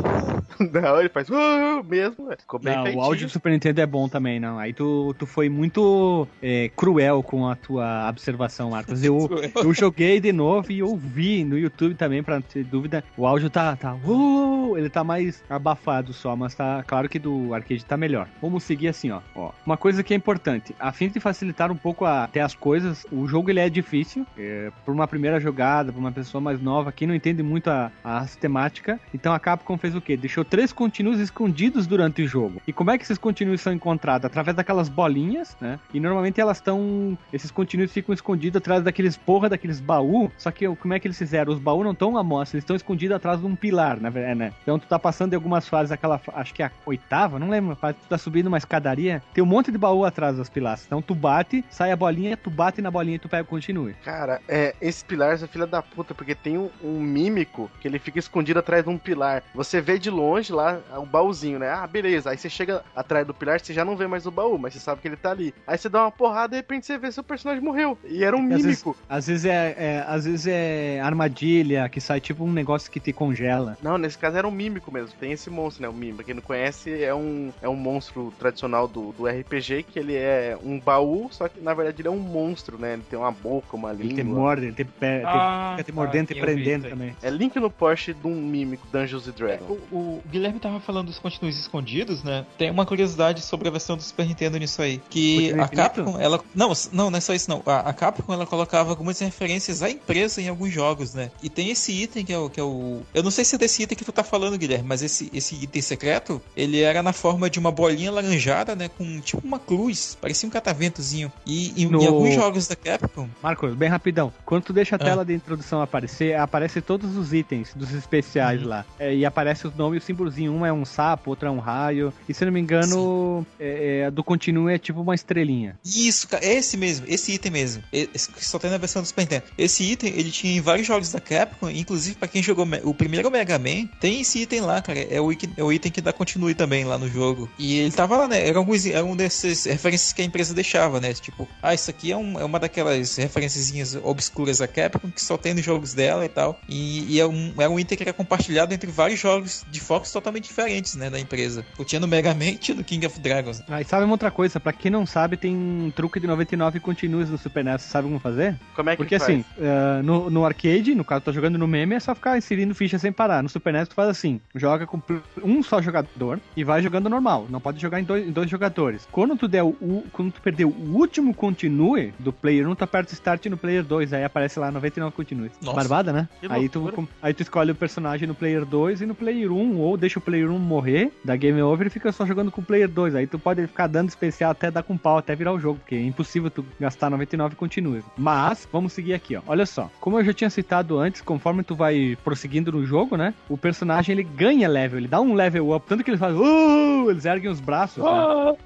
Não, 0.72 1.00
ele 1.00 1.08
faz 1.08 1.28
"Uh", 1.28 1.82
mesmo, 1.84 2.26
né? 2.28 2.36
Ficou 2.38 2.58
bem 2.58 2.74
Não, 2.74 2.94
o 2.96 3.00
áudio 3.02 3.26
do 3.26 3.30
Super 3.32 3.52
Nintendo 3.52 3.80
é 3.80 3.86
bom 3.86 4.08
também, 4.08 4.40
não. 4.40 4.58
Aí 4.58 4.72
tu, 4.72 5.14
tu 5.18 5.26
foi 5.26 5.48
muito 5.48 6.26
é, 6.42 6.70
cruel 6.74 7.22
com 7.22 7.46
a 7.48 7.54
tua 7.54 8.08
observação, 8.08 8.70
Marcos. 8.70 9.02
Eu, 9.04 9.28
eu 9.56 9.72
joguei 9.74 10.20
de 10.20 10.32
novo 10.32 10.65
e 10.72 10.82
ouvi 10.82 11.44
no 11.44 11.58
YouTube 11.58 11.94
também, 11.94 12.22
pra 12.22 12.36
não 12.36 12.42
ter 12.42 12.64
dúvida. 12.64 13.04
O 13.16 13.26
áudio 13.26 13.50
tá, 13.50 13.76
tá, 13.76 13.94
uh, 13.94 14.76
ele 14.76 14.90
tá 14.90 15.02
mais 15.02 15.42
abafado 15.48 16.12
só, 16.12 16.34
mas 16.36 16.54
tá 16.54 16.82
claro 16.86 17.08
que 17.08 17.18
do 17.18 17.54
arcade 17.54 17.84
tá 17.84 17.96
melhor. 17.96 18.28
Vamos 18.40 18.64
seguir 18.64 18.88
assim, 18.88 19.10
ó. 19.10 19.20
ó. 19.34 19.52
Uma 19.64 19.76
coisa 19.76 20.02
que 20.02 20.14
é 20.14 20.16
importante, 20.16 20.74
a 20.78 20.92
fim 20.92 21.08
de 21.08 21.20
facilitar 21.20 21.70
um 21.70 21.76
pouco 21.76 22.04
até 22.04 22.40
as 22.40 22.54
coisas, 22.54 23.06
o 23.10 23.26
jogo 23.26 23.50
ele 23.50 23.60
é 23.60 23.68
difícil, 23.68 24.26
é, 24.38 24.70
por 24.84 24.92
uma 24.92 25.06
primeira 25.06 25.40
jogada, 25.40 25.92
por 25.92 25.98
uma 25.98 26.12
pessoa 26.12 26.40
mais 26.40 26.60
nova 26.60 26.92
que 26.92 27.06
não 27.06 27.14
entende 27.14 27.42
muito 27.42 27.68
a, 27.68 27.90
a 28.04 28.26
temática. 28.26 29.00
Então 29.14 29.32
a 29.32 29.38
Capcom 29.38 29.76
fez 29.76 29.94
o 29.94 30.00
quê? 30.00 30.16
Deixou 30.16 30.44
três 30.44 30.72
continuos 30.72 31.18
escondidos 31.20 31.86
durante 31.86 32.22
o 32.22 32.28
jogo. 32.28 32.60
E 32.66 32.72
como 32.72 32.90
é 32.90 32.98
que 32.98 33.04
esses 33.04 33.18
continuos 33.18 33.60
são 33.60 33.72
encontrados? 33.72 34.24
Através 34.24 34.56
daquelas 34.56 34.88
bolinhas, 34.88 35.56
né? 35.60 35.78
E 35.92 36.00
normalmente 36.00 36.40
elas 36.40 36.58
estão. 36.58 37.16
Esses 37.32 37.50
continuos 37.50 37.92
ficam 37.92 38.14
escondidos 38.14 38.56
atrás 38.56 38.82
daqueles 38.82 39.16
porra, 39.16 39.48
daqueles 39.48 39.80
baú. 39.80 40.30
Só 40.36 40.50
que 40.50 40.55
como 40.80 40.94
é 40.94 40.98
que 41.00 41.06
eles 41.06 41.18
fizeram? 41.18 41.52
Os 41.52 41.58
baús 41.58 41.84
não 41.84 41.92
estão 41.92 42.16
à 42.16 42.22
mostra, 42.22 42.56
eles 42.56 42.62
estão 42.62 42.76
escondidos 42.76 43.16
atrás 43.16 43.40
de 43.40 43.46
um 43.46 43.54
pilar, 43.56 44.00
na 44.00 44.08
verdade, 44.10 44.38
né? 44.38 44.52
Então 44.62 44.78
tu 44.78 44.86
tá 44.86 44.98
passando 44.98 45.32
em 45.32 45.36
algumas 45.36 45.68
fases, 45.68 45.92
aquela. 45.92 46.20
Acho 46.34 46.54
que 46.54 46.62
é 46.62 46.66
a 46.66 46.70
oitava, 46.86 47.38
não 47.38 47.48
lembro. 47.50 47.72
a 47.72 47.76
fase, 47.76 47.98
Tu 48.02 48.08
tá 48.08 48.18
subindo 48.18 48.46
uma 48.46 48.58
escadaria, 48.58 49.22
tem 49.34 49.42
um 49.42 49.46
monte 49.46 49.70
de 49.72 49.78
baú 49.78 50.04
atrás 50.04 50.36
das 50.36 50.48
pilastras. 50.48 50.86
Então 50.86 51.02
tu 51.02 51.14
bate, 51.14 51.64
sai 51.70 51.90
a 51.92 51.96
bolinha, 51.96 52.36
tu 52.36 52.48
bate 52.50 52.80
na 52.80 52.90
bolinha 52.90 53.16
e 53.16 53.18
tu 53.18 53.28
pega 53.28 53.42
o 53.42 53.46
continue. 53.46 53.94
Cara, 54.04 54.40
é, 54.48 54.74
esse 54.80 55.04
pilar 55.04 55.34
é 55.34 55.46
filha 55.46 55.66
da 55.66 55.82
puta, 55.82 56.14
porque 56.14 56.34
tem 56.34 56.56
um, 56.58 56.70
um 56.82 57.00
mímico 57.00 57.70
que 57.80 57.88
ele 57.88 57.98
fica 57.98 58.18
escondido 58.18 58.58
atrás 58.60 58.84
de 58.84 58.90
um 58.90 58.98
pilar. 58.98 59.42
Você 59.54 59.80
vê 59.80 59.98
de 59.98 60.10
longe 60.10 60.52
lá 60.52 60.78
o 60.96 61.04
baúzinho, 61.06 61.58
né? 61.58 61.68
Ah, 61.70 61.86
beleza. 61.86 62.30
Aí 62.30 62.38
você 62.38 62.48
chega 62.48 62.82
atrás 62.94 63.26
do 63.26 63.34
pilar, 63.34 63.60
você 63.60 63.72
já 63.72 63.84
não 63.84 63.96
vê 63.96 64.06
mais 64.06 64.26
o 64.26 64.30
baú, 64.30 64.58
mas 64.58 64.74
você 64.74 64.80
sabe 64.80 65.00
que 65.00 65.08
ele 65.08 65.16
tá 65.16 65.30
ali. 65.30 65.54
Aí 65.66 65.76
você 65.78 65.88
dá 65.88 66.02
uma 66.02 66.10
porrada 66.12 66.54
e 66.54 66.56
de 66.56 66.62
repente 66.62 66.86
você 66.86 66.96
vê 66.98 67.10
seu 67.10 67.24
personagem 67.24 67.62
morreu. 67.62 67.98
E 68.04 68.22
era 68.24 68.36
um 68.36 68.42
Às 68.42 68.48
vezes- 68.48 68.64
mímico. 68.66 68.96
Às 69.08 69.26
vezes 69.26 69.44
é, 69.44 69.74
é- 69.78 70.04
às 70.06 70.24
vezes 70.24 70.35
é 70.44 71.00
armadilha 71.00 71.88
que 71.88 72.00
sai 72.00 72.20
tipo 72.20 72.42
um 72.44 72.50
negócio 72.52 72.90
que 72.90 72.98
te 72.98 73.12
congela. 73.12 73.78
Não, 73.80 73.96
nesse 73.96 74.18
caso 74.18 74.36
era 74.36 74.46
um 74.48 74.50
mímico 74.50 74.90
mesmo. 74.92 75.10
Tem 75.20 75.30
esse 75.30 75.48
monstro, 75.48 75.82
né? 75.82 75.88
O 75.88 75.92
mímico. 75.92 76.24
Quem 76.24 76.34
não 76.34 76.42
conhece, 76.42 77.02
é 77.04 77.14
um, 77.14 77.52
é 77.62 77.68
um 77.68 77.76
monstro 77.76 78.32
tradicional 78.38 78.88
do, 78.88 79.12
do 79.12 79.26
RPG, 79.26 79.84
que 79.84 79.98
ele 79.98 80.16
é 80.16 80.58
um 80.62 80.80
baú, 80.80 81.28
só 81.30 81.48
que 81.48 81.60
na 81.60 81.72
verdade 81.74 82.00
ele 82.02 82.08
é 82.08 82.10
um 82.10 82.18
monstro, 82.18 82.76
né? 82.78 82.94
Ele 82.94 83.02
tem 83.08 83.16
uma 83.18 83.30
boca, 83.30 83.76
uma 83.76 83.92
Ele 83.92 84.08
te 84.08 84.14
língua. 84.22 84.40
morde, 84.40 84.62
ele 84.66 84.72
te, 84.72 84.84
pe- 84.84 85.20
te- 85.20 85.26
Ah, 85.26 85.74
fica 85.76 85.84
te 85.84 85.92
tá, 85.92 86.00
mordendo 86.00 86.30
e 86.32 86.34
prendendo 86.34 86.88
também. 86.88 87.16
É 87.22 87.30
link 87.30 87.54
no 87.60 87.70
Porsche 87.70 88.12
de 88.12 88.26
um 88.26 88.34
mímico, 88.34 88.86
Dungeons 88.92 89.28
and 89.28 89.30
É, 89.30 89.32
Dragons. 89.34 89.78
o, 89.92 89.96
o 89.96 90.22
Guilherme 90.28 90.58
tava 90.58 90.80
falando 90.80 91.06
dos 91.06 91.18
continuos 91.18 91.58
escondidos, 91.58 92.22
né? 92.24 92.44
Tem 92.58 92.70
uma 92.70 92.84
curiosidade 92.84 93.42
sobre 93.42 93.68
a 93.68 93.70
versão 93.70 93.96
do 93.96 94.02
Super 94.02 94.26
Nintendo 94.26 94.58
nisso 94.58 94.82
aí. 94.82 95.00
Que 95.10 95.50
a 95.52 95.64
infinito? 95.64 95.70
Capcom, 95.76 96.18
ela. 96.18 96.40
Não, 96.54 96.72
não, 96.92 97.10
não 97.10 97.18
é 97.18 97.20
só 97.20 97.32
isso, 97.34 97.48
não. 97.50 97.62
A, 97.66 97.80
a 97.90 97.92
Capcom 97.92 98.32
ela 98.32 98.46
colocava 98.46 98.90
algumas 98.90 99.18
referências 99.20 99.82
à 99.82 99.90
empresa 99.90 100.25
em 100.38 100.48
alguns 100.48 100.72
jogos, 100.72 101.14
né? 101.14 101.30
E 101.42 101.48
tem 101.48 101.70
esse 101.70 101.92
item 101.92 102.24
que 102.24 102.32
é 102.32 102.38
o. 102.38 102.48
Que 102.50 102.60
é 102.60 102.62
o 102.62 103.02
eu 103.14 103.22
não 103.22 103.30
sei 103.30 103.44
se 103.44 103.54
é 103.54 103.58
desse 103.58 103.82
item 103.82 103.96
que 103.96 104.04
tu 104.04 104.12
tá 104.12 104.22
falando, 104.24 104.58
Guilherme, 104.58 104.86
mas 104.88 105.02
esse, 105.02 105.30
esse 105.32 105.54
item 105.56 105.82
secreto, 105.82 106.40
ele 106.56 106.80
era 106.80 107.02
na 107.02 107.12
forma 107.12 107.48
de 107.50 107.58
uma 107.58 107.70
bolinha 107.70 108.10
laranjada, 108.10 108.74
né? 108.74 108.88
Com 108.88 109.20
tipo 109.20 109.46
uma 109.46 109.58
cruz, 109.58 110.16
parecia 110.20 110.46
um 110.46 110.50
cataventozinho. 110.50 111.32
E 111.46 111.82
em, 111.82 111.86
No- 111.86 112.00
em 112.02 112.06
alguns 112.06 112.34
jogos 112.34 112.66
da 112.66 112.76
Capcom. 112.76 113.28
Marcos, 113.42 113.74
bem 113.74 113.88
rapidão. 113.88 114.32
Quando 114.44 114.64
tu 114.64 114.72
deixa 114.72 114.96
a 114.96 114.98
Ah. 114.98 115.04
tela 115.04 115.24
de 115.24 115.34
introdução 115.34 115.80
aparecer, 115.80 116.36
aparece 116.36 116.80
todos 116.80 117.16
os 117.16 117.32
itens 117.32 117.70
dos 117.74 117.92
especiais 117.92 118.62
Uhum. 118.62 118.68
lá. 118.68 118.84
É, 118.98 119.14
e 119.14 119.24
aparece 119.24 119.66
os 119.66 119.74
nomes 119.74 120.00
e 120.00 120.04
o 120.04 120.06
símbolozinho. 120.06 120.52
Um 120.52 120.64
é 120.66 120.72
um 120.72 120.84
sapo, 120.84 121.30
outro 121.30 121.48
é 121.48 121.50
um 121.50 121.58
raio. 121.58 122.12
E 122.28 122.34
se 122.34 122.42
eu 122.42 122.46
não 122.46 122.52
me 122.52 122.60
engano, 122.60 123.46
é, 123.58 124.00
é, 124.02 124.06
a 124.06 124.10
do 124.10 124.22
continue 124.24 124.72
é 124.74 124.78
tipo 124.78 125.00
uma 125.00 125.14
estrelinha. 125.14 125.78
Isso, 125.84 126.28
cara, 126.28 126.44
é 126.44 126.54
esse 126.54 126.76
mesmo, 126.76 127.06
esse 127.08 127.32
item 127.32 127.52
mesmo. 127.52 127.82
Esse 127.92 128.30
que 128.30 128.44
só 128.44 128.58
tem 128.58 128.70
na 128.70 128.78
versão 128.78 129.02
do 129.02 129.08
Super 129.08 129.22
Nintendo. 129.22 129.44
Esse 129.58 129.82
item, 129.84 130.12
ele 130.16 130.30
tinha 130.30 130.56
em 130.56 130.60
vários 130.60 130.86
jogos 130.86 131.10
da 131.12 131.20
Capcom, 131.20 131.68
inclusive 131.70 132.16
pra 132.16 132.28
quem 132.28 132.42
jogou 132.42 132.66
o 132.84 132.94
primeiro 132.94 133.30
Mega 133.30 133.58
Man, 133.58 133.86
tem 134.00 134.20
esse 134.20 134.42
item 134.42 134.60
lá, 134.60 134.80
cara. 134.82 134.98
É 134.98 135.20
o, 135.20 135.30
item- 135.32 135.52
é 135.56 135.62
o 135.62 135.72
item 135.72 135.90
que 135.92 136.00
dá 136.00 136.12
continue 136.12 136.54
também 136.54 136.84
lá 136.84 136.98
no 136.98 137.08
jogo. 137.08 137.50
E 137.58 137.78
ele 137.78 137.92
tava 137.92 138.16
lá, 138.16 138.28
né? 138.28 138.46
Era, 138.48 138.58
alguns, 138.58 138.86
era 138.86 139.04
um 139.04 139.14
desses 139.16 139.64
referências 139.64 140.12
que 140.12 140.22
a 140.22 140.24
empresa 140.24 140.54
deixava, 140.54 141.00
né? 141.00 141.12
Tipo, 141.14 141.48
ah, 141.62 141.74
isso 141.74 141.90
aqui 141.90 142.10
é, 142.12 142.16
um- 142.16 142.38
é 142.40 142.44
uma 142.44 142.58
daquelas 142.58 143.16
referenciazinhas 143.16 143.96
obscuras 144.02 144.58
da 144.58 144.66
Capcom 144.68 145.10
que 145.10 145.22
só 145.22 145.36
tem 145.36 145.54
nos 145.54 145.64
jogos 145.64 145.94
dela 145.94 146.24
e 146.24 146.28
tal. 146.28 146.60
E, 146.68 147.14
e 147.14 147.20
é, 147.20 147.26
um, 147.26 147.52
é 147.58 147.68
um 147.68 147.78
item 147.78 147.96
que 147.96 148.02
era 148.04 148.12
compartilhado 148.12 148.72
entre 148.74 148.90
vários 148.90 149.20
jogos 149.20 149.64
de 149.70 149.80
focos 149.80 150.10
totalmente 150.10 150.44
diferentes, 150.44 150.94
né? 150.94 151.10
Da 151.10 151.18
empresa. 151.20 151.64
Eu 151.78 151.84
tinha 151.84 152.00
no 152.00 152.08
Mega 152.08 152.34
Man 152.34 152.46
e 152.46 152.56
tinha 152.58 152.76
no 152.76 152.84
King 152.84 153.06
of 153.06 153.20
Dragons. 153.20 153.62
Ah, 153.68 153.80
e 153.80 153.84
sabe 153.84 154.04
uma 154.04 154.14
outra 154.14 154.30
coisa? 154.30 154.58
Pra 154.58 154.72
quem 154.72 154.90
não 154.90 155.04
sabe, 155.06 155.36
tem 155.36 155.54
um 155.56 155.90
truque 155.94 156.18
de 156.20 156.26
99 156.26 156.80
continues 156.80 157.28
no 157.30 157.38
Super 157.38 157.64
NES. 157.64 157.82
Sabe 157.82 158.08
como 158.08 158.18
fazer? 158.20 158.58
Como 158.74 158.88
é 158.90 158.92
que 158.92 158.96
Porque 158.98 159.18
faz? 159.18 159.30
assim, 159.30 159.44
ah, 159.60 160.02
no, 160.06 160.30
no 160.30 160.44
arcade, 160.44 160.94
no 160.94 161.04
caso, 161.04 161.24
tá 161.24 161.32
jogando 161.32 161.58
no 161.58 161.66
meme, 161.66 161.96
é 161.96 162.00
só 162.00 162.14
ficar 162.14 162.38
inserindo 162.38 162.74
ficha 162.74 162.98
sem 162.98 163.10
parar. 163.10 163.42
No 163.42 163.48
Super 163.48 163.72
NES, 163.72 163.88
tu 163.88 163.94
faz 163.94 164.08
assim: 164.08 164.40
joga 164.54 164.86
com 164.86 165.02
um 165.42 165.62
só 165.62 165.82
jogador 165.82 166.40
e 166.56 166.62
vai 166.62 166.80
jogando 166.80 167.10
normal. 167.10 167.46
Não 167.50 167.60
pode 167.60 167.80
jogar 167.80 168.00
em 168.00 168.04
dois, 168.04 168.26
em 168.26 168.30
dois 168.30 168.48
jogadores. 168.48 169.08
Quando 169.10 169.36
tu 169.36 169.48
der 169.48 169.64
o, 169.64 170.04
quando 170.12 170.32
tu 170.32 170.40
perder 170.40 170.64
o 170.64 170.74
último 170.92 171.34
continue 171.34 172.14
do 172.20 172.32
player 172.32 172.68
1, 172.68 172.74
tu 172.76 172.84
aperta 172.84 173.12
start 173.14 173.46
no 173.46 173.56
player 173.56 173.82
2. 173.82 174.12
Aí 174.12 174.24
aparece 174.24 174.60
lá 174.60 174.70
99 174.70 175.14
continues. 175.14 175.52
Nossa. 175.60 175.76
Barbada, 175.76 176.12
né? 176.12 176.28
Aí 176.48 176.68
tu, 176.68 177.08
aí 177.20 177.34
tu 177.34 177.42
escolhe 177.42 177.72
o 177.72 177.74
personagem 177.74 178.28
no 178.28 178.34
player 178.34 178.64
2 178.64 179.00
e 179.00 179.06
no 179.06 179.14
player 179.14 179.50
1, 179.50 179.78
ou 179.78 179.96
deixa 179.96 180.20
o 180.20 180.22
player 180.22 180.50
1 180.50 180.58
morrer, 180.58 181.12
dá 181.24 181.34
game 181.34 181.60
over 181.60 181.88
e 181.88 181.90
fica 181.90 182.12
só 182.12 182.24
jogando 182.24 182.52
com 182.52 182.60
o 182.60 182.64
player 182.64 182.88
2. 182.88 183.16
Aí 183.16 183.26
tu 183.26 183.38
pode 183.38 183.66
ficar 183.66 183.88
dando 183.88 184.08
especial 184.08 184.52
até 184.52 184.70
dar 184.70 184.84
com 184.84 184.96
pau, 184.96 185.18
até 185.18 185.34
virar 185.34 185.52
o 185.52 185.58
jogo, 185.58 185.80
porque 185.80 185.96
é 185.96 186.02
impossível 186.02 186.50
tu 186.50 186.64
gastar 186.78 187.10
99 187.10 187.56
continues. 187.56 188.04
Mas, 188.16 188.68
vamos 188.70 188.92
seguir 188.92 189.14
aqui, 189.14 189.36
ó. 189.36 189.42
Olha 189.46 189.66
só, 189.66 189.90
como 190.00 190.18
eu 190.18 190.24
já 190.24 190.32
tinha 190.32 190.50
citado 190.50 190.98
antes, 190.98 191.20
conforme 191.20 191.62
tu 191.62 191.74
vai 191.74 192.16
prosseguindo 192.24 192.72
no 192.72 192.84
jogo, 192.86 193.16
né? 193.16 193.34
O 193.48 193.56
personagem 193.56 194.12
ele 194.12 194.22
ganha 194.22 194.68
level, 194.68 194.98
ele 194.98 195.08
dá 195.08 195.20
um 195.20 195.34
level 195.34 195.74
up, 195.74 195.86
tanto 195.88 196.04
que 196.04 196.10
ele 196.10 196.18
faz, 196.18 196.34
uh, 196.36 197.10
eles 197.10 197.24
erguem 197.24 197.50
os 197.50 197.60
braços, 197.60 198.02
né? 198.02 198.10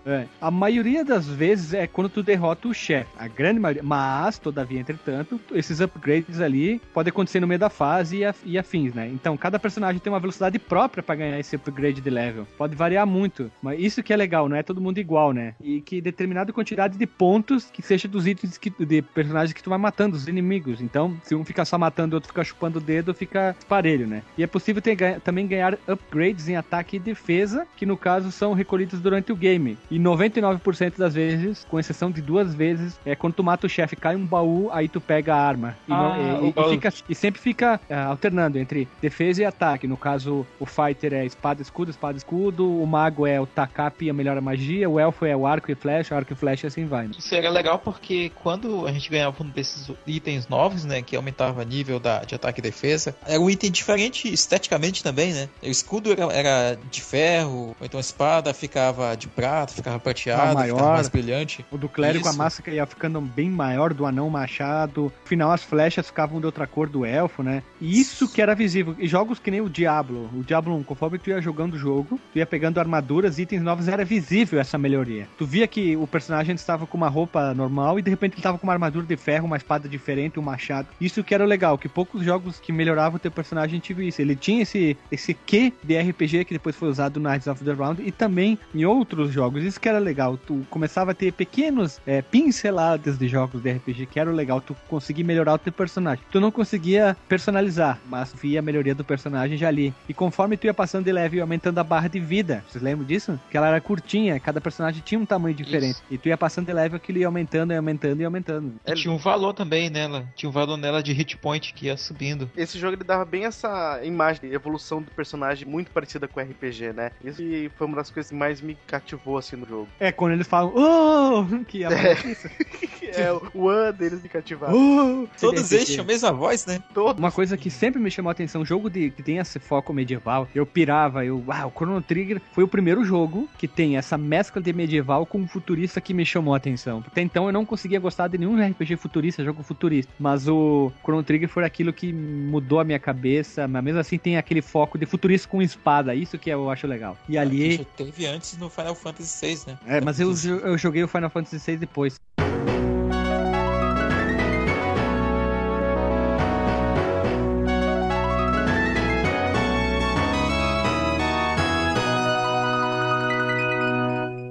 É. 0.07 0.27
A 0.41 0.51
maioria 0.51 1.05
das 1.05 1.27
vezes 1.27 1.73
é 1.75 1.87
quando 1.87 2.09
tu 2.09 2.23
derrota 2.23 2.69
o 2.69 2.75
chefe. 2.75 3.11
A 3.19 3.29
grande 3.29 3.59
maioria. 3.61 3.83
Mas, 3.83 4.39
todavia, 4.39 4.81
entretanto, 4.81 5.41
esses 5.53 5.81
upgrades 5.81 6.41
ali 6.41 6.81
podem 6.93 7.11
acontecer 7.11 7.41
no 7.41 7.47
meio 7.47 7.59
da 7.61 7.71
fase 7.71 8.19
e, 8.19 8.25
a- 8.25 8.35
e 8.45 8.59
afins, 8.59 8.95
né? 8.95 9.09
Então, 9.13 9.37
cada 9.37 9.59
personagem 9.59 10.01
tem 10.01 10.13
uma 10.13 10.21
velocidade 10.21 10.59
própria 10.59 11.03
pra 11.03 11.15
ganhar 11.15 11.39
esse 11.39 11.57
upgrade 11.57 12.01
de 12.01 12.11
level. 12.11 12.47
Pode 12.59 12.75
variar 12.77 13.07
muito. 13.07 13.51
Mas 13.63 13.81
isso 13.81 14.03
que 14.03 14.13
é 14.13 14.17
legal, 14.17 14.49
não 14.49 14.57
é 14.57 14.63
todo 14.63 14.81
mundo 14.81 14.99
igual, 14.99 15.33
né? 15.33 15.55
E 15.63 15.81
que 15.81 16.01
determinada 16.01 16.53
quantidade 16.53 16.97
de 16.99 17.07
pontos 17.07 17.71
que 17.71 17.83
seja 17.83 18.09
dos 18.09 18.27
itens 18.27 18.57
que, 18.59 18.71
de 18.85 19.03
personagens 19.03 19.53
que 19.53 19.63
tu 19.63 19.71
vai 19.71 19.79
matando, 19.79 20.17
os 20.17 20.27
inimigos. 20.29 20.81
Então, 20.81 21.17
se 21.25 21.35
um 21.35 21.45
fica 21.45 21.65
só 21.65 21.79
matando 21.79 22.15
e 22.15 22.15
o 22.15 22.19
outro 22.19 22.29
fica 22.29 22.45
chupando 22.45 22.79
o 22.79 22.83
dedo, 22.83 23.15
fica 23.15 23.57
parelho, 23.69 24.07
né? 24.07 24.23
E 24.37 24.43
é 24.43 24.47
possível 24.47 24.81
ter, 24.83 25.21
também 25.21 25.47
ganhar 25.47 25.79
upgrades 25.89 26.49
em 26.49 26.57
ataque 26.57 26.97
e 26.97 26.99
defesa, 27.01 27.67
que 27.77 27.87
no 27.87 27.97
caso 27.97 28.31
são 28.33 28.53
recolhidos 28.53 29.01
durante 29.01 29.33
o 29.33 29.37
game. 29.37 29.79
E 29.91 29.99
99% 29.99 30.97
das 30.99 31.15
vezes, 31.15 31.65
com 31.69 31.79
exceção 31.79 32.11
de 32.11 32.21
duas 32.23 32.55
vezes, 32.55 32.99
é 33.05 33.15
quando 33.15 33.35
tu 33.35 33.45
mata 33.45 33.67
o 33.67 33.71
chefe, 33.71 33.97
cai 33.97 34.17
um 34.17 34.25
baú, 34.27 34.71
aí 34.73 34.89
tu 34.89 35.01
pega 35.01 35.35
a 35.35 35.41
arma. 35.43 35.77
E, 35.89 35.93
Ah, 35.93 36.17
não- 36.17 36.47
e- 36.47 36.55
e, 36.57 36.71
fica- 36.71 36.93
e 37.09 37.15
sempre 37.15 37.41
fica 37.41 37.81
é, 37.89 37.95
alternando 37.95 38.59
entre 38.59 38.89
defesa 39.01 39.43
e 39.43 39.45
ataque. 39.45 39.87
No 39.87 39.97
caso, 39.97 40.47
o 40.59 40.67
fighter 40.67 41.13
é 41.13 41.25
espada, 41.27 41.61
escudo, 41.63 41.91
espada, 41.91 42.17
escudo. 42.17 42.81
O 42.81 42.87
mago 42.87 43.27
é 43.27 43.41
o 43.41 43.47
takap 43.47 44.05
e 44.05 44.11
a 44.11 44.13
melhor 44.15 44.41
magia. 44.41 44.89
O 44.89 44.99
elfo 44.99 45.25
é 45.25 45.37
o 45.37 45.47
arco 45.47 45.71
e 45.71 45.75
flecha, 45.75 46.15
arco 46.17 46.33
e 46.33 46.37
flecha 46.37 46.67
e 46.67 46.69
assim 46.69 46.87
vai. 46.87 47.07
né? 47.07 47.13
Isso 47.19 47.35
era 47.35 47.51
legal 47.51 47.79
porque 47.79 48.31
quando 48.35 48.87
a 48.87 48.93
gente 48.93 49.11
ganhava 49.11 49.43
um 49.43 49.49
desses 49.49 49.91
itens 50.07 50.49
novos, 50.49 50.85
né, 50.85 51.03
que 51.11 51.17
aumentava 51.17 51.65
nível 51.65 51.99
da, 51.99 52.21
de 52.21 52.37
ataque 52.37 52.61
e 52.61 52.63
defesa, 52.63 53.17
era 53.27 53.41
um 53.41 53.51
item 53.51 53.69
diferente 53.69 54.33
esteticamente 54.33 55.03
também, 55.03 55.33
né? 55.33 55.49
O 55.61 55.67
escudo 55.67 56.13
era, 56.13 56.33
era 56.33 56.79
de 56.89 57.03
ferro, 57.03 57.75
ou 57.81 57.85
então 57.85 57.99
a 57.99 58.01
espada 58.01 58.55
ficava 58.55 59.17
de 59.17 59.27
prata, 59.27 59.73
ficava 59.73 59.99
prateada, 59.99 60.55
maior. 60.55 60.77
ficava 60.77 60.95
mais 60.95 61.09
brilhante. 61.09 61.67
O 61.69 61.77
do 61.77 61.89
clérigo, 61.89 62.29
a 62.29 62.31
Isso. 62.31 62.39
máscara 62.39 62.77
ia 62.77 62.87
ficando 62.87 63.21
bem 63.21 63.51
maior, 63.51 63.93
do 63.93 64.07
anão 64.07 64.31
machado. 64.31 65.13
No 65.21 65.27
final, 65.29 65.51
as 65.51 65.65
flechas 65.65 66.07
ficavam 66.07 66.39
de 66.39 66.47
outra 66.47 66.65
cor 66.65 66.89
do 66.89 67.05
elfo, 67.05 67.43
né? 67.43 67.65
E 67.81 68.01
isso 68.01 68.33
que 68.33 68.41
era 68.41 68.55
visível. 68.55 68.95
E 68.97 69.09
jogos 69.09 69.41
que 69.41 69.51
nem 69.51 69.61
o 69.61 69.69
Diablo. 69.69 70.31
O 70.33 70.45
Diablo 70.45 70.77
1, 70.77 70.85
conforme 70.85 71.19
tu 71.19 71.31
ia 71.31 71.41
jogando 71.41 71.75
o 71.75 71.79
jogo, 71.79 72.21
tu 72.33 72.39
ia 72.39 72.47
pegando 72.47 72.79
armaduras, 72.79 73.39
itens 73.39 73.63
novos, 73.63 73.89
era 73.89 74.05
visível 74.05 74.61
essa 74.61 74.79
melhoria. 74.79 75.27
Tu 75.37 75.45
via 75.45 75.67
que 75.67 75.97
o 75.97 76.07
personagem 76.07 76.55
estava 76.55 76.87
com 76.87 76.97
uma 76.97 77.09
roupa 77.09 77.53
normal 77.53 77.99
e 77.99 78.03
de 78.03 78.11
repente 78.11 78.35
ele 78.35 78.41
estava 78.41 78.59
com 78.59 78.67
uma 78.67 78.73
armadura 78.73 79.05
de 79.05 79.17
ferro, 79.17 79.47
uma 79.47 79.57
espada 79.57 79.89
diferente, 79.89 80.39
um 80.39 80.43
machado. 80.43 80.87
Isso 81.01 81.25
que 81.25 81.35
era 81.35 81.45
legal, 81.45 81.79
que 81.79 81.89
poucos 81.89 82.23
jogos 82.23 82.61
que 82.61 82.73
melhoravam 82.73 83.17
o 83.17 83.19
teu 83.21 83.31
personagem 83.31 83.81
tinham 83.81 84.03
isso. 84.03 84.21
Ele 84.21 84.37
tinha 84.37 84.63
esse, 84.63 84.97
esse 85.11 85.33
quê 85.35 85.73
de 85.83 85.99
RPG 85.99 86.45
que 86.45 86.55
depois 86.55 86.77
foi 86.77 86.89
usado 86.89 87.19
no 87.19 87.29
Knights 87.29 87.47
of 87.47 87.65
the 87.65 87.73
Round 87.73 88.03
e 88.03 88.13
também 88.13 88.59
em 88.75 88.85
outros 88.85 89.33
jogos. 89.33 89.65
Isso 89.65 89.81
que 89.81 89.89
era 89.89 89.99
legal. 89.99 90.37
Tu 90.37 90.65
começava 90.69 91.13
a 91.13 91.15
ter 91.15 91.33
pequenos 91.33 92.01
é, 92.07 92.21
pinceladas 92.21 93.19
de 93.19 93.29
jogos 93.29 93.63
de 93.63 93.73
RPG 93.73 94.07
que 94.07 94.21
era 94.21 94.31
legal. 94.31 94.61
Tu 94.61 94.77
conseguia 94.89 95.25
melhorar 95.25 95.55
o 95.55 95.59
teu 95.59 95.73
personagem. 95.73 96.25
Tu 96.31 96.41
não 96.41 96.51
conseguia 96.51 97.17
personalizar, 97.29 97.99
mas 98.07 98.35
via 98.35 98.59
a 98.59 98.63
melhoria 98.63 98.95
do 98.95 99.05
personagem 99.05 99.57
já 99.57 99.69
ali. 99.69 99.95
E 100.09 100.15
conforme 100.15 100.57
tu 100.57 100.67
ia 100.67 100.75
passando 100.75 101.05
de 101.05 101.13
level 101.13 101.39
e 101.39 101.41
aumentando 101.41 101.79
a 101.79 101.85
barra 101.85 102.09
de 102.09 102.21
vida, 102.21 102.63
vocês 102.69 102.83
lembram 102.83 103.07
disso? 103.07 103.41
Que 103.51 103.57
ela 103.57 103.69
era 103.69 103.81
curtinha, 103.81 104.39
cada 104.39 104.61
personagem 104.61 105.03
tinha 105.05 105.19
um 105.19 105.27
tamanho 105.27 105.55
diferente. 105.55 106.01
E 106.11 106.19
tu 106.19 106.29
ia 106.29 106.37
passando 106.37 106.67
de 106.67 106.73
level 106.73 106.97
aquilo 106.97 107.19
ia 107.19 107.27
aumentando 107.27 107.73
e 107.73 107.77
aumentando 107.77 108.21
e 108.21 108.25
aumentando. 108.25 108.75
E 108.87 108.95
tinha 108.95 109.13
um 109.13 109.19
valor 109.19 109.55
também 109.55 109.89
nela. 109.89 110.27
Tinha 110.35 110.49
um 110.51 110.53
valor 110.53 110.77
nela 110.77 110.90
de 111.03 111.13
hit 111.13 111.37
point 111.37 111.73
que 111.73 111.87
ia 111.87 111.97
subindo. 111.97 112.51
Esse 112.57 112.79
jogo 112.79 112.97
ele 112.97 113.05
dava 113.05 113.25
bem 113.25 113.45
essa 113.45 114.01
imagem 114.03 114.49
de 114.49 114.55
evolução 114.55 115.01
do 115.01 115.11
personagem 115.11 115.67
muito 115.67 115.91
parecida 115.91 116.27
com 116.27 116.41
o 116.41 116.43
RPG, 116.43 116.93
né? 116.93 117.13
Isso 117.25 117.39
que 117.39 117.71
foi 117.77 117.87
uma 117.87 117.97
das 117.97 118.11
coisas 118.11 118.31
que 118.31 118.37
mais 118.37 118.61
me 118.61 118.77
cativou 118.87 119.39
assim 119.39 119.57
no 119.57 119.67
jogo. 119.67 119.89
É, 119.99 120.11
quando 120.11 120.33
eles 120.33 120.47
falam, 120.47 120.73
oh! 120.75 121.61
Que 121.71 121.85
é 121.85 122.13
isso. 122.27 122.49
é, 123.15 123.33
o 123.55 123.69
an 123.69 123.93
deles 123.93 124.23
me 124.23 124.29
cativar. 124.29 124.75
Oh! 124.75 125.29
Todos 125.39 125.71
eles 125.73 125.87
tinham 125.87 126.03
a 126.03 126.07
mesma 126.07 126.33
voz, 126.33 126.67
né? 126.67 126.83
Todo. 126.93 127.19
Uma 127.19 127.31
coisa 127.31 127.57
que 127.57 127.71
sempre 127.71 128.01
me 128.01 128.11
chamou 128.11 128.31
a 128.31 128.33
atenção, 128.33 128.65
jogo 128.65 128.89
de, 128.91 129.11
que 129.11 129.23
tem 129.23 129.39
esse 129.39 129.59
foco 129.59 129.93
medieval, 129.93 130.49
eu 130.55 130.67
pirava, 130.67 131.25
eu, 131.25 131.45
ah, 131.49 131.67
o 131.67 131.71
Chrono 131.71 132.03
Trigger 132.03 132.41
foi 132.53 132.65
o 132.65 132.69
primeiro 132.69 133.05
jogo 133.05 133.49
que 133.59 133.69
tem 133.69 133.97
essa 133.97 134.17
mescla 134.17 134.61
de 134.61 134.73
medieval 134.73 135.27
com 135.27 135.47
futurista 135.47 136.01
que 136.01 136.15
me 136.15 136.25
chamou 136.25 136.55
a 136.55 136.57
atenção. 136.57 137.03
Até 137.07 137.23
então 137.23 137.47
eu 137.47 137.53
não 137.53 137.65
conseguia 137.65 138.01
gostar 138.01 138.29
de 138.29 138.39
nenhum 138.39 138.57
RPG 138.61 138.97
futurista, 138.97 139.45
jogo 139.45 139.63
futurista, 139.63 140.13
mas 140.19 140.49
o 140.49 140.70
Chrono 141.03 141.23
Trigger 141.23 141.49
foi 141.49 141.65
aquilo 141.65 141.93
que 141.93 142.13
mudou 142.13 142.81
a 142.81 142.85
minha 142.85 142.99
cabeça, 142.99 143.67
mas 143.67 143.83
mesmo 143.83 144.01
assim 144.01 144.19
tem 144.19 144.37
aquele 144.37 144.63
foco 144.63 144.99
de 144.99 145.07
futurista 145.07 145.49
com 145.49 145.63
espada, 145.63 146.15
isso 146.15 146.39
que 146.39 146.51
eu 146.51 146.71
acho 146.71 146.87
legal. 146.87 147.17
E 147.29 147.37
ali, 147.39 147.77
Já 147.77 147.85
teve 147.97 148.27
antes 148.27 148.57
no 148.59 148.69
Final 148.71 148.95
Fantasy 148.95 149.47
VI, 149.47 149.63
né? 149.67 149.79
é, 149.87 150.01
mas 150.01 150.21
eu, 150.21 150.31
eu 150.65 150.79
joguei 150.79 151.03
o 151.03 151.09
Final 151.09 151.31
Fantasy 151.31 151.59
VI 151.59 151.79
depois. 151.79 152.15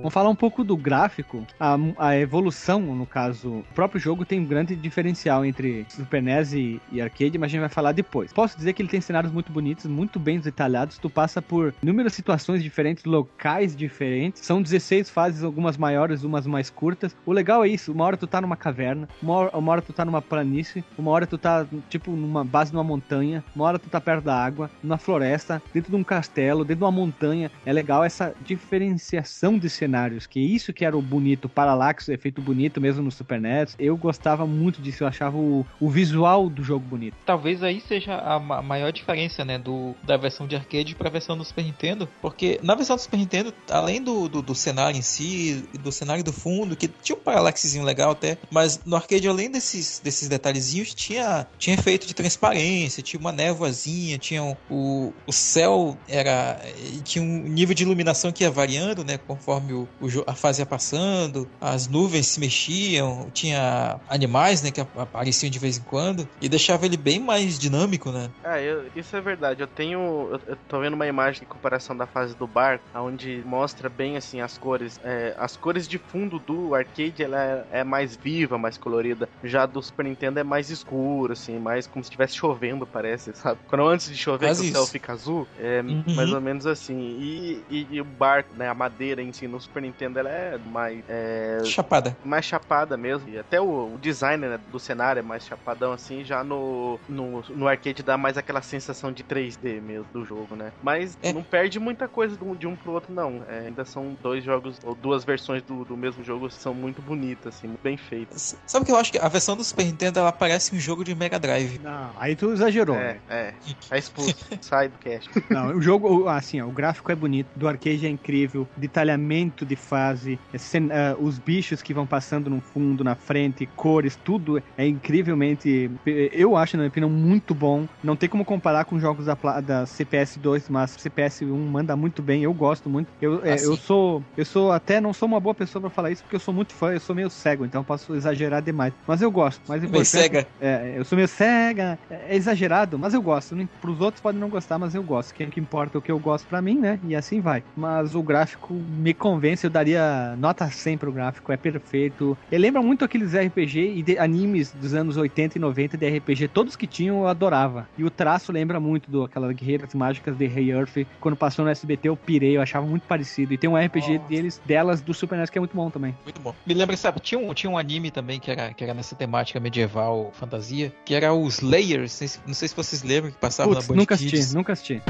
Vamos 0.09 0.15
falar 0.15 0.29
um 0.29 0.35
pouco 0.35 0.63
do 0.63 0.75
gráfico. 0.75 1.45
A, 1.59 1.77
a 1.99 2.17
evolução, 2.17 2.81
no 2.81 3.05
caso, 3.05 3.59
o 3.59 3.65
próprio 3.75 4.01
jogo 4.01 4.25
tem 4.25 4.39
um 4.39 4.45
grande 4.45 4.75
diferencial 4.75 5.45
entre 5.45 5.85
Super 5.87 6.19
NES 6.19 6.53
e, 6.53 6.81
e 6.91 6.99
arcade, 6.99 7.37
mas 7.37 7.45
a 7.45 7.51
gente 7.51 7.59
vai 7.59 7.69
falar 7.69 7.91
depois. 7.91 8.33
Posso 8.33 8.57
dizer 8.57 8.73
que 8.73 8.81
ele 8.81 8.89
tem 8.89 8.99
cenários 8.99 9.31
muito 9.31 9.51
bonitos, 9.51 9.85
muito 9.85 10.19
bem 10.19 10.39
detalhados. 10.39 10.97
Tu 10.97 11.11
passa 11.11 11.43
por 11.43 11.75
inúmeras 11.83 12.13
situações 12.13 12.63
diferentes, 12.63 13.03
locais 13.03 13.75
diferentes. 13.75 14.43
São 14.43 14.63
16 14.63 15.11
fases, 15.11 15.43
algumas 15.43 15.77
maiores, 15.77 16.23
umas 16.23 16.47
mais 16.47 16.71
curtas. 16.71 17.15
O 17.23 17.31
legal 17.31 17.63
é 17.63 17.67
isso: 17.67 17.91
uma 17.91 18.05
hora 18.05 18.17
tu 18.17 18.25
tá 18.25 18.41
numa 18.41 18.57
caverna, 18.57 19.07
uma 19.21 19.33
hora, 19.35 19.57
uma 19.59 19.71
hora 19.73 19.81
tu 19.83 19.93
tá 19.93 20.03
numa 20.03 20.23
planície, 20.23 20.83
uma 20.97 21.11
hora 21.11 21.27
tu 21.27 21.37
tá, 21.37 21.67
tipo, 21.87 22.09
numa 22.09 22.43
base 22.43 22.73
numa 22.73 22.83
montanha, 22.83 23.43
uma 23.55 23.65
hora 23.65 23.77
tu 23.77 23.87
tá 23.87 24.01
perto 24.01 24.23
da 24.23 24.43
água, 24.43 24.71
numa 24.81 24.97
floresta, 24.97 25.61
dentro 25.71 25.91
de 25.91 25.95
um 25.95 26.03
castelo, 26.03 26.65
dentro 26.65 26.79
de 26.79 26.83
uma 26.85 26.91
montanha. 26.91 27.51
É 27.63 27.71
legal 27.71 28.03
essa 28.03 28.33
diferenciação 28.43 29.59
de 29.59 29.69
cenários, 29.99 30.25
que 30.27 30.39
isso 30.39 30.71
que 30.73 30.85
era 30.85 30.97
o 30.97 31.01
bonito, 31.01 31.49
Parallax, 31.49 32.07
efeito 32.09 32.41
bonito 32.41 32.79
mesmo 32.79 33.03
no 33.03 33.11
Super 33.11 33.39
NES. 33.41 33.75
Eu 33.77 33.97
gostava 33.97 34.45
muito 34.47 34.81
disso, 34.81 35.03
eu 35.03 35.07
achava 35.07 35.37
o, 35.37 35.65
o 35.79 35.89
visual 35.89 36.49
do 36.49 36.63
jogo 36.63 36.85
bonito. 36.85 37.15
Talvez 37.25 37.61
aí 37.63 37.81
seja 37.81 38.15
a 38.15 38.39
ma- 38.39 38.61
maior 38.61 38.91
diferença, 38.91 39.43
né, 39.43 39.57
do, 39.57 39.93
da 40.03 40.17
versão 40.17 40.47
de 40.47 40.55
arcade 40.55 40.95
pra 40.95 41.09
versão 41.09 41.37
do 41.37 41.43
Super 41.43 41.63
Nintendo, 41.63 42.07
porque 42.21 42.59
na 42.63 42.75
versão 42.75 42.95
do 42.95 43.01
Super 43.01 43.17
Nintendo, 43.17 43.53
além 43.69 44.01
do, 44.01 44.29
do, 44.29 44.41
do 44.41 44.55
cenário 44.55 44.97
em 44.97 45.01
si, 45.01 45.65
do 45.79 45.91
cenário 45.91 46.23
do 46.23 46.31
fundo, 46.33 46.75
que 46.75 46.87
tinha 46.87 47.17
um 47.17 47.21
parallaxzinho 47.21 47.83
legal 47.83 48.11
até, 48.11 48.37
mas 48.49 48.79
no 48.85 48.95
arcade, 48.95 49.27
além 49.27 49.51
desses, 49.51 49.99
desses 50.03 50.29
detalhezinhos, 50.29 50.93
tinha, 50.93 51.45
tinha 51.57 51.75
efeito 51.75 52.07
de 52.07 52.13
transparência, 52.13 53.03
tinha 53.03 53.19
uma 53.19 53.31
névoazinha, 53.31 54.17
tinha 54.17 54.43
um- 54.43 54.55
o, 54.69 55.13
o 55.27 55.31
céu 55.33 55.97
era 56.07 56.59
tinha 57.03 57.23
um 57.23 57.43
nível 57.43 57.73
de 57.75 57.83
iluminação 57.83 58.31
que 58.31 58.43
ia 58.43 58.51
variando, 58.51 59.03
né, 59.03 59.17
conforme 59.17 59.73
o, 59.73 59.81
o 59.83 59.88
a 60.27 60.35
fase 60.35 60.61
ia 60.61 60.65
passando, 60.65 61.51
as 61.59 61.87
nuvens 61.87 62.27
se 62.27 62.39
mexiam, 62.39 63.29
tinha 63.31 63.99
animais, 64.07 64.61
né, 64.61 64.71
que 64.71 64.81
ap- 64.81 64.97
apareciam 64.97 65.49
de 65.49 65.59
vez 65.59 65.77
em 65.77 65.83
quando, 65.83 66.29
e 66.41 66.47
deixava 66.49 66.85
ele 66.85 66.97
bem 66.97 67.19
mais 67.19 67.57
dinâmico, 67.59 68.11
né? 68.11 68.29
Ah, 68.41 68.59
eu- 68.61 68.89
isso 68.95 69.15
é 69.17 69.21
verdade. 69.21 69.61
Eu 69.61 69.67
tenho. 69.67 69.99
Eu, 70.31 70.39
eu 70.47 70.57
tô 70.65 70.79
vendo 70.79 70.93
uma 70.93 71.05
imagem 71.07 71.41
de 71.41 71.45
comparação 71.45 71.95
da 71.95 72.07
fase 72.07 72.35
do 72.37 72.47
barco, 72.47 72.85
onde 72.95 73.43
mostra 73.43 73.89
bem 73.89 74.15
assim 74.15 74.39
as 74.39 74.57
cores. 74.57 74.97
É, 75.03 75.35
as 75.37 75.57
cores 75.57 75.85
de 75.87 75.97
fundo 75.99 76.39
do 76.39 76.73
arcade 76.73 77.21
ela 77.21 77.37
é, 77.69 77.81
é 77.81 77.83
mais 77.83 78.15
viva, 78.15 78.57
mais 78.57 78.77
colorida. 78.77 79.29
Já 79.43 79.65
do 79.65 79.81
Super 79.83 80.05
Nintendo 80.05 80.39
é 80.39 80.43
mais 80.43 80.69
escuro, 80.69 81.33
assim, 81.33 81.59
mais 81.59 81.85
como 81.85 82.01
se 82.03 82.07
estivesse 82.07 82.35
chovendo, 82.37 82.87
parece, 82.87 83.33
sabe? 83.35 83.59
Quando 83.67 83.85
antes 83.85 84.07
de 84.09 84.15
chover 84.17 84.57
o 84.57 84.63
céu 84.63 84.87
fica 84.87 85.11
azul, 85.11 85.49
é 85.57 85.81
Uhum. 85.87 86.03
mais 86.13 86.31
ou 86.31 86.39
menos 86.39 86.65
assim. 86.65 86.97
E, 86.97 87.65
e- 87.69 87.87
e 87.95 88.01
o 88.01 88.05
barco, 88.05 88.55
né? 88.55 88.69
A 88.69 88.73
madeira 88.73 89.21
em 89.21 89.33
si 89.33 89.47
no 89.49 89.57
Super 89.69 89.81
Nintendo 89.81 90.19
ela 90.19 90.29
é 90.29 90.57
mais. 90.57 91.03
é, 91.07 91.59
Chapada. 91.63 92.17
mais 92.25 92.43
chapada 92.45 92.97
mesmo. 92.97 93.29
E 93.29 93.37
até 93.37 93.61
o, 93.61 93.93
o 93.93 93.97
design 93.99 94.47
né, 94.47 94.59
do 94.71 94.79
cenário 94.79 95.19
é 95.19 95.23
mais 95.23 95.45
chapadão 95.45 95.91
assim. 95.91 96.23
Já 96.23 96.43
no, 96.43 96.99
no, 97.07 97.43
no 97.49 97.67
arcade 97.67 98.01
dá 98.03 98.17
mais 98.17 98.37
aquela 98.37 98.61
sensação 98.61 99.11
de 99.11 99.23
3D 99.23 99.79
mesmo 99.81 100.07
do 100.11 100.25
jogo, 100.25 100.55
né? 100.55 100.71
Mas 100.81 101.17
É. 101.21 101.31
não 101.31 101.43
perde 101.43 101.79
muita 101.79 102.07
coisa 102.07 102.35
de 102.57 102.65
um 102.67 102.75
pro 102.75 102.91
outro, 102.93 103.13
não. 103.13 103.43
É, 103.47 103.67
ainda 103.67 103.85
são 103.85 104.17
dois 104.21 104.43
jogos, 104.43 104.79
ou 104.83 104.95
duas 104.95 105.23
versões 105.23 105.61
do, 105.61 105.85
do 105.85 105.95
mesmo 105.95 106.23
jogo 106.23 106.47
que 106.47 106.55
são 106.55 106.73
muito 106.73 107.01
bonitas, 107.01 107.55
assim, 107.55 107.73
bem 107.83 107.95
feitas. 107.95 108.57
Sabe 108.65 108.83
o 108.83 108.85
que 108.87 108.91
eu 108.91 108.97
acho 108.97 109.11
que 109.11 109.19
a 109.19 109.27
versão 109.27 109.55
do 109.55 109.63
Super 109.63 109.85
Nintendo 109.85 110.19
ela 110.19 110.31
parece 110.31 110.75
um 110.75 110.79
jogo 110.79 111.03
de 111.03 111.13
Mega 111.13 111.39
Drive. 111.39 111.79
Não, 111.79 112.09
aí 112.17 112.35
tu 112.35 112.51
exagerou. 112.51 112.95
É, 112.95 113.13
né? 113.13 113.19
é. 113.29 113.53
Tá 113.87 113.97
expulso. 113.97 114.35
Sai 114.61 114.87
do 114.89 114.97
cast. 114.97 115.29
Não, 115.49 115.75
o 115.75 115.81
jogo, 115.81 116.27
assim, 116.27 116.59
ó, 116.61 116.65
o 116.67 116.71
gráfico 116.71 117.11
é 117.11 117.15
bonito, 117.15 117.47
do 117.55 117.67
arcade 117.67 118.05
é 118.05 118.09
incrível, 118.09 118.67
detalhamento 118.75 119.58
de 119.65 119.75
fase, 119.75 120.39
é 120.53 120.57
ah, 120.91 121.15
os 121.19 121.39
bichos 121.39 121.81
que 121.81 121.93
vão 121.93 122.05
passando 122.07 122.49
no 122.49 122.61
fundo, 122.61 123.03
na 123.03 123.15
frente, 123.15 123.67
cores, 123.75 124.17
tudo 124.23 124.61
é 124.77 124.87
incrivelmente, 124.87 125.89
eu 126.05 126.55
acho, 126.55 126.77
na 126.77 126.81
minha 126.83 126.89
opinião, 126.89 127.09
muito 127.09 127.53
bom. 127.53 127.87
Não 128.03 128.15
tem 128.15 128.29
como 128.29 128.45
comparar 128.45 128.85
com 128.85 128.99
jogos 128.99 129.25
da, 129.25 129.35
da 129.61 129.85
CPS 129.85 130.39
2, 130.39 130.69
mas 130.69 130.91
CPS 130.91 131.45
1 131.45 131.57
manda 131.69 131.95
muito 131.95 132.21
bem, 132.21 132.43
eu 132.43 132.53
gosto 132.53 132.89
muito. 132.89 133.11
Eu, 133.21 133.43
é, 133.43 133.53
Ah, 133.53 133.57
sim. 133.57 133.65
eu 133.65 133.75
sou, 133.77 134.23
eu 134.35 134.45
sou 134.45 134.71
até 134.71 134.99
não 135.01 135.13
sou 135.13 135.27
uma 135.27 135.39
boa 135.39 135.53
pessoa 135.55 135.81
pra 135.81 135.89
falar 135.89 136.11
isso, 136.11 136.23
porque 136.23 136.35
eu 136.35 136.39
sou 136.39 136.53
muito 136.53 136.73
fã, 136.73 136.91
eu 136.93 136.99
sou 136.99 137.15
meio 137.15 137.29
cego, 137.29 137.65
então 137.65 137.83
posso 137.83 138.15
exagerar 138.15 138.61
demais. 138.61 138.93
Mas 139.07 139.21
eu 139.21 139.31
gosto. 139.31 139.61
Mas 139.67 139.81
Meio 139.89 140.05
cega. 140.05 140.47
é, 140.59 140.93
eu 140.97 141.03
sou 141.05 141.15
meio 141.15 141.27
cega, 141.27 141.99
é 142.09 142.35
exagerado, 142.35 142.97
mas 142.99 143.13
eu 143.13 143.21
gosto. 143.21 143.55
Pros 143.81 143.99
outros 144.01 144.21
podem 144.21 144.39
não 144.39 144.49
gostar, 144.49 144.77
mas 144.79 144.95
eu 144.95 145.03
gosto. 145.03 145.33
Quem 145.33 145.49
que 145.49 145.59
importa 145.59 145.97
é 145.97 145.99
o 145.99 146.01
que 146.01 146.11
eu 146.11 146.19
gosto 146.19 146.47
pra 146.47 146.61
mim, 146.61 146.79
né? 146.79 146.99
E 147.03 147.15
assim 147.15 147.41
vai. 147.41 147.63
Mas 147.75 148.15
o 148.15 148.21
gráfico 148.23 148.73
me 148.73 149.13
convence 149.13 149.48
eu 149.63 149.69
daria 149.69 150.35
nota 150.37 150.69
100 150.69 150.97
pro 150.97 151.11
gráfico, 151.11 151.51
é 151.51 151.57
perfeito. 151.57 152.37
Ele 152.51 152.61
lembra 152.61 152.81
muito 152.81 153.03
aqueles 153.05 153.33
RPG 153.33 153.93
e 153.97 154.03
de- 154.03 154.17
animes 154.17 154.71
dos 154.71 154.93
anos 154.93 155.17
80 155.17 155.57
e 155.57 155.61
90 155.61 155.97
de 155.97 156.09
RPG, 156.17 156.47
todos 156.49 156.75
que 156.75 156.87
tinham 156.87 157.19
eu 157.21 157.27
adorava. 157.27 157.87
E 157.97 158.03
o 158.03 158.09
traço 158.09 158.51
lembra 158.51 158.79
muito 158.79 159.09
do 159.09 159.23
aquelas 159.23 159.55
guerreiras 159.55 159.93
mágicas 159.93 160.35
de 160.37 160.45
Rei 160.47 160.71
Earth. 160.71 161.05
Quando 161.19 161.35
passou 161.35 161.65
no 161.65 161.71
SBT 161.71 162.09
eu 162.09 162.15
pirei, 162.17 162.57
eu 162.57 162.61
achava 162.61 162.85
muito 162.85 163.03
parecido. 163.03 163.53
E 163.53 163.57
tem 163.57 163.69
um 163.69 163.77
RPG 163.77 164.17
Nossa. 164.17 164.29
deles, 164.29 164.61
delas 164.65 165.01
do 165.01 165.13
Super 165.13 165.37
NES 165.37 165.49
que 165.49 165.57
é 165.57 165.61
muito 165.61 165.75
bom 165.75 165.89
também. 165.89 166.15
Muito 166.23 166.41
bom. 166.41 166.53
Me 166.65 166.73
lembra, 166.73 166.95
sabe, 166.97 167.19
tinha 167.19 167.39
um, 167.39 167.53
tinha 167.53 167.69
um 167.69 167.77
anime 167.77 168.11
também 168.11 168.39
que 168.39 168.51
era, 168.51 168.73
que 168.73 168.83
era 168.83 168.93
nessa 168.93 169.15
temática 169.15 169.59
medieval, 169.59 170.31
fantasia, 170.33 170.91
que 171.05 171.13
era 171.13 171.33
os 171.33 171.59
Layers. 171.61 172.19
Não 172.45 172.53
sei 172.53 172.67
se, 172.67 172.75
vocês 172.75 173.03
lembram 173.03 173.31
que 173.31 173.37
passava 173.37 173.69
Putz, 173.69 173.87
na 173.87 173.93
Band 173.93 173.97
nunca 173.99 174.15
assisti, 174.15 174.55
nunca 174.55 174.73
assisti. 174.73 175.01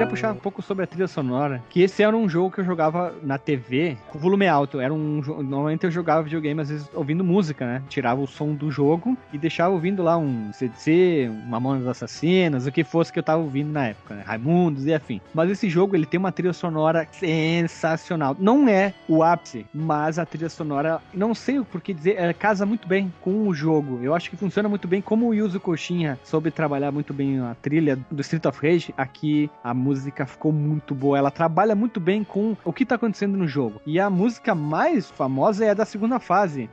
Queria 0.00 0.10
puxar 0.10 0.32
um 0.32 0.36
pouco 0.36 0.62
sobre 0.62 0.84
a 0.84 0.86
trilha 0.86 1.06
sonora, 1.06 1.62
que 1.68 1.82
esse 1.82 2.02
era 2.02 2.16
um 2.16 2.26
jogo 2.26 2.50
que 2.50 2.60
eu 2.60 2.64
jogava 2.64 3.12
na 3.22 3.36
TV 3.36 3.98
com 4.08 4.18
volume 4.18 4.46
alto. 4.46 4.80
Era 4.80 4.94
um 4.94 5.20
normalmente 5.42 5.84
eu 5.84 5.90
jogava 5.90 6.22
videogame 6.22 6.62
às 6.62 6.70
vezes 6.70 6.88
ouvindo 6.94 7.22
música, 7.22 7.66
né? 7.66 7.82
Tirava 7.86 8.18
o 8.18 8.26
som 8.26 8.54
do 8.54 8.70
jogo 8.70 9.14
e 9.30 9.36
deixava 9.36 9.74
ouvindo 9.74 10.02
lá 10.02 10.16
um 10.16 10.50
CDC, 10.54 11.28
um 11.30 11.50
Mamonas 11.50 11.86
Assassinas, 11.86 12.66
o 12.66 12.72
que 12.72 12.82
fosse 12.82 13.12
que 13.12 13.18
eu 13.18 13.22
tava 13.22 13.42
ouvindo 13.42 13.70
na 13.70 13.88
época, 13.88 14.14
né? 14.14 14.22
Raimundos 14.24 14.86
e 14.86 14.94
afim. 14.94 15.20
Mas 15.34 15.50
esse 15.50 15.68
jogo 15.68 15.94
ele 15.94 16.06
tem 16.06 16.18
uma 16.18 16.32
trilha 16.32 16.54
sonora 16.54 17.06
sensacional. 17.12 18.34
Não 18.38 18.66
é 18.66 18.94
o 19.06 19.22
ápice, 19.22 19.66
mas 19.74 20.18
a 20.18 20.24
trilha 20.24 20.48
sonora, 20.48 21.02
não 21.12 21.34
sei 21.34 21.58
o 21.58 21.64
porquê 21.64 21.92
dizer, 21.92 22.16
ela 22.16 22.32
casa 22.32 22.64
muito 22.64 22.88
bem 22.88 23.12
com 23.20 23.46
o 23.46 23.52
jogo. 23.52 24.00
Eu 24.02 24.14
acho 24.14 24.30
que 24.30 24.36
funciona 24.36 24.66
muito 24.66 24.88
bem 24.88 25.02
como 25.02 25.28
o 25.28 25.34
Yuzo 25.34 25.60
Koshinha 25.60 26.18
soube 26.24 26.50
trabalhar 26.50 26.90
muito 26.90 27.12
bem 27.12 27.38
a 27.40 27.54
trilha 27.60 27.98
do 28.10 28.22
Street 28.22 28.46
of 28.46 28.66
Rage. 28.66 28.94
Aqui 28.96 29.50
a 29.62 29.74
música 29.74 29.89
ficou 30.26 30.52
muito 30.52 30.94
boa. 30.94 31.18
Ela 31.18 31.30
trabalha 31.30 31.74
muito 31.74 32.00
bem 32.00 32.24
com 32.24 32.56
o 32.64 32.72
que 32.72 32.86
tá 32.86 32.94
acontecendo 32.94 33.36
no 33.36 33.48
jogo. 33.48 33.80
E 33.86 33.98
a 33.98 34.10
música 34.10 34.54
mais 34.54 35.10
famosa 35.10 35.64
é 35.64 35.70
a 35.70 35.74
da 35.74 35.84
segunda 35.84 36.18
fase. 36.18 36.68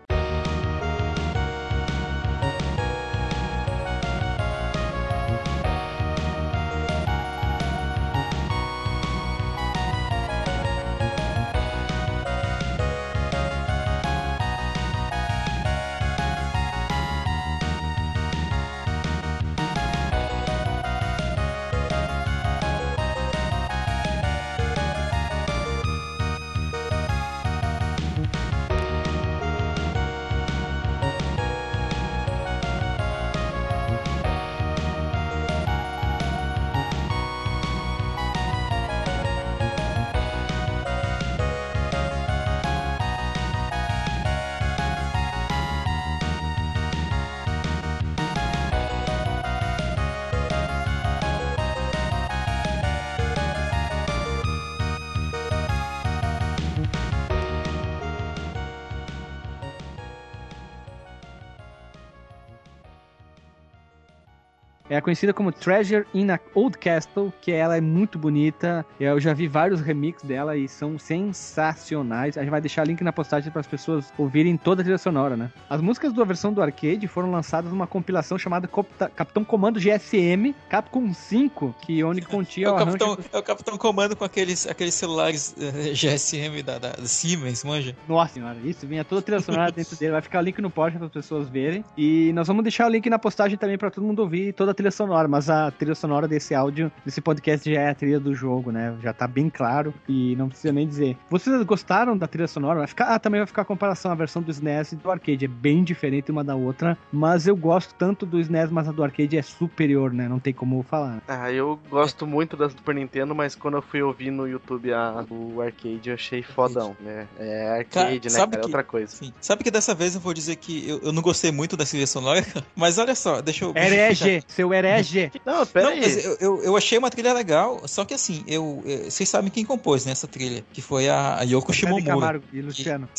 Conhecida 65.08 65.34
como 65.34 65.54
Treasure 65.54 66.06
in 66.14 66.30
a 66.32 66.40
Old 66.54 66.78
Castle, 66.78 67.32
que 67.40 67.50
ela 67.50 67.78
é 67.78 67.80
muito 67.80 68.20
bonita. 68.20 68.86
Eu 69.00 69.22
já 69.22 69.34
vi 69.34 69.48
vários 69.48 69.80
remixes 69.80 70.28
dela 70.28 70.58
e 70.58 70.68
são 70.68 71.00
sensacionais. 71.00 72.38
A 72.38 72.42
gente 72.42 72.50
vai 72.50 72.60
deixar 72.60 72.86
link 72.86 73.02
na 73.06 73.14
postagem 73.14 73.50
para 73.50 73.62
as 73.62 73.68
pessoas 73.68 74.12
ouvirem 74.18 74.58
toda 74.58 74.82
a 74.82 74.84
trilha 74.84 74.98
sonora, 74.98 75.38
né? 75.38 75.50
As 75.70 75.80
músicas 75.80 76.12
da 76.12 76.26
versão 76.26 76.52
do 76.52 76.62
arcade 76.62 77.08
foram 77.08 77.32
lançadas 77.32 77.72
numa 77.72 77.88
compilação 77.88 78.38
chamada 78.38 78.68
Capitão 78.68 79.46
Comando 79.46 79.80
GSM 79.80 80.54
Capcom 80.68 81.14
5, 81.14 81.74
que 81.84 82.04
onde 82.04 82.22
continha 82.24 82.68
É 82.68 82.72
o 82.72 82.74
o. 82.74 82.78
Capitão, 82.78 83.18
é 83.32 83.38
o 83.38 83.44
Capitão 83.44 83.78
Comando 83.78 84.14
com 84.14 84.26
aqueles, 84.26 84.68
aqueles 84.68 84.94
celulares 84.94 85.56
eh, 85.58 85.94
GSM 85.94 86.62
da, 86.66 86.80
da, 86.80 86.90
da 86.90 87.06
Siemens, 87.06 87.64
manja? 87.64 87.96
Nossa 88.10 88.34
senhora, 88.34 88.58
isso 88.62 88.86
vinha 88.86 89.06
toda 89.06 89.22
a 89.22 89.24
trilha 89.24 89.40
sonora 89.40 89.72
dentro 89.72 89.96
dele. 89.96 90.12
Vai 90.12 90.22
ficar 90.22 90.40
o 90.40 90.44
link 90.44 90.62
no 90.62 90.70
post 90.70 90.98
para 90.98 91.08
as 91.08 91.14
pessoas 91.14 91.48
verem. 91.48 91.86
E 91.98 92.34
nós 92.34 92.46
vamos 92.46 92.62
deixar 92.62 92.88
o 92.88 92.90
link 92.90 93.10
na 93.10 93.18
postagem 93.18 93.58
também 93.58 93.78
para 93.78 93.90
todo 93.90 94.04
mundo 94.04 94.20
ouvir 94.20 94.52
toda 94.52 94.72
a 94.72 94.74
trilha 94.74 94.92
sonora. 94.98 95.28
Mas 95.28 95.50
a 95.50 95.70
trilha 95.72 95.96
sonora 95.96 96.28
desse 96.28 96.54
áudio, 96.56 96.92
desse 97.06 97.22
podcast, 97.22 97.72
já 97.72 97.82
é 97.82 97.90
a 97.90 97.96
trilha 97.96 98.20
do 98.20 98.34
jogo, 98.34 98.72
né? 98.72 98.96
Já 99.02 99.14
tá 99.14 99.28
bem 99.28 99.50
claro 99.50 99.94
e 100.10 100.36
não 100.36 100.50
precisa 100.50 100.74
nem 100.74 100.88
dizer. 100.88 101.16
Vocês 101.30 101.62
gostaram 101.64 102.18
da 102.18 102.28
trilha 102.28 102.48
sonora? 102.48 102.80
Vai 102.80 102.88
ficar, 102.88 103.06
ah, 103.14 103.20
também 103.20 103.40
vai 103.40 103.48
ficar 103.48 103.62
a 103.62 103.66
comparação 103.66 104.12
a 104.12 104.16
versão 104.16 104.42
do 104.42 104.52
SNES 104.52 104.94
e 104.94 104.96
do 104.96 105.10
arcade. 105.12 105.46
É 105.46 105.48
bem 105.48 105.84
diferente 105.84 106.32
uma 106.32 106.44
da 106.44 106.56
outra. 106.56 106.98
Mas 107.12 107.48
eu 107.48 107.56
gosto 107.56 107.94
tanto 107.96 108.26
do 108.26 108.40
SNES, 108.40 108.72
mas 108.72 108.88
a 108.88 108.92
do 108.92 109.04
arcade 109.04 109.38
é 109.38 109.42
superior, 109.42 110.12
né? 110.12 110.28
Não 110.28 110.40
tem 110.40 110.54
como 110.54 110.82
falar. 110.84 111.22
Ah, 111.28 111.52
eu 111.52 111.80
gosto 111.90 112.26
muito 112.26 112.58
da 112.58 112.70
Super 112.70 112.96
Nintendo, 112.96 113.36
mas 113.36 113.56
quando 113.56 113.78
eu 113.78 113.82
fui 113.82 114.02
ouvir 114.02 114.32
no 114.32 114.48
YouTube 114.48 114.92
a, 114.94 115.24
o 115.30 115.62
arcade, 115.62 116.10
eu 116.10 116.16
achei 116.16 116.42
fodão, 116.42 116.96
né? 117.00 117.28
É 117.38 117.70
arcade, 117.80 117.90
Cara, 117.90 118.10
né, 118.24 118.30
sabe 118.30 118.52
cara? 118.52 118.58
É 118.58 118.60
que- 118.62 118.66
outra 118.68 118.84
coisa. 118.84 119.16
Sim. 119.16 119.34
Sabe 119.40 119.64
que 119.64 119.70
dessa 119.72 119.94
vez 119.94 120.16
eu 120.16 120.22
vou 120.22 120.34
dizer 120.34 120.56
que 120.56 120.88
eu, 120.90 121.00
eu 121.04 121.12
não 121.14 121.22
gostei 121.22 121.52
muito 121.52 121.78
da 121.78 121.86
trilha 121.86 122.08
sonora, 122.08 122.44
mas 122.76 122.98
olha 122.98 123.14
só, 123.16 123.42
deixa 123.42 123.66
eu. 123.66 123.74
Herege, 123.76 124.42
seu 124.48 124.74
herege. 124.74 124.87
Não, 125.46 125.66
pera 125.66 125.86
Não, 125.88 125.94
aí. 125.94 126.00
mas 126.02 126.26
eu, 126.26 126.38
eu, 126.40 126.64
eu 126.64 126.78
achei 126.78 126.98
uma 126.98 127.10
trilha 127.10 127.34
legal, 127.34 127.82
só 127.88 128.06
que 128.06 128.14
assim, 128.14 128.44
eu, 128.48 128.84
eh, 128.86 129.10
vocês 129.10 129.28
sabem 129.30 129.50
quem 129.52 129.66
compôs 129.66 130.06
né, 130.06 130.12
essa 130.12 130.28
trilha, 130.28 130.64
que 130.74 130.82
foi 130.82 131.10
a, 131.10 131.40
a 131.40 131.44
Yoko 131.44 131.74
Shimomura. 131.74 132.06
Camargo 132.06 132.44
e 132.52 132.56
Que- 132.58 132.62
Luciano. 132.62 133.10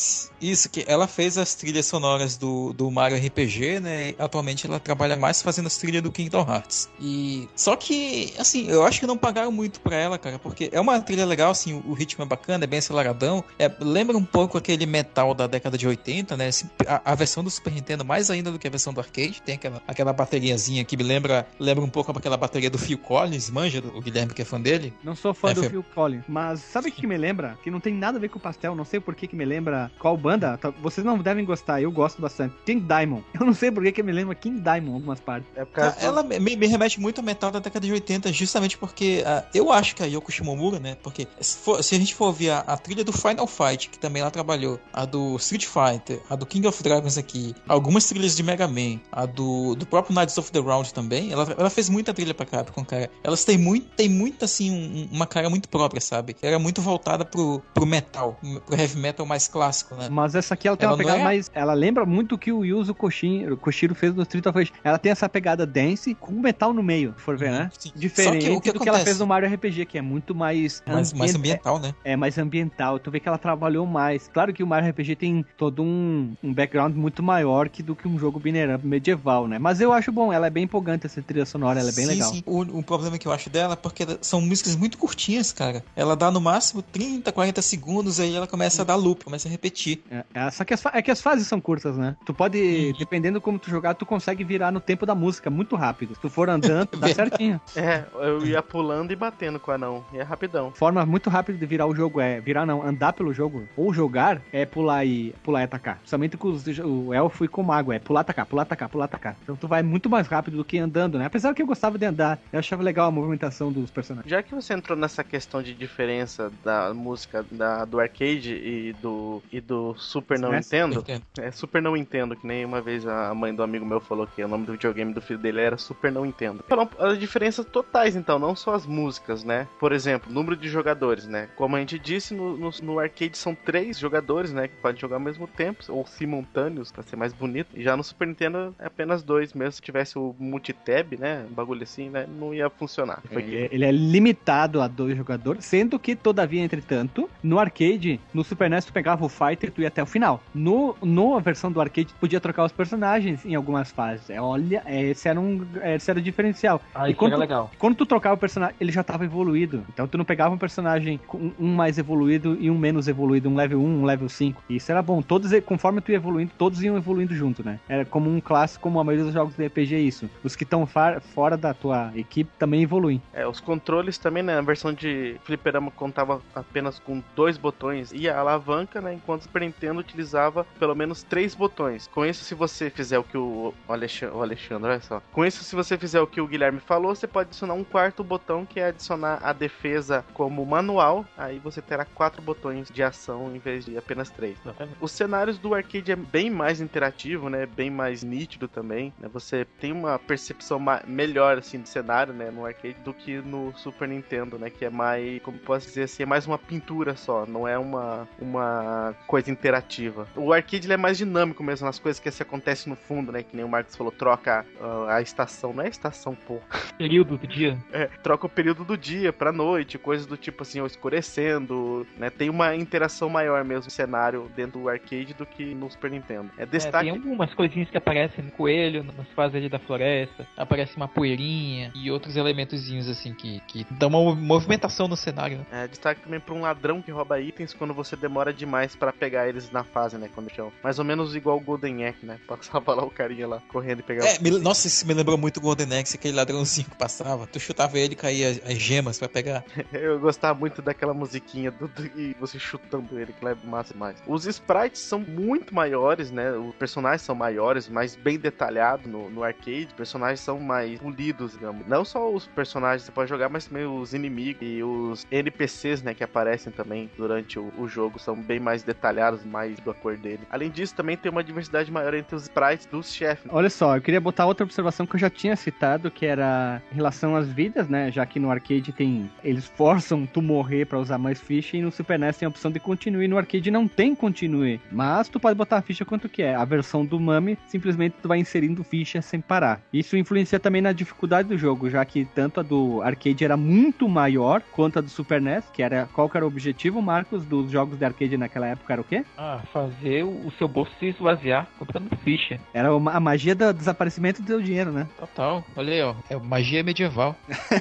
Isso, 0.41 0.69
que 0.69 0.83
ela 0.87 1.07
fez 1.07 1.37
as 1.37 1.55
trilhas 1.55 1.85
sonoras 1.85 2.37
do, 2.37 2.73
do 2.73 2.89
Mario 2.89 3.17
RPG, 3.17 3.79
né? 3.79 4.09
E 4.11 4.15
atualmente 4.19 4.65
ela 4.65 4.79
trabalha 4.79 5.15
mais 5.15 5.41
fazendo 5.41 5.67
as 5.67 5.77
trilhas 5.77 6.01
do 6.01 6.11
Kingdom 6.11 6.45
Hearts. 6.49 6.87
E 6.99 7.47
só 7.55 7.75
que, 7.75 8.33
assim, 8.37 8.67
eu 8.69 8.83
acho 8.85 8.99
que 8.99 9.07
não 9.07 9.17
pagaram 9.17 9.51
muito 9.51 9.79
pra 9.81 9.95
ela, 9.95 10.17
cara, 10.17 10.39
porque 10.39 10.69
é 10.71 10.79
uma 10.79 10.99
trilha 11.01 11.25
legal, 11.25 11.51
assim, 11.51 11.73
o, 11.85 11.93
ritmo 11.93 12.23
é 12.23 12.27
bacana, 12.27 12.63
é 12.63 12.67
bem 12.67 12.79
aceleradão. 12.79 13.43
É, 13.57 13.69
lembra 13.79 14.17
um 14.17 14.23
pouco 14.23 14.57
aquele 14.57 14.85
metal 14.85 15.33
da 15.33 15.47
década 15.47 15.77
de 15.77 15.87
80, 15.87 16.37
né? 16.37 16.47
Esse- 16.49 16.69
a, 16.87 17.11
a 17.11 17.15
versão 17.15 17.43
do 17.43 17.49
Super 17.49 17.73
Nintendo 17.73 18.05
mais 18.05 18.29
ainda 18.31 18.51
do 18.51 18.57
que 18.59 18.67
a 18.67 18.71
versão 18.71 18.93
do 18.93 18.99
arcade, 18.99 19.41
tem 19.41 19.55
aquela, 19.55 19.81
aquela 19.87 20.13
bateriazinha 20.13 20.85
que 20.85 20.95
me 20.95 21.03
lembra, 21.03 21.45
lembra 21.59 21.83
um 21.83 21.89
pouco 21.89 22.11
aquela 22.11 22.37
bateria 22.37 22.69
do 22.69 22.77
Phil 22.77 22.97
Collins, 22.97 23.49
manja, 23.49 23.83
o 23.93 24.01
Guilherme 24.01 24.33
que 24.33 24.41
é 24.41 24.45
fã 24.45 24.59
dele. 24.59 24.93
Não 25.03 25.15
sou 25.15 25.33
fã 25.33 25.49
É, 25.49 25.53
do 25.53 25.61
foi- 25.61 25.69
Phil 25.69 25.83
Collins, 25.93 26.23
mas 26.27 26.59
sabe 26.61 26.89
o 26.89 26.91
que 26.91 27.05
me 27.05 27.17
lembra? 27.17 27.57
Que 27.63 27.69
não 27.71 27.79
tem 27.79 27.93
nada 27.93 28.17
a 28.17 28.21
ver 28.21 28.29
com 28.29 28.37
o 28.37 28.41
pastel, 28.41 28.75
não 28.75 28.85
sei 28.85 28.99
por 28.99 29.15
que 29.15 29.27
que 29.27 29.35
me 29.35 29.45
lembra 29.45 29.91
qual 29.99 30.15
banda. 30.17 30.57
tá- 30.57 30.69
Vocês 30.81 31.05
não 31.05 31.17
devem 31.17 31.43
gostar, 31.45 31.81
eu 31.81 31.91
gosto 31.91 32.21
bastante. 32.21 32.55
King 32.65 32.81
Diamond. 32.85 33.23
Eu 33.39 33.45
não 33.45 33.53
sei 33.53 33.71
por 33.71 33.83
que 33.83 33.91
que 33.91 34.03
me 34.03 34.11
lembra 34.11 34.35
King 34.35 34.59
Diamond 34.61 34.89
em 34.89 34.93
algumas 34.95 35.19
partes. 35.19 35.49
É 35.55 35.65
por 35.65 35.73
causa 35.73 35.95
Ah, 35.99 36.03
Ela 36.05 36.23
me, 36.23 36.39
me 36.39 36.67
remete 36.67 36.99
muito 36.99 37.19
ao 37.19 37.23
metal 37.25 37.51
da 37.51 37.59
década 37.59 37.85
de 37.85 37.91
80, 37.93 38.31
justamente 38.33 38.77
porque 38.77 39.23
ah, 39.25 39.43
eu 39.53 39.71
acho 39.71 39.95
que 39.95 40.03
a 40.03 40.05
Yoko 40.05 40.31
Shimomura, 40.31 40.79
né? 40.79 40.95
Porque 41.01 41.27
se, 41.39 41.57
for- 41.57 41.83
se 41.83 41.95
a 41.95 41.97
gente 41.99 42.13
for 42.15 42.25
ouvir 42.27 42.49
a, 42.51 42.59
a 42.59 42.77
trilha 42.77 43.03
do 43.03 43.11
Final 43.11 43.47
Fight, 43.47 43.89
que 43.89 43.97
também 43.99 44.21
ela 44.21 44.31
trabalhou, 44.31 44.79
a 44.93 45.05
do 45.05 45.35
Street 45.37 45.65
Fighter, 45.65 46.21
a 46.29 46.35
do 46.35 46.45
King 46.45 46.67
of 46.67 46.81
Dragons 46.83 47.17
aqui, 47.17 47.55
algumas 47.67 48.05
trilhas 48.05 48.35
de 48.35 48.43
Mega 48.43 48.67
Man, 48.67 48.99
a 49.11 49.25
do, 49.25 49.75
do 49.75 49.85
próprio 49.85 50.15
Knights 50.15 50.37
of 50.37 50.51
the 50.51 50.59
Round 50.59 50.93
também, 50.93 51.31
ela, 51.41 51.55
ela 51.57 51.69
fez 51.69 51.89
muita 51.89 52.13
trilha 52.13 52.33
pra 52.33 52.45
Capcom, 52.45 52.83
cara. 52.83 53.09
Elas 53.23 53.43
têm 53.45 53.57
muito, 53.57 53.87
tem 53.95 54.09
muito 54.09 54.45
assim, 54.45 54.71
um- 54.71 55.15
uma 55.15 55.25
cara 55.27 55.49
muito 55.49 55.67
própria, 55.69 56.01
sabe? 56.01 56.35
Era 56.41 56.59
muito 56.59 56.81
voltada 56.81 57.23
pro, 57.25 57.61
pro 57.73 57.85
metal, 57.85 58.39
pro 58.65 58.75
heavy 58.79 58.97
metal 58.97 59.25
mais 59.25 59.47
clássico, 59.47 59.95
né? 59.95 60.07
Mas 60.09 60.35
essa 60.35 60.53
aqui 60.53 60.67
ela 60.67 60.77
tem 60.77 60.85
Ela 60.85 60.93
uma 60.95 60.97
pegada 61.03 61.19
é- 61.19 61.23
mais. 61.23 61.51
Ela 61.53 61.73
lembra 61.73 62.05
muito 62.05 62.35
o 62.35 62.37
que 62.37 62.51
o 62.51 62.63
Yuzo 62.65 62.93
Koshin- 62.93 63.55
Koshiro 63.57 63.93
fez 63.95 64.13
no 64.13 64.21
Street 64.23 64.45
of 64.45 64.57
Rage. 64.57 64.71
Ela 64.83 64.97
tem 64.97 65.11
essa 65.11 65.27
pegada 65.29 65.65
dance 65.65 66.13
com 66.15 66.31
metal 66.33 66.73
no 66.73 66.81
meio, 66.83 67.13
se 67.17 67.23
for 67.23 67.37
ver, 67.37 67.51
né? 67.51 67.69
Sim. 67.77 67.91
Diferente 67.95 68.45
que 68.45 68.51
o 68.51 68.61
que 68.61 68.71
do 68.71 68.79
que 68.79 68.87
ela 68.89 68.97
acontece? 68.97 69.05
fez 69.05 69.19
no 69.19 69.27
Mario 69.27 69.49
RPG, 69.53 69.85
que 69.85 69.97
é 69.97 70.01
muito 70.01 70.33
mais. 70.35 70.81
Mais, 70.87 71.13
mais 71.13 71.35
ambien- 71.35 71.53
ambiental, 71.55 71.79
né? 71.79 71.93
É 72.03 72.15
mais 72.15 72.37
ambiental. 72.37 72.99
Tu 72.99 73.11
vê 73.11 73.19
que 73.19 73.27
ela 73.27 73.37
trabalhou 73.37 73.85
mais. 73.85 74.27
Claro 74.33 74.53
que 74.53 74.63
o 74.63 74.67
Mario 74.67 74.89
RPG 74.89 75.15
tem 75.15 75.45
todo 75.57 75.81
um, 75.83 76.33
um 76.43 76.53
background 76.53 76.95
muito 76.95 77.21
maior 77.23 77.69
que 77.69 77.81
do 77.83 77.95
que 77.95 78.07
um 78.07 78.17
jogo 78.17 78.39
binary 78.39 78.79
medieval, 78.83 79.47
né? 79.47 79.57
Mas 79.59 79.81
eu 79.81 79.91
acho 79.93 80.11
bom, 80.11 80.31
ela 80.31 80.47
é 80.47 80.49
bem 80.49 80.63
empolgante 80.63 81.05
essa 81.05 81.21
de 81.21 81.27
trilha 81.29 81.45
sonora, 81.45 81.79
ela 81.79 81.89
é 81.89 81.93
bem 81.93 82.05
sim, 82.05 82.11
legal. 82.11 82.31
Sim. 82.31 82.43
O, 82.45 82.61
o 82.79 82.83
problema 82.83 83.17
que 83.17 83.27
eu 83.27 83.31
acho 83.31 83.49
dela 83.49 83.73
é 83.73 83.75
porque 83.75 84.05
são 84.21 84.41
músicas 84.41 84.75
muito 84.75 84.97
curtinhas, 84.97 85.51
cara. 85.51 85.83
Ela 85.95 86.15
dá 86.15 86.31
no 86.31 86.41
máximo 86.41 86.81
30, 86.81 87.31
40 87.31 87.61
segundos, 87.61 88.19
aí 88.19 88.35
ela 88.35 88.47
começa 88.47 88.81
a 88.81 88.85
dar 88.85 88.95
loop, 88.95 89.23
começa 89.23 89.47
a 89.47 89.51
repetir. 89.51 90.01
É, 90.09 90.23
é, 90.33 90.51
só 90.51 90.65
que 90.65 90.73
as, 90.73 90.83
é 90.87 91.01
que 91.01 91.11
as 91.11 91.21
fases 91.21 91.47
são 91.47 91.61
curtas, 91.61 91.95
né? 91.95 92.15
Tu 92.25 92.33
pode, 92.33 92.93
dependendo 92.97 93.39
como 93.39 93.59
tu 93.59 93.69
jogar, 93.69 93.93
tu 93.93 94.05
consegue 94.05 94.43
virar 94.43 94.71
no 94.71 94.79
tempo 94.79 95.05
da 95.05 95.13
música 95.13 95.49
muito 95.49 95.75
rápido. 95.75 96.15
Se 96.15 96.21
tu 96.21 96.29
for 96.29 96.49
andando, 96.49 96.89
dá 96.97 97.07
certinho. 97.13 97.61
É, 97.75 98.03
eu 98.15 98.45
ia 98.45 98.63
pulando 98.63 99.11
e 99.11 99.15
batendo 99.15 99.59
com 99.59 99.69
o 99.69 99.73
anão. 99.73 100.03
E 100.11 100.17
é 100.17 100.23
rapidão. 100.23 100.71
Forma 100.71 101.05
muito 101.05 101.29
rápida 101.29 101.57
de 101.57 101.65
virar 101.65 101.85
o 101.85 101.95
jogo 101.95 102.19
é 102.19 102.41
virar 102.41 102.65
não, 102.65 102.81
andar 102.81 103.13
pelo 103.13 103.33
jogo 103.33 103.67
ou 103.77 103.93
jogar 103.93 104.41
é 104.51 104.65
pular 104.65 105.05
e 105.05 105.33
pular 105.43 105.61
e 105.61 105.63
atacar. 105.65 105.97
Principalmente 105.97 106.37
com 106.37 106.47
os, 106.47 106.65
o 106.79 107.13
elfo 107.13 107.45
e 107.45 107.47
com 107.47 107.61
o 107.61 107.65
mago 107.65 107.93
é 107.93 107.99
pular, 107.99 108.21
atacar, 108.21 108.45
pular, 108.45 108.63
atacar, 108.63 108.89
pular, 108.89 109.05
atacar. 109.05 109.35
Então 109.43 109.55
tu 109.55 109.67
vai 109.67 109.83
muito 109.83 110.09
mais 110.09 110.27
rápido 110.27 110.57
do 110.57 110.65
que 110.65 110.79
andando, 110.79 111.18
né? 111.19 111.25
Apesar 111.25 111.53
que 111.53 111.61
eu 111.61 111.67
gostava 111.67 111.97
de 111.97 112.05
andar, 112.05 112.39
eu 112.51 112.59
achava 112.59 112.81
legal 112.81 113.07
a 113.07 113.11
movimentação 113.11 113.71
dos 113.71 113.91
personagens. 113.91 114.29
Já 114.29 114.41
que 114.41 114.55
você 114.55 114.73
entrou 114.73 114.97
nessa 114.97 115.23
questão 115.23 115.61
de 115.61 115.73
diferença 115.73 116.51
da 116.63 116.93
música 116.93 117.45
da, 117.51 117.85
do 117.85 117.99
arcade 117.99 118.53
e 118.53 118.93
do 118.93 119.41
e 119.51 119.61
do 119.61 119.93
Super 119.95 120.39
não 120.39 120.51
Nintendo, 120.51 121.03
é 121.37 121.51
Super 121.51 121.81
não 121.81 121.95
Nintendo, 121.95 122.35
que 122.35 122.47
nem 122.47 122.65
uma 122.65 122.81
vez 122.81 123.05
a 123.05 123.33
mãe 123.33 123.53
do 123.53 123.61
amigo 123.61 123.85
meu 123.85 123.99
falou 123.99 124.25
que 124.25 124.43
o 124.43 124.47
nome 124.47 124.65
do 124.65 124.71
videogame 124.71 125.13
do 125.13 125.21
filho 125.21 125.39
dele 125.39 125.59
era 125.59 125.77
Super 125.77 126.11
não 126.11 126.25
Nintendo. 126.25 126.63
Então, 126.65 126.89
as 126.97 127.19
diferenças 127.19 127.65
totais 127.65 128.15
então, 128.15 128.39
não 128.39 128.55
só 128.55 128.73
as 128.73 128.85
músicas, 128.85 129.43
né? 129.43 129.67
Por 129.79 129.91
exemplo, 129.91 130.31
número 130.31 130.55
de 130.55 130.69
jogadores, 130.69 131.25
né? 131.27 131.49
Como 131.55 131.75
a 131.75 131.79
gente 131.79 131.99
disse, 131.99 132.33
no, 132.33 132.57
no, 132.57 132.69
no 132.81 132.99
arcade 132.99 133.37
são 133.37 133.53
três 133.53 133.99
jogadores, 133.99 134.53
né? 134.53 134.67
Que 134.67 134.75
podem 134.77 134.99
jogar 134.99 135.17
ao 135.17 135.21
mesmo 135.21 135.47
tempo, 135.47 135.83
ou 135.89 136.05
simultâneos, 136.05 136.91
pra 136.91 137.03
ser 137.03 137.15
mais 137.15 137.33
bonito. 137.33 137.69
E 137.73 137.83
já 137.83 137.97
no 137.97 138.03
Super 138.03 138.27
Nintendo 138.27 138.75
é 138.79 138.85
apenas 138.85 139.23
dois, 139.23 139.53
mesmo 139.53 139.73
se 139.73 139.81
tivesse 139.81 140.17
o 140.17 140.35
multitab, 140.39 141.08
né? 141.17 141.45
Um 141.49 141.53
bagulho 141.53 141.83
assim, 141.83 142.09
né? 142.09 142.25
Não 142.39 142.53
ia 142.53 142.69
funcionar. 142.69 143.21
Ele, 143.31 143.69
ele 143.71 143.85
é 143.85 143.91
limitado 143.91 144.81
a 144.81 144.87
dois 144.87 145.15
jogadores, 145.15 145.65
sendo 145.65 145.97
que, 145.99 146.15
todavia, 146.15 146.63
entretanto, 146.63 147.29
no 147.41 147.59
arcade, 147.59 148.19
no 148.33 148.43
Super 148.43 148.69
NES, 148.69 148.85
tu 148.85 148.93
pegava 148.93 149.25
o 149.25 149.29
Fighter 149.29 149.69
e 149.69 149.71
tu 149.71 149.81
ia 149.81 149.87
até 149.87 150.01
o 150.01 150.05
final. 150.05 150.41
No, 150.53 150.95
no 151.01 151.39
versão 151.39 151.71
do 151.71 151.79
arcade, 151.79 152.07
tu 152.07 152.15
podia 152.19 152.39
trocar 152.39 152.65
os 152.65 152.71
personagens 152.71 153.45
em 153.45 153.55
algumas 153.55 153.91
fases. 153.91 154.29
É, 154.29 154.41
olha, 154.41 154.83
esse 154.87 155.27
era 155.27 155.39
um 155.39 155.65
esse 155.83 156.09
era 156.09 156.19
o 156.19 156.21
diferencial. 156.21 156.81
Ah, 156.93 157.09
e 157.09 157.13
quando, 157.13 157.33
era 157.33 157.39
legal. 157.39 157.71
quando 157.77 157.95
tu 157.95 158.05
trocava 158.05 158.35
o 158.35 158.37
personagem, 158.37 158.75
ele 158.79 158.91
já 158.91 159.03
tava 159.03 159.25
evoluído. 159.25 159.83
Então 159.93 160.07
tu 160.07 160.17
não 160.17 160.25
pegava 160.25 160.53
um 160.53 160.57
personagem 160.57 161.19
com 161.27 161.51
um 161.59 161.67
mais 161.67 161.97
evoluído 161.97 162.57
e 162.59 162.69
um 162.69 162.77
menos 162.77 163.07
evoluído, 163.07 163.49
um 163.49 163.55
level 163.55 163.79
1, 163.79 163.85
um 163.85 164.05
level 164.05 164.29
5. 164.29 164.63
E 164.69 164.75
isso 164.75 164.91
era 164.91 165.01
bom. 165.01 165.21
Todos, 165.21 165.51
conforme 165.65 166.01
tu 166.01 166.11
ia 166.11 166.17
evoluindo, 166.17 166.51
todos 166.57 166.81
iam 166.83 166.97
evoluindo 166.97 167.33
junto, 167.35 167.63
né? 167.63 167.79
Era 167.87 168.05
como 168.05 168.29
um 168.29 168.39
clássico, 168.39 168.83
como 168.83 168.99
a 168.99 169.03
maioria 169.03 169.25
dos 169.25 169.33
jogos 169.33 169.55
de 169.55 169.65
RPG 169.65 169.95
é 169.95 169.99
isso. 169.99 170.29
Os 170.43 170.55
que 170.55 170.63
estão 170.63 170.85
fora 171.33 171.57
da 171.57 171.73
tua 171.73 172.11
equipe 172.15 172.51
também 172.57 172.83
evoluem. 172.83 173.21
É, 173.33 173.47
os 173.47 173.59
controles 173.59 174.17
também, 174.17 174.43
né? 174.43 174.57
A 174.57 174.61
versão 174.61 174.93
de 174.93 175.39
fliperama 175.43 175.91
contava 175.91 176.41
apenas 176.53 176.99
com 176.99 177.23
dois 177.35 177.57
botões 177.57 178.11
e 178.11 178.29
a 178.29 178.39
alavanca, 178.39 179.01
né? 179.01 179.13
Enquanto 179.13 179.41
o 179.41 179.43
Super 179.43 179.61
Nintendo 179.61 179.99
utilizava 179.99 180.65
pelo 180.79 180.95
menos 180.95 181.23
três 181.23 181.55
botões. 181.55 182.07
Com 182.07 182.25
isso, 182.25 182.43
se 182.43 182.55
você 182.55 182.89
fizer 182.89 183.19
o 183.19 183.23
que 183.23 183.37
o 183.37 183.73
Alexandre, 183.87 184.35
o 184.35 184.41
Alexandre, 184.41 184.91
olha 184.91 185.01
só. 185.01 185.21
Com 185.31 185.45
isso, 185.45 185.63
se 185.63 185.75
você 185.75 185.97
fizer 185.97 186.21
o 186.21 186.27
que 186.27 186.41
o 186.41 186.47
Guilherme 186.47 186.79
falou, 186.79 187.15
você 187.15 187.27
pode 187.27 187.49
adicionar 187.49 187.73
um 187.73 187.83
quarto 187.83 188.23
botão 188.23 188.65
que 188.65 188.79
é 188.79 188.87
adicionar 188.87 189.39
a 189.41 189.53
defesa 189.53 190.25
como 190.33 190.65
manual. 190.65 191.25
Aí 191.37 191.59
você 191.59 191.81
terá 191.81 192.05
quatro 192.05 192.41
botões 192.41 192.89
de 192.89 193.03
ação 193.03 193.55
em 193.55 193.59
vez 193.59 193.85
de 193.85 193.97
apenas 193.97 194.29
três. 194.29 194.57
Os 194.99 195.11
cenários 195.11 195.57
do 195.57 195.73
arcade 195.73 196.11
é 196.11 196.15
bem 196.15 196.49
mais 196.49 196.81
interativo, 196.81 197.49
né? 197.49 197.65
Bem 197.65 197.89
mais 197.89 198.23
nítido 198.23 198.67
também. 198.67 199.13
Né? 199.19 199.29
Você 199.31 199.65
tem 199.79 199.91
uma 199.91 200.17
percepção 200.19 200.79
melhor 201.05 201.57
assim 201.57 201.79
do 201.79 201.87
cenário, 201.87 202.33
né? 202.33 202.49
No 202.51 202.65
arcade 202.65 202.95
do 203.03 203.13
que 203.13 203.37
no 203.37 203.73
Super 203.75 204.07
Nintendo, 204.07 204.57
né? 204.57 204.69
Que 204.69 204.85
é 204.85 204.89
mais, 204.89 205.41
como 205.41 205.57
posso 205.59 205.87
dizer 205.87 206.03
assim, 206.03 206.23
é 206.23 206.25
mais 206.25 206.47
uma 206.47 206.57
pintura 206.57 207.15
só. 207.15 207.45
Não 207.45 207.67
é 207.67 207.77
uma, 207.77 208.27
uma 208.39 209.15
coisa 209.27 209.51
interativa. 209.51 210.27
O 210.35 210.53
arcade 210.53 210.91
é 210.91 210.97
mais 210.97 211.17
dinâmico 211.17 211.63
mesmo, 211.63 211.85
nas 211.85 211.99
coisas 211.99 212.19
que 212.19 212.29
se 212.31 212.41
acontecem 212.41 212.89
no 212.89 212.95
fundo, 212.95 213.31
né? 213.31 213.43
Que 213.43 213.55
nem 213.55 213.65
o 213.65 213.69
Marcos 213.69 213.95
falou, 213.95 214.11
troca 214.11 214.65
uh, 214.79 215.09
a 215.09 215.21
estação, 215.21 215.73
não 215.73 215.83
é 215.83 215.89
estação, 215.89 216.35
pô. 216.35 216.59
Período 216.97 217.37
do 217.37 217.47
dia. 217.47 217.77
É, 217.91 218.05
troca 218.23 218.45
o 218.45 218.49
período 218.49 218.85
do 218.85 218.95
dia 218.95 219.33
pra 219.33 219.51
noite, 219.51 219.97
coisas 219.97 220.25
do 220.25 220.37
tipo 220.37 220.61
assim, 220.61 220.83
escurecendo, 220.85 222.05
né? 222.17 222.29
Tem 222.29 222.49
uma 222.49 222.75
interação 222.75 223.29
maior 223.29 223.63
mesmo 223.65 223.85
no 223.85 223.91
cenário 223.91 224.49
dentro 224.55 224.79
do 224.79 224.89
arcade 224.89 225.33
do 225.33 225.45
que 225.45 225.73
no 225.73 225.89
Super 225.89 226.11
Nintendo. 226.11 226.49
É 226.57 226.65
destaque. 226.65 227.09
É, 227.09 227.11
tem 227.11 227.21
algumas 227.21 227.53
coisinhas 227.53 227.89
que 227.89 227.97
aparecem 227.97 228.45
no 228.45 228.51
coelho, 228.51 229.03
nas 229.03 229.27
fases 229.29 229.55
ali 229.55 229.69
da 229.69 229.79
floresta, 229.79 230.47
aparece 230.55 230.78
uma 230.95 231.07
poeirinha 231.07 231.91
e 231.95 232.11
outros 232.11 232.35
elementozinhos 232.35 233.07
assim 233.07 233.33
que, 233.33 233.61
que 233.67 233.85
dão 233.91 234.09
uma 234.09 234.35
movimentação 234.35 235.07
no 235.07 235.15
cenário. 235.15 235.59
Né? 235.59 235.65
É, 235.83 235.87
destaque 235.87 236.21
também 236.21 236.39
pra 236.39 236.53
um 236.53 236.61
ladrão 236.61 237.01
que 237.01 237.11
rouba 237.11 237.39
itens 237.39 237.73
quando 237.73 237.93
você 237.93 238.15
demora 238.15 238.53
demais 238.53 238.95
para 238.95 239.11
pegar 239.11 239.47
eles 239.47 239.71
na 239.71 239.83
fase, 239.83 240.17
né? 240.17 240.29
Quando 240.33 240.49
chão. 240.53 240.71
Mais 240.83 240.99
ou 240.99 241.05
menos 241.05 241.35
igual 241.35 241.57
o 241.57 241.61
Golden 241.61 242.03
Egg, 242.03 242.17
né? 242.23 242.39
Passava 242.47 242.93
lá 242.93 243.03
o 243.03 243.11
carinha 243.11 243.47
lá 243.47 243.61
correndo 243.67 243.99
e 243.99 244.03
pegava. 244.03 244.27
É, 244.27 244.39
me, 244.39 244.51
nossa, 244.51 244.87
isso 244.87 245.05
me 245.05 245.13
lembrou 245.13 245.37
muito 245.37 245.57
o 245.57 245.61
Golden 245.61 245.99
Axe, 245.99 246.15
aquele 246.15 246.35
ladrãozinho 246.35 246.89
que 246.89 246.95
passava. 246.95 247.47
Tu 247.47 247.59
chutava 247.59 247.97
ele 247.97 248.13
e 248.13 248.15
caía 248.15 248.49
as, 248.49 248.71
as 248.71 248.77
gemas 248.77 249.17
pra 249.19 249.29
pegar. 249.29 249.63
Eu 249.91 250.19
gostava 250.19 250.57
muito 250.57 250.81
daquela 250.81 251.13
musiquinha 251.13 251.71
do, 251.71 251.87
do, 251.87 252.05
e 252.19 252.35
você 252.39 252.59
chutando 252.59 253.19
ele, 253.19 253.33
que 253.33 253.43
leva 253.43 253.59
massa 253.65 253.93
demais. 253.93 254.17
Os 254.27 254.45
sprites 254.45 255.01
são 255.01 255.19
muito 255.19 255.73
maiores, 255.73 256.31
né? 256.31 256.51
Os 256.51 256.75
personagens 256.75 257.21
são 257.21 257.35
maiores, 257.35 257.87
mais 257.87 258.15
bem 258.15 258.37
detalhados 258.37 259.05
no, 259.05 259.29
no 259.29 259.43
arcade. 259.43 259.87
Os 259.87 259.93
personagens 259.93 260.39
são 260.39 260.59
mais 260.69 260.99
polidos, 260.99 261.53
digamos. 261.53 261.87
Não 261.87 262.05
só 262.05 262.31
os 262.31 262.45
personagens 262.45 263.01
que 263.01 263.07
você 263.07 263.11
pode 263.11 263.29
jogar, 263.29 263.49
mas 263.49 263.65
também 263.65 263.85
os 263.85 264.13
inimigos 264.13 264.61
e 264.61 264.83
os 264.83 265.25
NPCs, 265.31 266.03
né? 266.03 266.13
Que 266.13 266.23
aparecem 266.23 266.71
também 266.71 267.09
durante 267.17 267.57
o, 267.57 267.73
o 267.75 267.87
jogo. 267.87 268.19
São 268.19 268.35
bem 268.35 268.59
mais 268.59 268.83
detalhados, 268.83 269.43
mais 269.43 269.79
da 269.79 269.93
cor 269.93 270.15
dele. 270.15 270.41
Além 270.51 270.69
disso, 270.69 270.93
também 270.93 271.17
tem 271.17 271.31
uma 271.31 271.43
diversidade 271.43 271.91
maior 271.91 272.13
entre 272.13 272.35
os 272.35 272.43
sprites 272.43 272.85
dos 272.85 273.11
chefes. 273.11 273.49
Olha 273.49 273.69
só, 273.69 273.97
eu 273.97 274.01
queria 274.01 274.21
botar 274.21 274.45
outra 274.45 274.63
observação 274.63 275.07
que 275.07 275.15
eu 275.15 275.19
já 275.19 275.29
tinha 275.29 275.55
citado, 275.55 276.11
que 276.11 276.25
era 276.25 276.81
em 276.91 276.95
relação 276.95 277.35
às 277.35 277.47
vidas, 277.47 277.89
né? 277.89 278.11
Já 278.11 278.25
que 278.25 278.39
no 278.39 278.51
arcade 278.51 278.91
tem. 278.91 279.29
Eles 279.43 279.65
forçam 279.65 280.25
tu 280.25 280.41
morrer 280.41 280.85
para 280.85 280.99
usar 280.99 281.17
mais 281.17 281.39
ficha 281.39 281.77
e 281.77 281.81
no 281.81 281.91
Super 281.91 282.19
NES 282.19 282.37
tem 282.37 282.45
a 282.45 282.49
opção 282.49 282.69
de 282.69 282.79
continue. 282.79 283.27
No 283.27 283.37
arcade 283.37 283.71
não 283.71 283.87
tem 283.87 284.13
continue. 284.13 284.79
Mas 284.91 285.29
tu 285.29 285.39
pode 285.39 285.57
botar 285.57 285.77
a 285.77 285.81
ficha 285.81 286.05
quanto 286.05 286.29
quer. 286.29 286.55
A 286.55 286.65
versão 286.65 287.05
do 287.05 287.19
Mami, 287.19 287.57
simplesmente 287.67 288.15
tu 288.21 288.27
vai 288.27 288.39
inserindo 288.39 288.83
ficha 288.83 289.21
sem 289.21 289.41
parar. 289.41 289.81
Isso 289.91 290.17
influencia 290.17 290.48
também 290.57 290.81
na 290.81 290.91
dificuldade 290.91 291.49
do 291.49 291.57
jogo, 291.57 291.89
já 291.89 292.03
que 292.05 292.25
tanto 292.25 292.59
a 292.59 292.63
do 292.63 293.01
arcade 293.01 293.43
era 293.43 293.57
muito 293.57 294.07
maior 294.07 294.61
quanto 294.71 294.99
a 294.99 295.01
do 295.01 295.09
Super 295.09 295.41
NES, 295.41 295.65
que 295.73 295.83
era. 295.83 296.07
Qual 296.13 296.29
que 296.29 296.37
era 296.37 296.45
o 296.45 296.47
objetivo, 296.47 297.01
Marcos, 297.01 297.45
dos 297.45 297.69
jogos 297.69 297.99
de 297.99 298.05
arcade 298.05 298.37
naquela 298.37 298.67
época? 298.67 298.93
Era 298.93 299.01
o 299.01 299.05
quê? 299.05 299.25
Ah, 299.37 299.61
fazer 299.73 300.23
o 300.23 300.51
seu 300.57 300.67
bolso 300.67 300.91
se 300.99 301.07
esvaziar 301.07 301.67
comprando 301.77 302.09
ficha. 302.23 302.59
Era 302.73 302.95
uma, 302.95 303.11
a 303.11 303.19
magia 303.19 303.53
do 303.53 303.73
desaparecimento 303.73 304.41
do 304.41 304.47
teu 304.47 304.61
dinheiro, 304.61 304.91
né? 304.91 305.07
Total. 305.19 305.63
Olha 305.75 305.93
aí, 305.93 306.01
ó. 306.01 306.15
É 306.29 306.35
magia 306.37 306.83
medieval. 306.83 307.35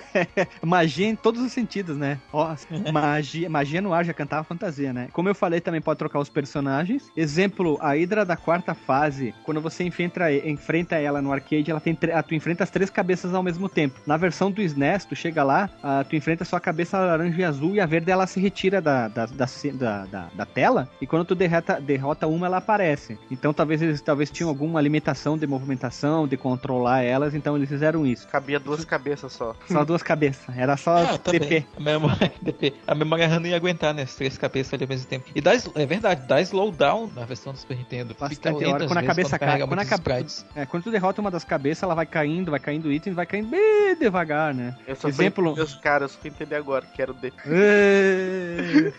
magia 0.62 1.07
em 1.07 1.16
todos 1.16 1.41
os 1.41 1.53
sentidos, 1.53 1.97
né? 1.97 2.19
Ó, 2.33 2.55
magia, 2.93 3.49
magia 3.49 3.81
no 3.81 3.93
ar 3.93 4.05
já 4.05 4.12
cantava 4.12 4.45
fantasia, 4.45 4.93
né? 4.93 5.09
Como 5.12 5.29
eu 5.29 5.35
falei, 5.35 5.61
também 5.61 5.81
pode 5.81 5.99
trocar 5.99 6.19
os 6.19 6.29
personagens. 6.29 7.12
Exemplo, 7.16 7.79
a 7.81 7.91
Hydra 7.91 8.25
da 8.25 8.37
quarta 8.37 8.75
fase, 8.75 9.35
quando 9.45 9.61
você 9.61 9.85
enfrenta, 9.85 10.33
enfrenta 10.33 10.97
ela 10.97 11.23
no 11.23 11.33
arcade, 11.33 11.71
ela 11.71 11.81
tem 11.81 11.95
tu 11.95 12.35
enfrenta 12.35 12.57
as 12.62 12.70
três 12.70 12.90
cabeças 12.90 13.34
ao 13.34 13.42
mesmo 13.42 13.68
tempo. 13.68 14.00
Na 14.06 14.16
versão 14.16 14.50
do 14.50 14.61
SNES, 14.62 15.04
tu 15.04 15.16
chega 15.16 15.42
lá, 15.42 15.68
uh, 15.78 16.04
tu 16.09 16.16
enfrenta 16.16 16.44
só 16.44 16.56
a 16.56 16.61
cabeça 16.61 16.98
laranja 16.98 17.40
e 17.40 17.44
azul 17.44 17.74
e 17.74 17.80
a 17.80 17.86
verde 17.86 18.11
ela 18.11 18.26
se 18.26 18.40
retira 18.40 18.80
da, 18.80 19.09
da, 19.09 19.26
da, 19.26 19.46
da, 19.74 20.06
da, 20.06 20.28
da 20.34 20.46
tela 20.46 20.88
e 21.00 21.06
quando 21.06 21.24
tu 21.24 21.34
derrota, 21.34 21.80
derrota 21.80 22.26
uma, 22.26 22.46
ela 22.46 22.59
aparece. 22.59 23.18
Então 23.30 23.52
talvez 23.52 23.82
eles 23.82 24.00
talvez 24.00 24.30
tinham 24.30 24.48
alguma 24.48 24.80
limitação 24.80 25.36
de 25.36 25.46
movimentação, 25.46 26.26
de 26.26 26.36
controlar 26.36 27.02
elas, 27.02 27.34
então 27.34 27.56
eles 27.56 27.68
fizeram 27.68 28.06
isso. 28.06 28.26
Cabia 28.28 28.59
duas 28.59 28.84
cabeças 28.84 29.32
só. 29.32 29.54
Só 29.70 29.84
duas 29.84 30.02
cabeças. 30.02 30.56
Era 30.56 30.76
só 30.76 30.96
Ah. 30.96 31.18
DP. 31.30 31.66
A 31.76 31.80
memória, 31.80 32.32
DP. 32.40 32.74
a 32.86 32.94
memória 32.94 33.28
RAM 33.28 33.40
não 33.40 33.46
ia 33.48 33.56
aguentar, 33.56 33.94
né? 33.94 34.02
As 34.02 34.14
três 34.14 34.36
cabeças 34.36 34.74
ali 34.74 34.84
ao 34.84 34.88
mesmo 34.88 35.06
tempo. 35.06 35.26
E 35.34 35.40
dá, 35.40 35.52
é 35.54 35.86
verdade, 35.86 36.26
dá 36.26 36.40
slowdown 36.40 37.11
na 37.14 37.24
versão 37.24 37.52
do 37.52 37.59
Super 37.59 37.76
Nintendo. 37.76 38.16
Bastante 38.18 38.64
hora. 38.64 38.86
Quando 38.86 38.98
a 38.98 39.02
cabeça 39.02 39.38
cai, 39.38 39.59
quando 39.61 39.80
a. 39.80 39.84
É, 40.54 40.66
quando 40.66 40.84
tu 40.84 40.90
derrota 40.90 41.20
uma 41.20 41.30
das 41.30 41.44
cabeças, 41.44 41.82
ela 41.82 41.94
vai 41.94 42.06
caindo, 42.06 42.47
vai 42.51 42.61
caindo 42.61 42.90
itens, 42.92 43.14
vai 43.14 43.26
caindo 43.26 43.49
bem 43.49 43.96
devagar, 43.99 44.55
né? 44.55 44.76
Eu 44.86 44.96
só 44.96 45.09
Exemplo- 45.09 45.55
Meus 45.55 45.74
caras, 45.76 46.18
eu 46.22 46.30
entender 46.30 46.55
agora 46.57 46.84
que 46.86 47.01
era 47.03 47.11
o 47.11 47.14
D. 47.14 47.32
É. 47.46 48.92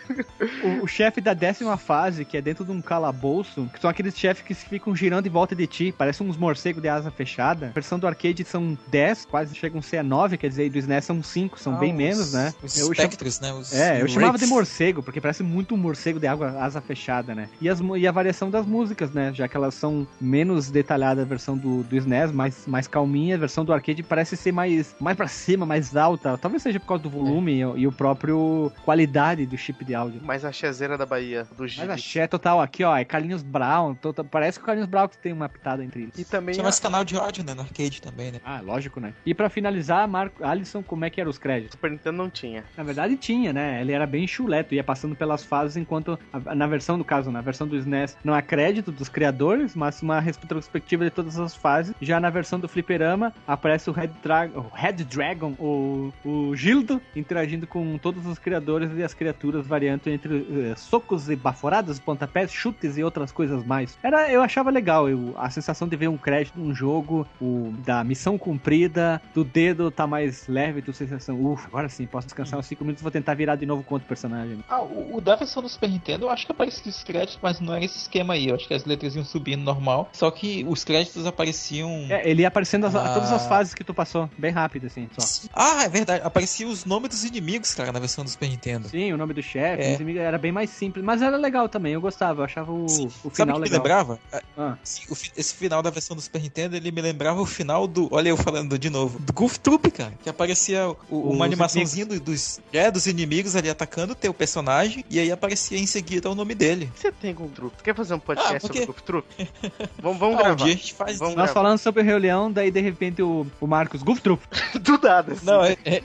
o, 0.80 0.84
o 0.84 0.86
chefe 0.88 1.20
da 1.20 1.34
décima 1.34 1.76
fase, 1.76 2.24
que 2.24 2.36
é 2.36 2.40
dentro 2.42 2.64
de 2.64 2.70
um 2.70 2.80
calabouço, 2.80 3.68
que 3.72 3.80
são 3.80 3.88
aqueles 3.90 4.16
chefes 4.16 4.42
que 4.42 4.54
ficam 4.54 4.94
girando 4.94 5.26
em 5.26 5.30
volta 5.30 5.54
de 5.54 5.66
ti, 5.66 5.94
parecem 5.96 6.26
uns 6.26 6.36
morcegos 6.36 6.82
de 6.82 6.88
asa 6.88 7.10
fechada. 7.10 7.66
A 7.68 7.70
versão 7.70 7.98
do 7.98 8.06
arcade 8.06 8.44
são 8.44 8.76
10, 8.88 9.24
quase 9.26 9.54
chegam 9.54 9.78
a 9.78 9.82
ser 9.82 10.02
9, 10.02 10.36
quer 10.36 10.48
dizer, 10.48 10.66
e 10.66 10.70
do 10.70 10.78
SNES 10.78 11.04
são 11.04 11.22
5, 11.22 11.58
são 11.58 11.76
bem 11.78 11.90
Ah, 11.90 11.92
os- 11.94 11.98
menos, 11.98 12.32
né? 12.32 12.54
Os 12.62 12.78
Eu 12.78 12.90
espectros, 12.92 13.40
né? 13.40 13.52
Os, 13.52 13.72
É, 13.72 14.02
eu 14.02 14.08
chamava 14.08 14.38
de 14.38 14.46
morcego, 14.46 15.02
porque 15.02 15.20
parece 15.20 15.42
muito 15.42 15.74
um 15.74 15.78
morcego 15.78 16.18
de 16.20 16.26
água 16.26 16.50
asa 16.60 16.80
fechada, 16.80 17.34
né? 17.34 17.48
E, 17.60 17.68
as, 17.68 17.80
e 17.98 18.06
a 18.06 18.12
variação 18.12 18.50
das 18.50 18.66
músicas, 18.66 19.10
né? 19.12 19.32
Já 19.34 19.48
que 19.48 19.56
elas 19.56 19.74
são 19.74 20.06
menos 20.20 20.70
detalhadas 20.70 21.24
a 21.24 21.26
versão 21.28 21.56
do, 21.56 21.82
do 21.82 21.96
SNES, 21.96 22.32
mais, 22.32 22.66
mais 22.66 22.86
calminha, 22.86 23.36
versão 23.40 23.64
do 23.64 23.72
arcade 23.72 24.02
parece 24.02 24.36
ser 24.36 24.52
mais, 24.52 24.94
mais 25.00 25.16
pra 25.16 25.26
cima, 25.26 25.66
mais 25.66 25.96
alta. 25.96 26.38
Talvez 26.38 26.62
seja 26.62 26.78
por 26.78 26.86
causa 26.86 27.02
do 27.02 27.10
volume 27.10 27.52
e, 27.52 27.60
e 27.60 27.86
o 27.86 27.92
próprio 27.92 28.70
qualidade 28.84 29.46
do 29.46 29.56
chip 29.56 29.84
de 29.84 29.94
áudio. 29.94 30.20
Mas 30.22 30.44
a 30.44 30.52
chezeira 30.52 30.96
da 30.96 31.06
Bahia, 31.06 31.44
do 31.56 31.62
Mas 31.62 31.72
Gibi. 31.72 31.90
achei 31.90 32.28
total 32.28 32.60
aqui, 32.60 32.84
ó, 32.84 32.96
é 32.96 33.04
Carlinhos 33.04 33.42
Brown. 33.42 33.96
parece 34.30 34.58
que 34.58 34.62
o 34.62 34.66
Carlinhos 34.66 34.88
Brown 34.88 35.08
que 35.08 35.18
tem 35.18 35.32
uma 35.32 35.48
pitada 35.48 35.82
entre 35.84 36.02
eles. 36.02 36.18
E 36.18 36.24
também 36.24 36.52
Tinha 36.52 36.62
a- 36.62 36.64
mais 36.64 36.78
canal 36.78 37.04
de 37.04 37.16
áudio, 37.16 37.42
né? 37.44 37.54
No 37.54 37.62
arcade 37.62 38.00
também, 38.02 38.32
né? 38.32 38.40
Ah, 38.44 38.60
lógico, 38.60 39.00
né? 39.00 39.12
E 39.24 39.34
pra 39.34 39.48
finalizar, 39.48 40.06
Marco 40.06 40.44
Alisson, 40.44 40.82
como 40.82 41.04
é 41.04 41.10
que 41.10 41.20
eram 41.20 41.30
os 41.30 41.38
créditos? 41.38 41.72
Super 41.72 41.90
Nintendo 41.90 42.16
não 42.18 42.28
tinha. 42.30 42.64
Na 42.76 42.82
verdade 42.84 43.16
tinha, 43.16 43.52
né? 43.52 43.80
Ele 43.80 43.92
era 43.92 44.06
bem 44.06 44.26
chuleto, 44.26 44.74
ia 44.74 44.84
passando 44.84 45.14
pelas 45.16 45.42
fases, 45.44 45.76
enquanto 45.76 46.18
a- 46.32 46.54
na 46.54 46.66
versão, 46.66 46.96
no 46.96 47.04
caso, 47.04 47.30
na 47.30 47.40
versão 47.40 47.66
do 47.66 47.76
SNES, 47.76 48.16
não 48.22 48.34
há 48.34 48.42
crédito 48.42 48.92
dos 48.92 49.08
criadores, 49.08 49.74
mas 49.74 50.02
uma 50.02 50.20
retrospectiva 50.20 51.04
de 51.04 51.10
todas 51.10 51.38
as 51.38 51.54
fases. 51.54 51.94
Já 52.00 52.20
na 52.20 52.30
versão 52.30 52.58
do 52.60 52.68
Fliperama, 52.68 53.29
aparece 53.46 53.88
o 53.90 53.92
Red, 53.92 54.08
Dra 54.22 54.48
o 54.54 54.66
Red 54.72 55.04
Dragon, 55.04 55.52
o, 55.58 56.12
o 56.24 56.54
Gildo, 56.56 57.00
interagindo 57.14 57.66
com 57.66 57.96
todos 57.98 58.26
os 58.26 58.38
criadores 58.38 58.90
e 58.96 59.02
as 59.02 59.14
criaturas, 59.14 59.66
variando 59.66 60.08
entre 60.08 60.46
eh, 60.70 60.74
socos 60.76 61.28
e 61.30 61.36
baforadas, 61.36 61.98
pontapés, 61.98 62.52
chutes 62.52 62.96
e 62.96 63.02
outras 63.04 63.30
coisas 63.32 63.64
mais. 63.64 63.98
Era, 64.02 64.30
eu 64.30 64.42
achava 64.42 64.70
legal 64.70 65.08
eu, 65.08 65.34
a 65.36 65.50
sensação 65.50 65.86
de 65.88 65.96
ver 65.96 66.08
um 66.08 66.16
crédito 66.16 66.58
num 66.58 66.74
jogo, 66.74 67.26
o, 67.40 67.72
da 67.84 68.02
missão 68.04 68.38
cumprida, 68.38 69.20
do 69.34 69.42
dedo 69.44 69.90
tá 69.90 70.06
mais 70.06 70.46
leve, 70.46 70.82
tu 70.82 70.92
sensação, 70.92 71.40
ufa, 71.44 71.66
agora 71.68 71.88
sim, 71.88 72.06
posso 72.06 72.26
descansar 72.26 72.58
uns 72.58 72.66
5 72.66 72.84
minutos, 72.84 73.02
vou 73.02 73.10
tentar 73.10 73.34
virar 73.34 73.56
de 73.56 73.66
novo 73.66 73.82
com 73.82 73.94
outro 73.94 74.08
personagem. 74.08 74.58
Ah, 74.68 74.80
o, 74.82 75.16
o 75.16 75.20
da 75.20 75.36
versão 75.36 75.62
do 75.62 75.68
Super 75.68 75.88
Nintendo 75.90 76.26
eu 76.26 76.30
acho 76.30 76.46
que 76.46 76.52
aparecia 76.52 76.90
os 76.90 77.02
créditos, 77.02 77.38
mas 77.42 77.60
não 77.60 77.74
era 77.74 77.84
esse 77.84 77.98
esquema 77.98 78.34
aí. 78.34 78.48
Eu 78.48 78.54
acho 78.54 78.66
que 78.68 78.74
as 78.74 78.84
letras 78.84 79.14
iam 79.14 79.24
subindo 79.24 79.62
normal. 79.62 80.08
Só 80.12 80.30
que 80.30 80.64
os 80.68 80.84
créditos 80.84 81.26
apareciam. 81.26 81.90
É, 82.08 82.28
ele 82.28 82.42
ia 82.42 82.48
aparecendo 82.48 82.86
as- 82.86 82.94
Ah. 82.94 83.14
Todas 83.20 83.32
as 83.32 83.46
fases 83.48 83.74
que 83.74 83.84
tu 83.84 83.92
passou, 83.94 84.28
bem 84.38 84.50
rápido, 84.50 84.86
assim, 84.86 85.08
só. 85.18 85.48
Ah, 85.54 85.84
é 85.84 85.88
verdade. 85.88 86.24
Apareciam 86.24 86.70
os 86.70 86.84
nomes 86.84 87.10
dos 87.10 87.24
inimigos, 87.24 87.74
cara, 87.74 87.92
na 87.92 87.98
versão 87.98 88.24
do 88.24 88.30
Super 88.30 88.48
Nintendo. 88.48 88.88
Sim, 88.88 89.12
o 89.12 89.16
nome 89.16 89.34
do 89.34 89.42
chefe, 89.42 89.82
É. 89.82 89.88
os 89.90 89.94
inimigos, 89.96 90.20
era 90.22 90.38
bem 90.38 90.52
mais 90.52 90.70
simples, 90.70 91.04
mas 91.04 91.22
era 91.22 91.36
legal 91.36 91.68
também, 91.68 91.92
eu 91.92 92.00
gostava, 92.00 92.40
eu 92.40 92.44
achava 92.44 92.70
o, 92.72 92.84
o 92.84 92.88
Sabe 92.88 93.10
final 93.34 93.56
o 93.58 93.62
que 93.62 93.70
me 93.70 93.78
legal. 93.78 93.78
lembrava? 93.78 94.18
Ah. 94.56 94.76
Sim, 94.82 95.02
o 95.10 95.16
esse 95.36 95.54
final 95.54 95.82
da 95.82 95.90
versão 95.90 96.16
do 96.16 96.22
Super 96.22 96.40
Nintendo, 96.42 96.76
ele 96.76 96.90
me 96.90 97.00
lembrava 97.00 97.40
o 97.40 97.46
final 97.46 97.86
do. 97.86 98.08
Olha 98.10 98.28
eu 98.30 98.36
falando 98.36 98.78
de 98.78 98.90
novo. 98.90 99.18
Do 99.18 99.32
Goof 99.32 99.58
Troop, 99.58 99.90
cara. 99.90 100.12
Que 100.22 100.28
aparecia 100.28 100.88
o- 100.88 101.28
Os 101.28 101.34
uma 101.34 101.44
animaçãozinha 101.44 102.06
do- 102.06 102.18
dos, 102.20 102.60
é, 102.72 102.90
dos 102.90 103.06
inimigos 103.06 103.54
ali 103.56 103.68
atacando 103.70 104.12
o 104.12 104.16
teu 104.16 104.32
personagem. 104.34 105.04
E 105.10 105.18
aí 105.18 105.30
aparecia 105.30 105.78
em 105.78 105.86
seguida 105.86 106.30
o 106.30 106.34
nome 106.34 106.54
dele. 106.54 106.90
Você 106.94 107.10
tem 107.12 107.34
Goof 107.34 107.52
Troop? 107.54 107.82
Quer 107.82 107.94
fazer 107.94 108.14
um 108.14 108.18
podcast 108.18 108.56
Ah, 108.56 108.60
porque- 108.60 108.80
sobre 108.80 108.86
Goof 108.86 109.02
Troop? 109.02 109.26
vamos 110.02 110.18
vamos 110.18 110.36
Ah, 110.36 110.38
um 110.40 110.44
gravar. 110.44 110.54
dia 110.64 110.74
a 110.74 110.76
gente 110.76 110.94
faz. 110.94 111.18
Vamos 111.18 111.34
Nós 111.34 111.46
gravar. 111.46 111.52
falando 111.54 111.78
sobre 111.78 112.02
o 112.02 112.04
Rei 112.04 112.18
Leão, 112.18 112.50
daí 112.50 112.70
de 112.70 112.80
repente 112.80 113.09
o, 113.18 113.46
o 113.60 113.66
Marcos 113.66 114.02
Goof 114.02 114.20
Troop. 114.20 114.42
Do 114.80 114.98
nada, 115.02 115.32
assim. 115.32 115.46
Não, 115.46 115.64
é, 115.64 115.76
é- 115.84 116.02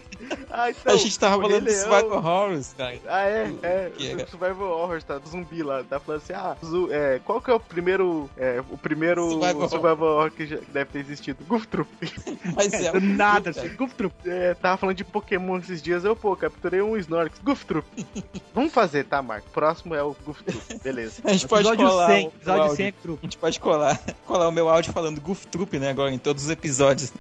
Ah, 0.57 0.69
então, 0.69 0.93
a 0.93 0.97
gente 0.97 1.19
tava 1.19 1.37
o 1.37 1.41
falando 1.41 1.59
de 1.65 1.69
Leão- 1.71 1.81
Survival 1.83 2.17
Horrors, 2.23 2.73
cara. 2.77 2.99
Ah, 3.07 3.21
é, 3.23 3.53
é. 3.61 3.91
É? 3.99 4.15
O 4.23 4.27
Survival 4.29 4.69
Horror, 4.69 5.03
tá? 5.03 5.17
Do 5.17 5.27
zumbi 5.27 5.61
lá. 5.61 5.83
Tá 5.83 5.99
falando 5.99 6.21
assim, 6.21 6.33
ah, 6.33 6.55
zu- 6.63 6.87
é, 6.93 7.19
qual 7.25 7.41
que 7.41 7.51
é 7.51 7.53
o 7.53 7.59
primeiro. 7.59 8.29
É, 8.37 8.63
o 8.71 8.77
primeiro 8.77 9.29
Survival 9.31 9.69
Survival, 9.69 10.07
Horror 10.17 10.31
que, 10.31 10.45
já, 10.47 10.57
que 10.57 10.71
deve 10.71 10.91
ter 10.91 10.99
existido? 10.99 11.43
Goof 11.45 11.67
Troop. 11.67 11.89
Mas 12.55 12.71
é. 12.73 12.91
Do 12.95 13.01
nada, 13.01 13.49
assim, 13.49 13.67
Goof 13.75 13.93
Troop. 13.95 14.13
É, 14.25 14.53
tava 14.53 14.77
falando 14.77 14.95
de 14.95 15.03
Pokémon 15.03 15.57
esses 15.57 15.81
dias, 15.81 16.05
eu, 16.05 16.15
pô, 16.15 16.35
capturei 16.35 16.81
um 16.81 16.95
Snorlax. 16.95 17.37
Goof 17.43 17.65
Troop. 17.65 17.85
Vamos 18.55 18.71
fazer, 18.71 19.03
tá, 19.05 19.21
Marco? 19.21 19.49
Próximo 19.49 19.93
é 19.93 20.01
o 20.03 20.15
Goof 20.25 20.41
Troop. 20.43 20.79
Beleza. 20.83 21.21
A 21.25 21.31
gente 21.33 21.47
pode 21.47 21.67
Episódio 21.67 21.87
colar 21.89 22.07
100, 22.07 22.23
o- 22.25 22.29
o 22.29 22.33
episódio 22.35 22.61
áudio. 22.61 22.75
100 22.77 22.85
é 22.87 22.91
Troop. 22.93 23.19
A 23.21 23.25
gente 23.25 23.37
pode 23.37 23.59
colar, 23.59 23.99
colar 24.25 24.47
o 24.47 24.51
meu 24.51 24.69
áudio 24.69 24.93
falando 24.93 25.19
Goof 25.19 25.45
Troop, 25.47 25.77
né, 25.79 25.89
agora 25.89 26.11
em 26.13 26.17
todos 26.17 26.45
os 26.45 26.49
episódios. 26.49 27.11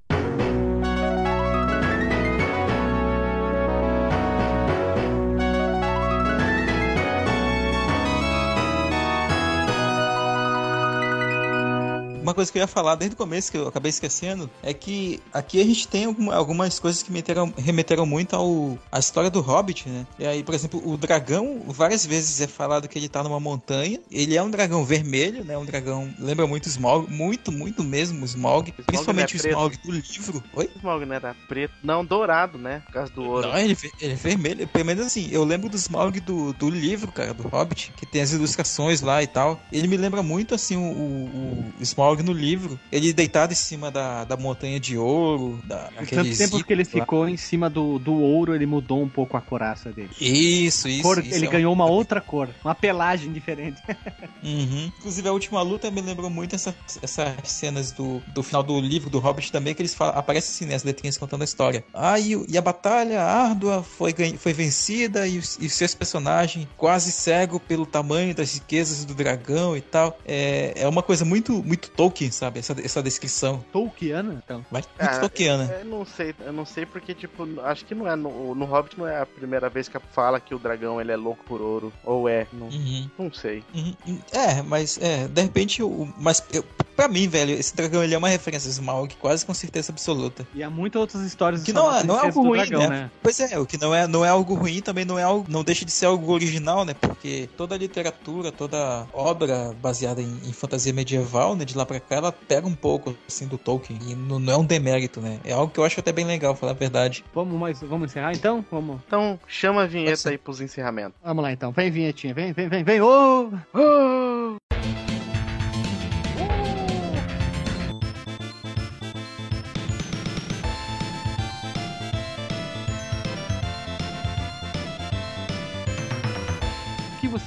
Uma 12.34 12.38
coisa 12.42 12.50
que 12.50 12.58
eu 12.58 12.62
ia 12.62 12.66
falar 12.66 12.96
desde 12.96 13.14
o 13.14 13.16
começo, 13.16 13.48
que 13.48 13.56
eu 13.56 13.68
acabei 13.68 13.90
esquecendo, 13.90 14.50
é 14.60 14.74
que 14.74 15.22
aqui 15.32 15.60
a 15.60 15.64
gente 15.64 15.86
tem 15.86 16.06
alguma- 16.06 16.34
algumas 16.34 16.80
coisas 16.80 17.00
que 17.00 17.12
meteram- 17.12 17.54
remeteram 17.56 18.04
muito 18.04 18.34
ao, 18.34 18.76
à 18.90 18.98
história 18.98 19.30
do 19.30 19.40
Hobbit, 19.40 19.88
né? 19.88 20.04
E 20.18 20.26
aí, 20.26 20.42
por 20.42 20.52
exemplo, 20.52 20.82
o 20.84 20.96
dragão, 20.96 21.62
várias 21.68 22.04
vezes 22.04 22.40
é 22.40 22.48
falado 22.48 22.88
que 22.88 22.98
ele 22.98 23.08
tá 23.08 23.22
numa 23.22 23.38
montanha. 23.38 24.00
Ele 24.10 24.36
é 24.36 24.42
um 24.42 24.50
dragão 24.50 24.84
vermelho, 24.84 25.44
né? 25.44 25.56
Um 25.56 25.64
dragão, 25.64 26.12
lembra 26.18 26.44
muito 26.44 26.66
o 26.66 26.68
Smaug, 26.68 27.08
muito, 27.08 27.52
muito 27.52 27.84
mesmo 27.84 28.22
o 28.22 28.24
Smaug. 28.24 28.72
principalmente 28.84 29.36
o 29.36 29.46
é 29.46 29.50
Smaug 29.50 29.76
do 29.84 29.92
livro. 29.92 30.42
Oi? 30.54 30.68
O 30.74 30.78
Smaug 30.78 31.04
não 31.06 31.14
era 31.14 31.36
preto. 31.46 31.74
Não, 31.84 32.04
dourado, 32.04 32.58
né? 32.58 32.82
Por 32.86 32.94
causa 32.94 33.12
do 33.12 33.22
ouro. 33.22 33.46
Não, 33.46 33.56
ele, 33.58 33.78
ele 34.00 34.12
é 34.12 34.16
vermelho. 34.16 34.66
Pelo 34.66 34.84
menos 34.86 35.06
assim, 35.06 35.28
eu 35.30 35.44
lembro 35.44 35.68
do 35.68 35.76
Smaug 35.76 36.18
do, 36.18 36.52
do 36.52 36.68
livro, 36.68 37.12
cara, 37.12 37.32
do 37.32 37.46
Hobbit, 37.46 37.92
que 37.96 38.04
tem 38.04 38.22
as 38.22 38.32
ilustrações 38.32 39.00
lá 39.02 39.22
e 39.22 39.28
tal. 39.28 39.60
Ele 39.70 39.86
me 39.86 39.96
lembra 39.96 40.20
muito, 40.20 40.52
assim, 40.52 40.76
o, 40.76 40.80
o, 40.80 41.72
o 41.78 41.82
Smaug 41.82 42.23
no 42.24 42.32
livro. 42.32 42.78
Ele 42.90 43.12
deitado 43.12 43.52
em 43.52 43.56
cima 43.56 43.90
da, 43.90 44.24
da 44.24 44.36
montanha 44.36 44.80
de 44.80 44.96
ouro, 44.98 45.60
da, 45.64 45.90
Tanto 46.08 46.36
tempo 46.36 46.62
que 46.64 46.72
ele 46.72 46.82
lá. 46.84 46.90
ficou 46.90 47.28
em 47.28 47.36
cima 47.36 47.68
do, 47.70 47.98
do 47.98 48.14
ouro, 48.14 48.54
ele 48.54 48.66
mudou 48.66 49.02
um 49.02 49.08
pouco 49.08 49.36
a 49.36 49.40
coraça 49.40 49.92
dele. 49.92 50.10
Isso, 50.20 50.88
isso. 50.88 51.02
Cor- 51.02 51.18
isso 51.20 51.34
ele 51.34 51.46
é 51.46 51.50
ganhou 51.50 51.72
uma 51.72 51.86
outra 51.86 52.20
cor, 52.20 52.48
uma 52.64 52.74
pelagem 52.74 53.32
diferente. 53.32 53.80
Uhum. 54.42 54.92
Inclusive, 54.98 55.26
a 55.26 55.32
última 55.32 55.62
luta 55.62 55.90
me 55.90 56.02
lembrou 56.02 56.28
muito 56.28 56.54
essa- 56.54 56.74
essas 57.02 57.34
cenas 57.50 57.90
do, 57.92 58.20
do 58.34 58.42
final 58.42 58.62
do 58.62 58.78
livro 58.78 59.08
do 59.08 59.18
Hobbit 59.18 59.50
também, 59.50 59.74
que 59.74 59.80
eles 59.80 59.94
falam, 59.94 60.18
aparecem 60.18 60.50
assim, 60.54 60.66
né, 60.66 60.74
as 60.74 60.84
letrinhas 60.84 61.16
contando 61.16 61.40
a 61.40 61.44
história. 61.46 61.82
Ah, 61.94 62.20
e, 62.20 62.34
e 62.46 62.58
a 62.58 62.60
batalha 62.60 63.22
árdua 63.22 63.82
foi, 63.82 64.14
foi 64.36 64.52
vencida 64.52 65.26
e 65.26 65.38
os, 65.38 65.58
e 65.58 65.68
seus 65.70 65.94
personagens 65.94 66.68
quase 66.76 67.10
cego 67.10 67.58
pelo 67.58 67.86
tamanho 67.86 68.34
das 68.34 68.52
riquezas 68.52 69.04
do 69.06 69.14
dragão 69.14 69.74
e 69.74 69.80
tal. 69.80 70.18
É, 70.26 70.74
é 70.76 70.86
uma 70.88 71.02
coisa 71.02 71.24
muito, 71.24 71.62
muito 71.64 71.90
Tolkien, 72.04 72.30
sabe? 72.30 72.58
Essa, 72.58 72.74
essa 72.82 73.02
descrição. 73.02 73.64
Tolkiana, 73.72 74.40
então. 74.44 74.64
Mas 74.70 74.88
Ah, 74.98 75.18
Tolkiana. 75.20 75.64
Eu 75.80 75.84
não 75.86 76.04
sei, 76.04 76.34
eu 76.44 76.52
não 76.52 76.64
sei 76.64 76.84
porque, 76.86 77.14
tipo, 77.14 77.46
acho 77.62 77.84
que 77.84 77.94
não 77.94 78.08
é. 78.10 78.14
No, 78.16 78.54
no 78.54 78.64
Hobbit 78.64 78.98
não 78.98 79.06
é 79.06 79.20
a 79.20 79.26
primeira 79.26 79.68
vez 79.68 79.88
que 79.88 79.98
fala 80.12 80.38
que 80.40 80.54
o 80.54 80.58
dragão 80.58 81.00
ele 81.00 81.12
é 81.12 81.16
louco 81.16 81.44
por 81.44 81.60
ouro. 81.60 81.92
Ou 82.04 82.28
é, 82.28 82.46
não, 82.52 82.66
Uhum. 82.68 83.10
não 83.18 83.32
sei. 83.32 83.62
Uhum. 83.74 83.94
É, 84.32 84.62
mas 84.62 84.98
é, 85.00 85.26
de 85.28 85.42
repente, 85.42 85.82
o, 85.82 86.08
mas 86.18 86.42
eu, 86.52 86.64
pra 86.96 87.08
mim, 87.08 87.26
velho, 87.28 87.52
esse 87.52 87.74
dragão 87.74 88.02
ele 88.02 88.14
é 88.14 88.18
uma 88.18 88.28
referência 88.28 88.68
a 88.68 88.72
Smaug, 88.72 89.14
quase 89.16 89.44
com 89.46 89.54
certeza 89.54 89.92
absoluta. 89.92 90.46
E 90.54 90.62
há 90.62 90.70
muitas 90.70 91.00
outras 91.00 91.22
histórias 91.22 91.62
Que 91.62 91.72
não 91.72 91.94
é- 91.94 92.02
não 92.04 92.16
é 92.18 92.26
algo 92.26 92.42
ruim, 92.42 92.58
dragão, 92.58 92.88
né? 92.88 93.10
Pois 93.22 93.40
é, 93.40 93.58
o 93.58 93.66
que 93.66 93.78
não 93.78 93.94
é, 93.94 94.06
não 94.06 94.24
é 94.24 94.28
algo 94.28 94.54
ruim, 94.54 94.80
também 94.80 95.04
não 95.04 95.18
é 95.18 95.22
algo, 95.22 95.46
não 95.48 95.64
deixa 95.64 95.84
de 95.84 95.90
ser 95.92 96.06
algo 96.06 96.32
original, 96.32 96.84
né? 96.84 96.94
Porque 96.94 97.48
toda 97.56 97.74
a 97.74 97.78
literatura, 97.78 98.50
toda 98.52 99.06
obra 99.12 99.74
baseada 99.80 100.20
em, 100.22 100.40
em 100.44 100.52
fantasia 100.52 100.92
medieval, 100.92 101.54
né, 101.56 101.64
de 101.64 101.76
lá 101.76 101.84
pra 101.86 101.93
ela 102.10 102.32
pega 102.32 102.66
um 102.66 102.74
pouco 102.74 103.16
assim 103.28 103.46
do 103.46 103.58
Tolkien 103.58 103.98
e 104.06 104.14
não, 104.14 104.38
não 104.38 104.52
é 104.52 104.56
um 104.56 104.64
demérito, 104.64 105.20
né? 105.20 105.38
É 105.44 105.52
algo 105.52 105.72
que 105.72 105.78
eu 105.80 105.84
acho 105.84 106.00
até 106.00 106.12
bem 106.12 106.24
legal, 106.24 106.54
falar 106.54 106.72
a 106.72 106.74
verdade. 106.74 107.24
Vamos, 107.34 107.58
mais, 107.58 107.80
vamos 107.80 108.10
encerrar 108.10 108.32
então? 108.32 108.64
Vamos, 108.70 109.00
Então, 109.06 109.38
chama 109.46 109.82
a 109.82 109.86
vinheta 109.86 110.30
aí 110.30 110.38
pros 110.38 110.60
encerramentos. 110.60 111.14
vamos 111.22 111.42
lá 111.42 111.52
então. 111.52 111.72
Vem, 111.72 111.90
vinhetinha. 111.90 112.34
Vem, 112.34 112.52
vem, 112.52 112.68
vem, 112.68 112.84
vem. 112.84 113.00
Ô! 113.00 113.50
O 113.72 114.56
que 114.70 114.73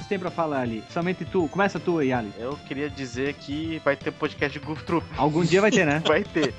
têm 0.08 0.18
pra 0.18 0.30
falar 0.30 0.60
ali? 0.60 0.82
Somente 0.90 1.24
tu. 1.24 1.46
Começa 1.48 1.78
tu 1.78 1.98
aí, 1.98 2.12
Ali. 2.12 2.32
Eu 2.38 2.58
queria 2.66 2.88
dizer 2.90 3.34
que 3.34 3.80
vai 3.84 3.96
ter 3.96 4.10
podcast 4.10 4.58
de 4.58 4.64
Goof 4.64 4.82
Troop. 4.84 5.06
Algum 5.16 5.44
dia 5.44 5.60
vai 5.60 5.70
ter, 5.70 5.84
né? 5.86 6.02
Vai 6.08 6.24
ter. 6.24 6.54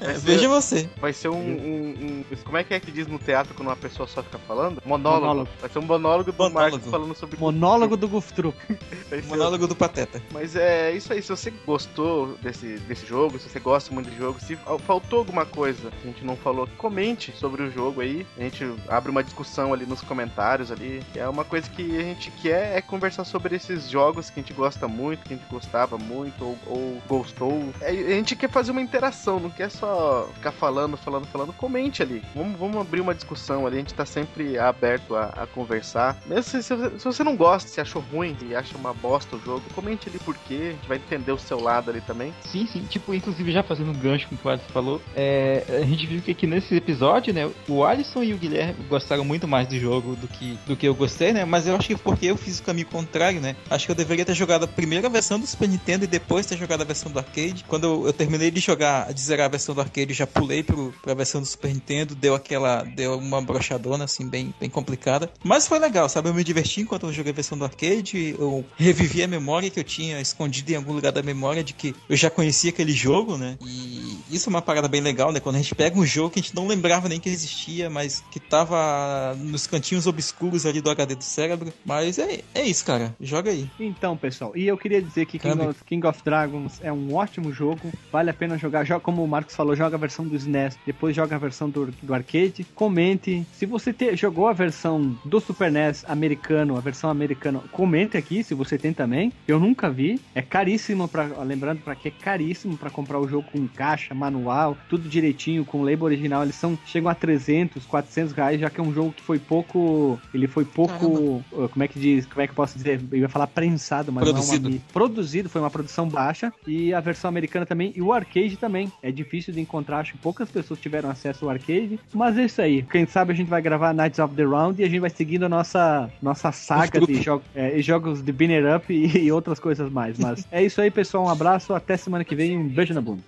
Vai 0.00 0.14
ser, 0.14 0.20
Veja 0.20 0.48
você. 0.48 0.88
vai 1.00 1.12
ser 1.12 1.28
um, 1.28 1.34
um- 1.36 2.24
um- 2.30 2.36
Como 2.44 2.56
é 2.56 2.64
que 2.64 2.74
é 2.74 2.80
que 2.80 2.90
diz 2.90 3.06
no 3.06 3.18
teatro 3.18 3.54
quando 3.54 3.68
uma 3.68 3.76
pessoa 3.76 4.06
só 4.06 4.22
fica 4.22 4.38
falando? 4.38 4.82
Monólogo. 4.84 5.20
Monólogo. 5.26 5.50
Vai 5.60 5.70
ser 5.70 5.78
um 5.78 5.82
monólogo 5.82 6.32
do 6.32 6.36
Monólogo. 6.38 6.60
Marcos 6.76 6.90
falando 6.90 7.14
sobre 7.14 7.38
Monólogo 7.38 7.96
do 7.96 8.08
Goof 8.08 8.32
Troop. 8.32 8.56
Monólogo 9.28 9.66
do 9.66 9.74
Pateta. 9.74 10.20
Mas 10.32 10.54
é 10.56 10.92
isso 10.92 11.12
aí, 11.12 11.22
se 11.22 11.28
você 11.28 11.50
gostou 11.64 12.36
desse, 12.42 12.78
desse 12.80 13.06
jogo, 13.06 13.38
se 13.38 13.48
você 13.48 13.58
gosta 13.60 13.92
muito 13.94 14.10
do 14.10 14.16
jogo, 14.16 14.38
se 14.40 14.56
faltou 14.86 15.20
alguma 15.20 15.46
coisa 15.46 15.90
que 15.90 16.08
a 16.08 16.10
gente 16.10 16.24
não 16.24 16.36
falou, 16.36 16.68
comente 16.76 17.32
sobre 17.36 17.62
o 17.62 17.70
jogo 17.70 18.00
aí. 18.00 18.26
A 18.38 18.42
gente 18.42 18.64
abre 18.88 19.10
uma 19.10 19.22
discussão 19.24 19.72
ali 19.72 19.86
nos 19.86 20.00
comentários 20.02 20.70
ali. 20.70 21.02
É 21.14 21.26
uma 21.28 21.44
coisa 21.44 21.68
que 21.70 21.96
a 21.98 22.02
gente 22.02 22.30
quer 22.42 22.52
quer 22.52 22.81
conversar 22.86 23.24
sobre 23.24 23.56
esses 23.56 23.88
jogos 23.88 24.30
que 24.30 24.40
a 24.40 24.42
gente 24.42 24.52
gosta 24.52 24.86
muito, 24.88 25.24
que 25.24 25.34
a 25.34 25.36
gente 25.36 25.48
gostava 25.48 25.98
muito, 25.98 26.44
ou, 26.44 26.58
ou 26.66 27.02
gostou. 27.08 27.72
É, 27.80 27.90
a 27.90 28.16
gente 28.16 28.36
quer 28.36 28.50
fazer 28.50 28.70
uma 28.70 28.80
interação, 28.80 29.40
não 29.40 29.50
quer 29.50 29.70
só 29.70 30.28
ficar 30.34 30.52
falando, 30.52 30.96
falando, 30.96 31.26
falando. 31.26 31.52
Comente 31.52 32.02
ali. 32.02 32.22
Vamos, 32.34 32.58
vamos 32.58 32.80
abrir 32.80 33.00
uma 33.00 33.14
discussão 33.14 33.66
ali. 33.66 33.76
A 33.76 33.80
gente 33.80 33.94
tá 33.94 34.06
sempre 34.06 34.58
aberto 34.58 35.14
a, 35.14 35.26
a 35.26 35.46
conversar. 35.46 36.16
Mesmo 36.26 36.42
se, 36.42 36.62
se, 36.62 36.76
se, 36.98 37.04
você 37.04 37.24
não 37.24 37.36
gosta, 37.36 37.68
se 37.68 37.80
achou 37.80 38.02
ruim 38.12 38.36
e 38.42 38.54
acha 38.54 38.76
uma 38.76 38.92
bosta 38.92 39.36
o 39.36 39.40
jogo, 39.40 39.62
comente 39.74 40.08
ali 40.08 40.18
por 40.18 40.36
quê. 40.36 40.68
A 40.68 40.72
gente 40.72 40.88
vai 40.88 40.96
entender 40.96 41.32
o 41.32 41.38
seu 41.38 41.60
lado 41.60 41.90
ali 41.90 42.00
também. 42.00 42.32
Sim, 42.42 42.66
sim. 42.66 42.84
Tipo, 42.88 43.14
inclusive 43.14 43.52
já 43.52 43.62
fazendo 43.62 43.90
um 43.90 43.94
gancho 43.94 44.28
com 44.28 44.34
o 44.34 44.38
que 44.38 44.46
o 44.46 44.50
Alisson 44.50 44.68
falou, 44.72 45.02
é, 45.14 45.64
a 45.68 45.86
gente 45.86 46.06
viu 46.06 46.20
que 46.20 46.30
aqui 46.30 46.46
nesse 46.46 46.74
episódio, 46.74 47.32
né, 47.32 47.50
o 47.68 47.84
Alisson 47.84 48.22
e 48.22 48.34
o 48.34 48.38
Guilherme 48.38 48.84
gostaram 48.88 49.24
muito 49.24 49.46
mais 49.46 49.68
do 49.68 49.78
jogo 49.78 50.16
do 50.16 50.28
que, 50.28 50.58
do 50.66 50.76
que 50.76 50.86
eu 50.86 50.94
gostei, 50.94 51.32
né? 51.32 51.44
Mas 51.44 51.66
eu 51.66 51.76
acho 51.76 51.88
que 51.88 51.96
porque 51.96 52.26
eu 52.26 52.36
fiz 52.36 52.58
o 52.58 52.62
caminho 52.72 52.86
contrário, 52.86 53.40
né? 53.40 53.54
Acho 53.68 53.86
que 53.86 53.92
eu 53.92 53.96
deveria 53.96 54.24
ter 54.24 54.34
jogado 54.34 54.64
a 54.64 54.68
primeira 54.68 55.08
versão 55.08 55.38
do 55.38 55.46
Super 55.46 55.68
Nintendo 55.68 56.04
e 56.04 56.06
depois 56.06 56.46
ter 56.46 56.56
jogado 56.56 56.80
a 56.80 56.84
versão 56.84 57.12
do 57.12 57.18
arcade. 57.18 57.64
Quando 57.68 57.84
eu, 57.84 58.06
eu 58.06 58.12
terminei 58.12 58.50
de 58.50 58.60
jogar, 58.60 59.12
de 59.12 59.20
zerar 59.20 59.46
a 59.46 59.48
versão 59.48 59.74
do 59.74 59.80
arcade, 59.80 60.14
já 60.14 60.26
pulei 60.26 60.62
pro, 60.62 60.92
pra 61.02 61.12
versão 61.12 61.40
do 61.40 61.46
Super 61.46 61.72
Nintendo, 61.72 62.14
deu 62.14 62.34
aquela, 62.34 62.82
deu 62.82 63.18
uma 63.18 63.42
brochadona, 63.42 64.04
assim, 64.04 64.26
bem, 64.26 64.54
bem 64.58 64.70
complicada. 64.70 65.30
Mas 65.44 65.66
foi 65.66 65.78
legal, 65.78 66.08
sabe? 66.08 66.30
Eu 66.30 66.34
me 66.34 66.42
diverti 66.42 66.80
enquanto 66.80 67.06
eu 67.06 67.12
joguei 67.12 67.32
a 67.32 67.34
versão 67.34 67.58
do 67.58 67.64
arcade, 67.64 68.34
eu 68.38 68.64
revivi 68.76 69.22
a 69.22 69.28
memória 69.28 69.68
que 69.68 69.78
eu 69.78 69.84
tinha 69.84 70.20
escondida 70.20 70.72
em 70.72 70.76
algum 70.76 70.94
lugar 70.94 71.12
da 71.12 71.22
memória 71.22 71.62
de 71.62 71.74
que 71.74 71.94
eu 72.08 72.16
já 72.16 72.30
conhecia 72.30 72.70
aquele 72.70 72.92
jogo, 72.92 73.36
né? 73.36 73.58
E 73.60 74.18
isso 74.30 74.48
é 74.48 74.50
uma 74.50 74.62
parada 74.62 74.88
bem 74.88 75.02
legal, 75.02 75.30
né? 75.30 75.40
Quando 75.40 75.56
a 75.56 75.58
gente 75.58 75.74
pega 75.74 75.98
um 75.98 76.06
jogo 76.06 76.30
que 76.30 76.40
a 76.40 76.42
gente 76.42 76.54
não 76.54 76.66
lembrava 76.66 77.08
nem 77.08 77.20
que 77.20 77.28
existia, 77.28 77.90
mas 77.90 78.24
que 78.30 78.40
tava 78.40 79.36
nos 79.38 79.66
cantinhos 79.66 80.06
obscuros 80.06 80.64
ali 80.64 80.80
do 80.80 80.90
HD 80.90 81.14
do 81.14 81.24
cérebro. 81.24 81.72
Mas 81.84 82.18
é, 82.18 82.40
é 82.54 82.61
isso, 82.64 82.84
cara. 82.84 83.14
Joga 83.20 83.50
aí. 83.50 83.68
Então, 83.78 84.16
pessoal, 84.16 84.52
e 84.54 84.66
eu 84.66 84.76
queria 84.76 85.00
dizer 85.00 85.26
que 85.26 85.38
King 85.38 85.60
of, 85.66 85.84
King 85.84 86.06
of, 86.06 86.22
Dragons 86.24 86.80
é 86.82 86.92
um 86.92 87.14
ótimo 87.14 87.52
jogo, 87.52 87.92
vale 88.10 88.30
a 88.30 88.34
pena 88.34 88.58
jogar. 88.58 88.84
Joga, 88.84 89.00
como 89.00 89.22
o 89.22 89.28
Marcos 89.28 89.54
falou, 89.54 89.74
joga 89.74 89.96
a 89.96 89.98
versão 89.98 90.26
do 90.26 90.36
SNES, 90.36 90.78
depois 90.86 91.14
joga 91.14 91.36
a 91.36 91.38
versão 91.38 91.68
do, 91.68 91.92
do 92.02 92.14
arcade. 92.14 92.64
Comente. 92.74 93.46
Se 93.52 93.66
você 93.66 93.92
te, 93.92 94.16
jogou 94.16 94.48
a 94.48 94.52
versão 94.52 95.16
do 95.24 95.40
Super 95.40 95.70
NES 95.70 96.04
americano, 96.08 96.76
a 96.76 96.80
versão 96.80 97.10
americana, 97.10 97.60
comente 97.72 98.16
aqui 98.16 98.42
se 98.42 98.54
você 98.54 98.78
tem 98.78 98.92
também. 98.92 99.32
Eu 99.46 99.58
nunca 99.58 99.90
vi. 99.90 100.20
É 100.34 100.42
caríssimo, 100.42 101.08
pra, 101.08 101.24
lembrando 101.42 101.80
para 101.80 101.94
que 101.94 102.08
é 102.08 102.10
caríssimo 102.10 102.76
para 102.76 102.90
comprar 102.90 103.18
o 103.18 103.28
jogo 103.28 103.48
com 103.50 103.66
caixa, 103.68 104.14
manual, 104.14 104.76
tudo 104.88 105.08
direitinho, 105.08 105.64
com 105.64 105.82
label 105.82 106.04
original. 106.04 106.42
Eles 106.42 106.54
são 106.54 106.78
chegam 106.86 107.10
a 107.10 107.14
300, 107.14 107.84
400 107.86 108.32
reais, 108.32 108.60
já 108.60 108.70
que 108.70 108.80
é 108.80 108.82
um 108.82 108.92
jogo 108.92 109.12
que 109.12 109.22
foi 109.22 109.38
pouco. 109.38 110.20
Ele 110.32 110.46
foi 110.46 110.64
pouco. 110.64 111.42
Caramba. 111.50 111.68
Como 111.68 111.82
é 111.82 111.88
que 111.88 111.98
diz? 111.98 112.26
Como 112.26 112.40
é 112.40 112.46
que 112.46 112.51
eu 112.52 112.56
posso 112.56 112.76
dizer? 112.76 113.00
Eu 113.10 113.18
ia 113.18 113.28
falar 113.28 113.46
prensado, 113.46 114.12
mas 114.12 114.24
produzido. 114.24 114.68
não 114.68 114.76
é 114.76 114.78
uma. 114.78 114.92
Produzido, 114.92 115.48
foi 115.48 115.60
uma 115.60 115.70
produção 115.70 116.08
baixa. 116.08 116.52
E 116.66 116.92
a 116.94 117.00
versão 117.00 117.28
americana 117.28 117.66
também. 117.66 117.92
E 117.96 118.02
o 118.02 118.12
arcade 118.12 118.56
também. 118.56 118.92
É 119.02 119.10
difícil 119.10 119.52
de 119.52 119.60
encontrar, 119.60 119.98
acho 119.98 120.12
que 120.12 120.18
poucas 120.18 120.50
pessoas 120.50 120.80
tiveram 120.80 121.10
acesso 121.10 121.44
ao 121.44 121.50
arcade. 121.50 121.98
Mas 122.12 122.36
é 122.36 122.44
isso 122.44 122.60
aí. 122.62 122.82
Quem 122.82 123.06
sabe 123.06 123.32
a 123.32 123.36
gente 123.36 123.48
vai 123.48 123.62
gravar 123.62 123.92
Knights 123.92 124.18
of 124.18 124.34
the 124.34 124.44
Round 124.44 124.80
e 124.80 124.84
a 124.84 124.88
gente 124.88 125.00
vai 125.00 125.10
seguindo 125.10 125.44
a 125.44 125.48
nossa, 125.48 126.10
nossa 126.20 126.52
saga 126.52 127.00
de 127.00 127.22
jogo, 127.22 127.44
é, 127.54 127.80
jogos 127.80 128.22
de 128.22 128.32
Binner 128.32 128.76
Up 128.76 128.92
e, 128.92 129.24
e 129.24 129.32
outras 129.32 129.58
coisas 129.58 129.90
mais. 129.90 130.18
Mas 130.18 130.46
é 130.50 130.62
isso 130.62 130.80
aí, 130.80 130.90
pessoal. 130.90 131.24
Um 131.24 131.28
abraço. 131.28 131.74
Até 131.74 131.96
semana 131.96 132.24
que 132.24 132.34
vem. 132.34 132.58
Um 132.58 132.68
beijo 132.68 132.94
na 132.94 133.00
bunda. 133.00 133.22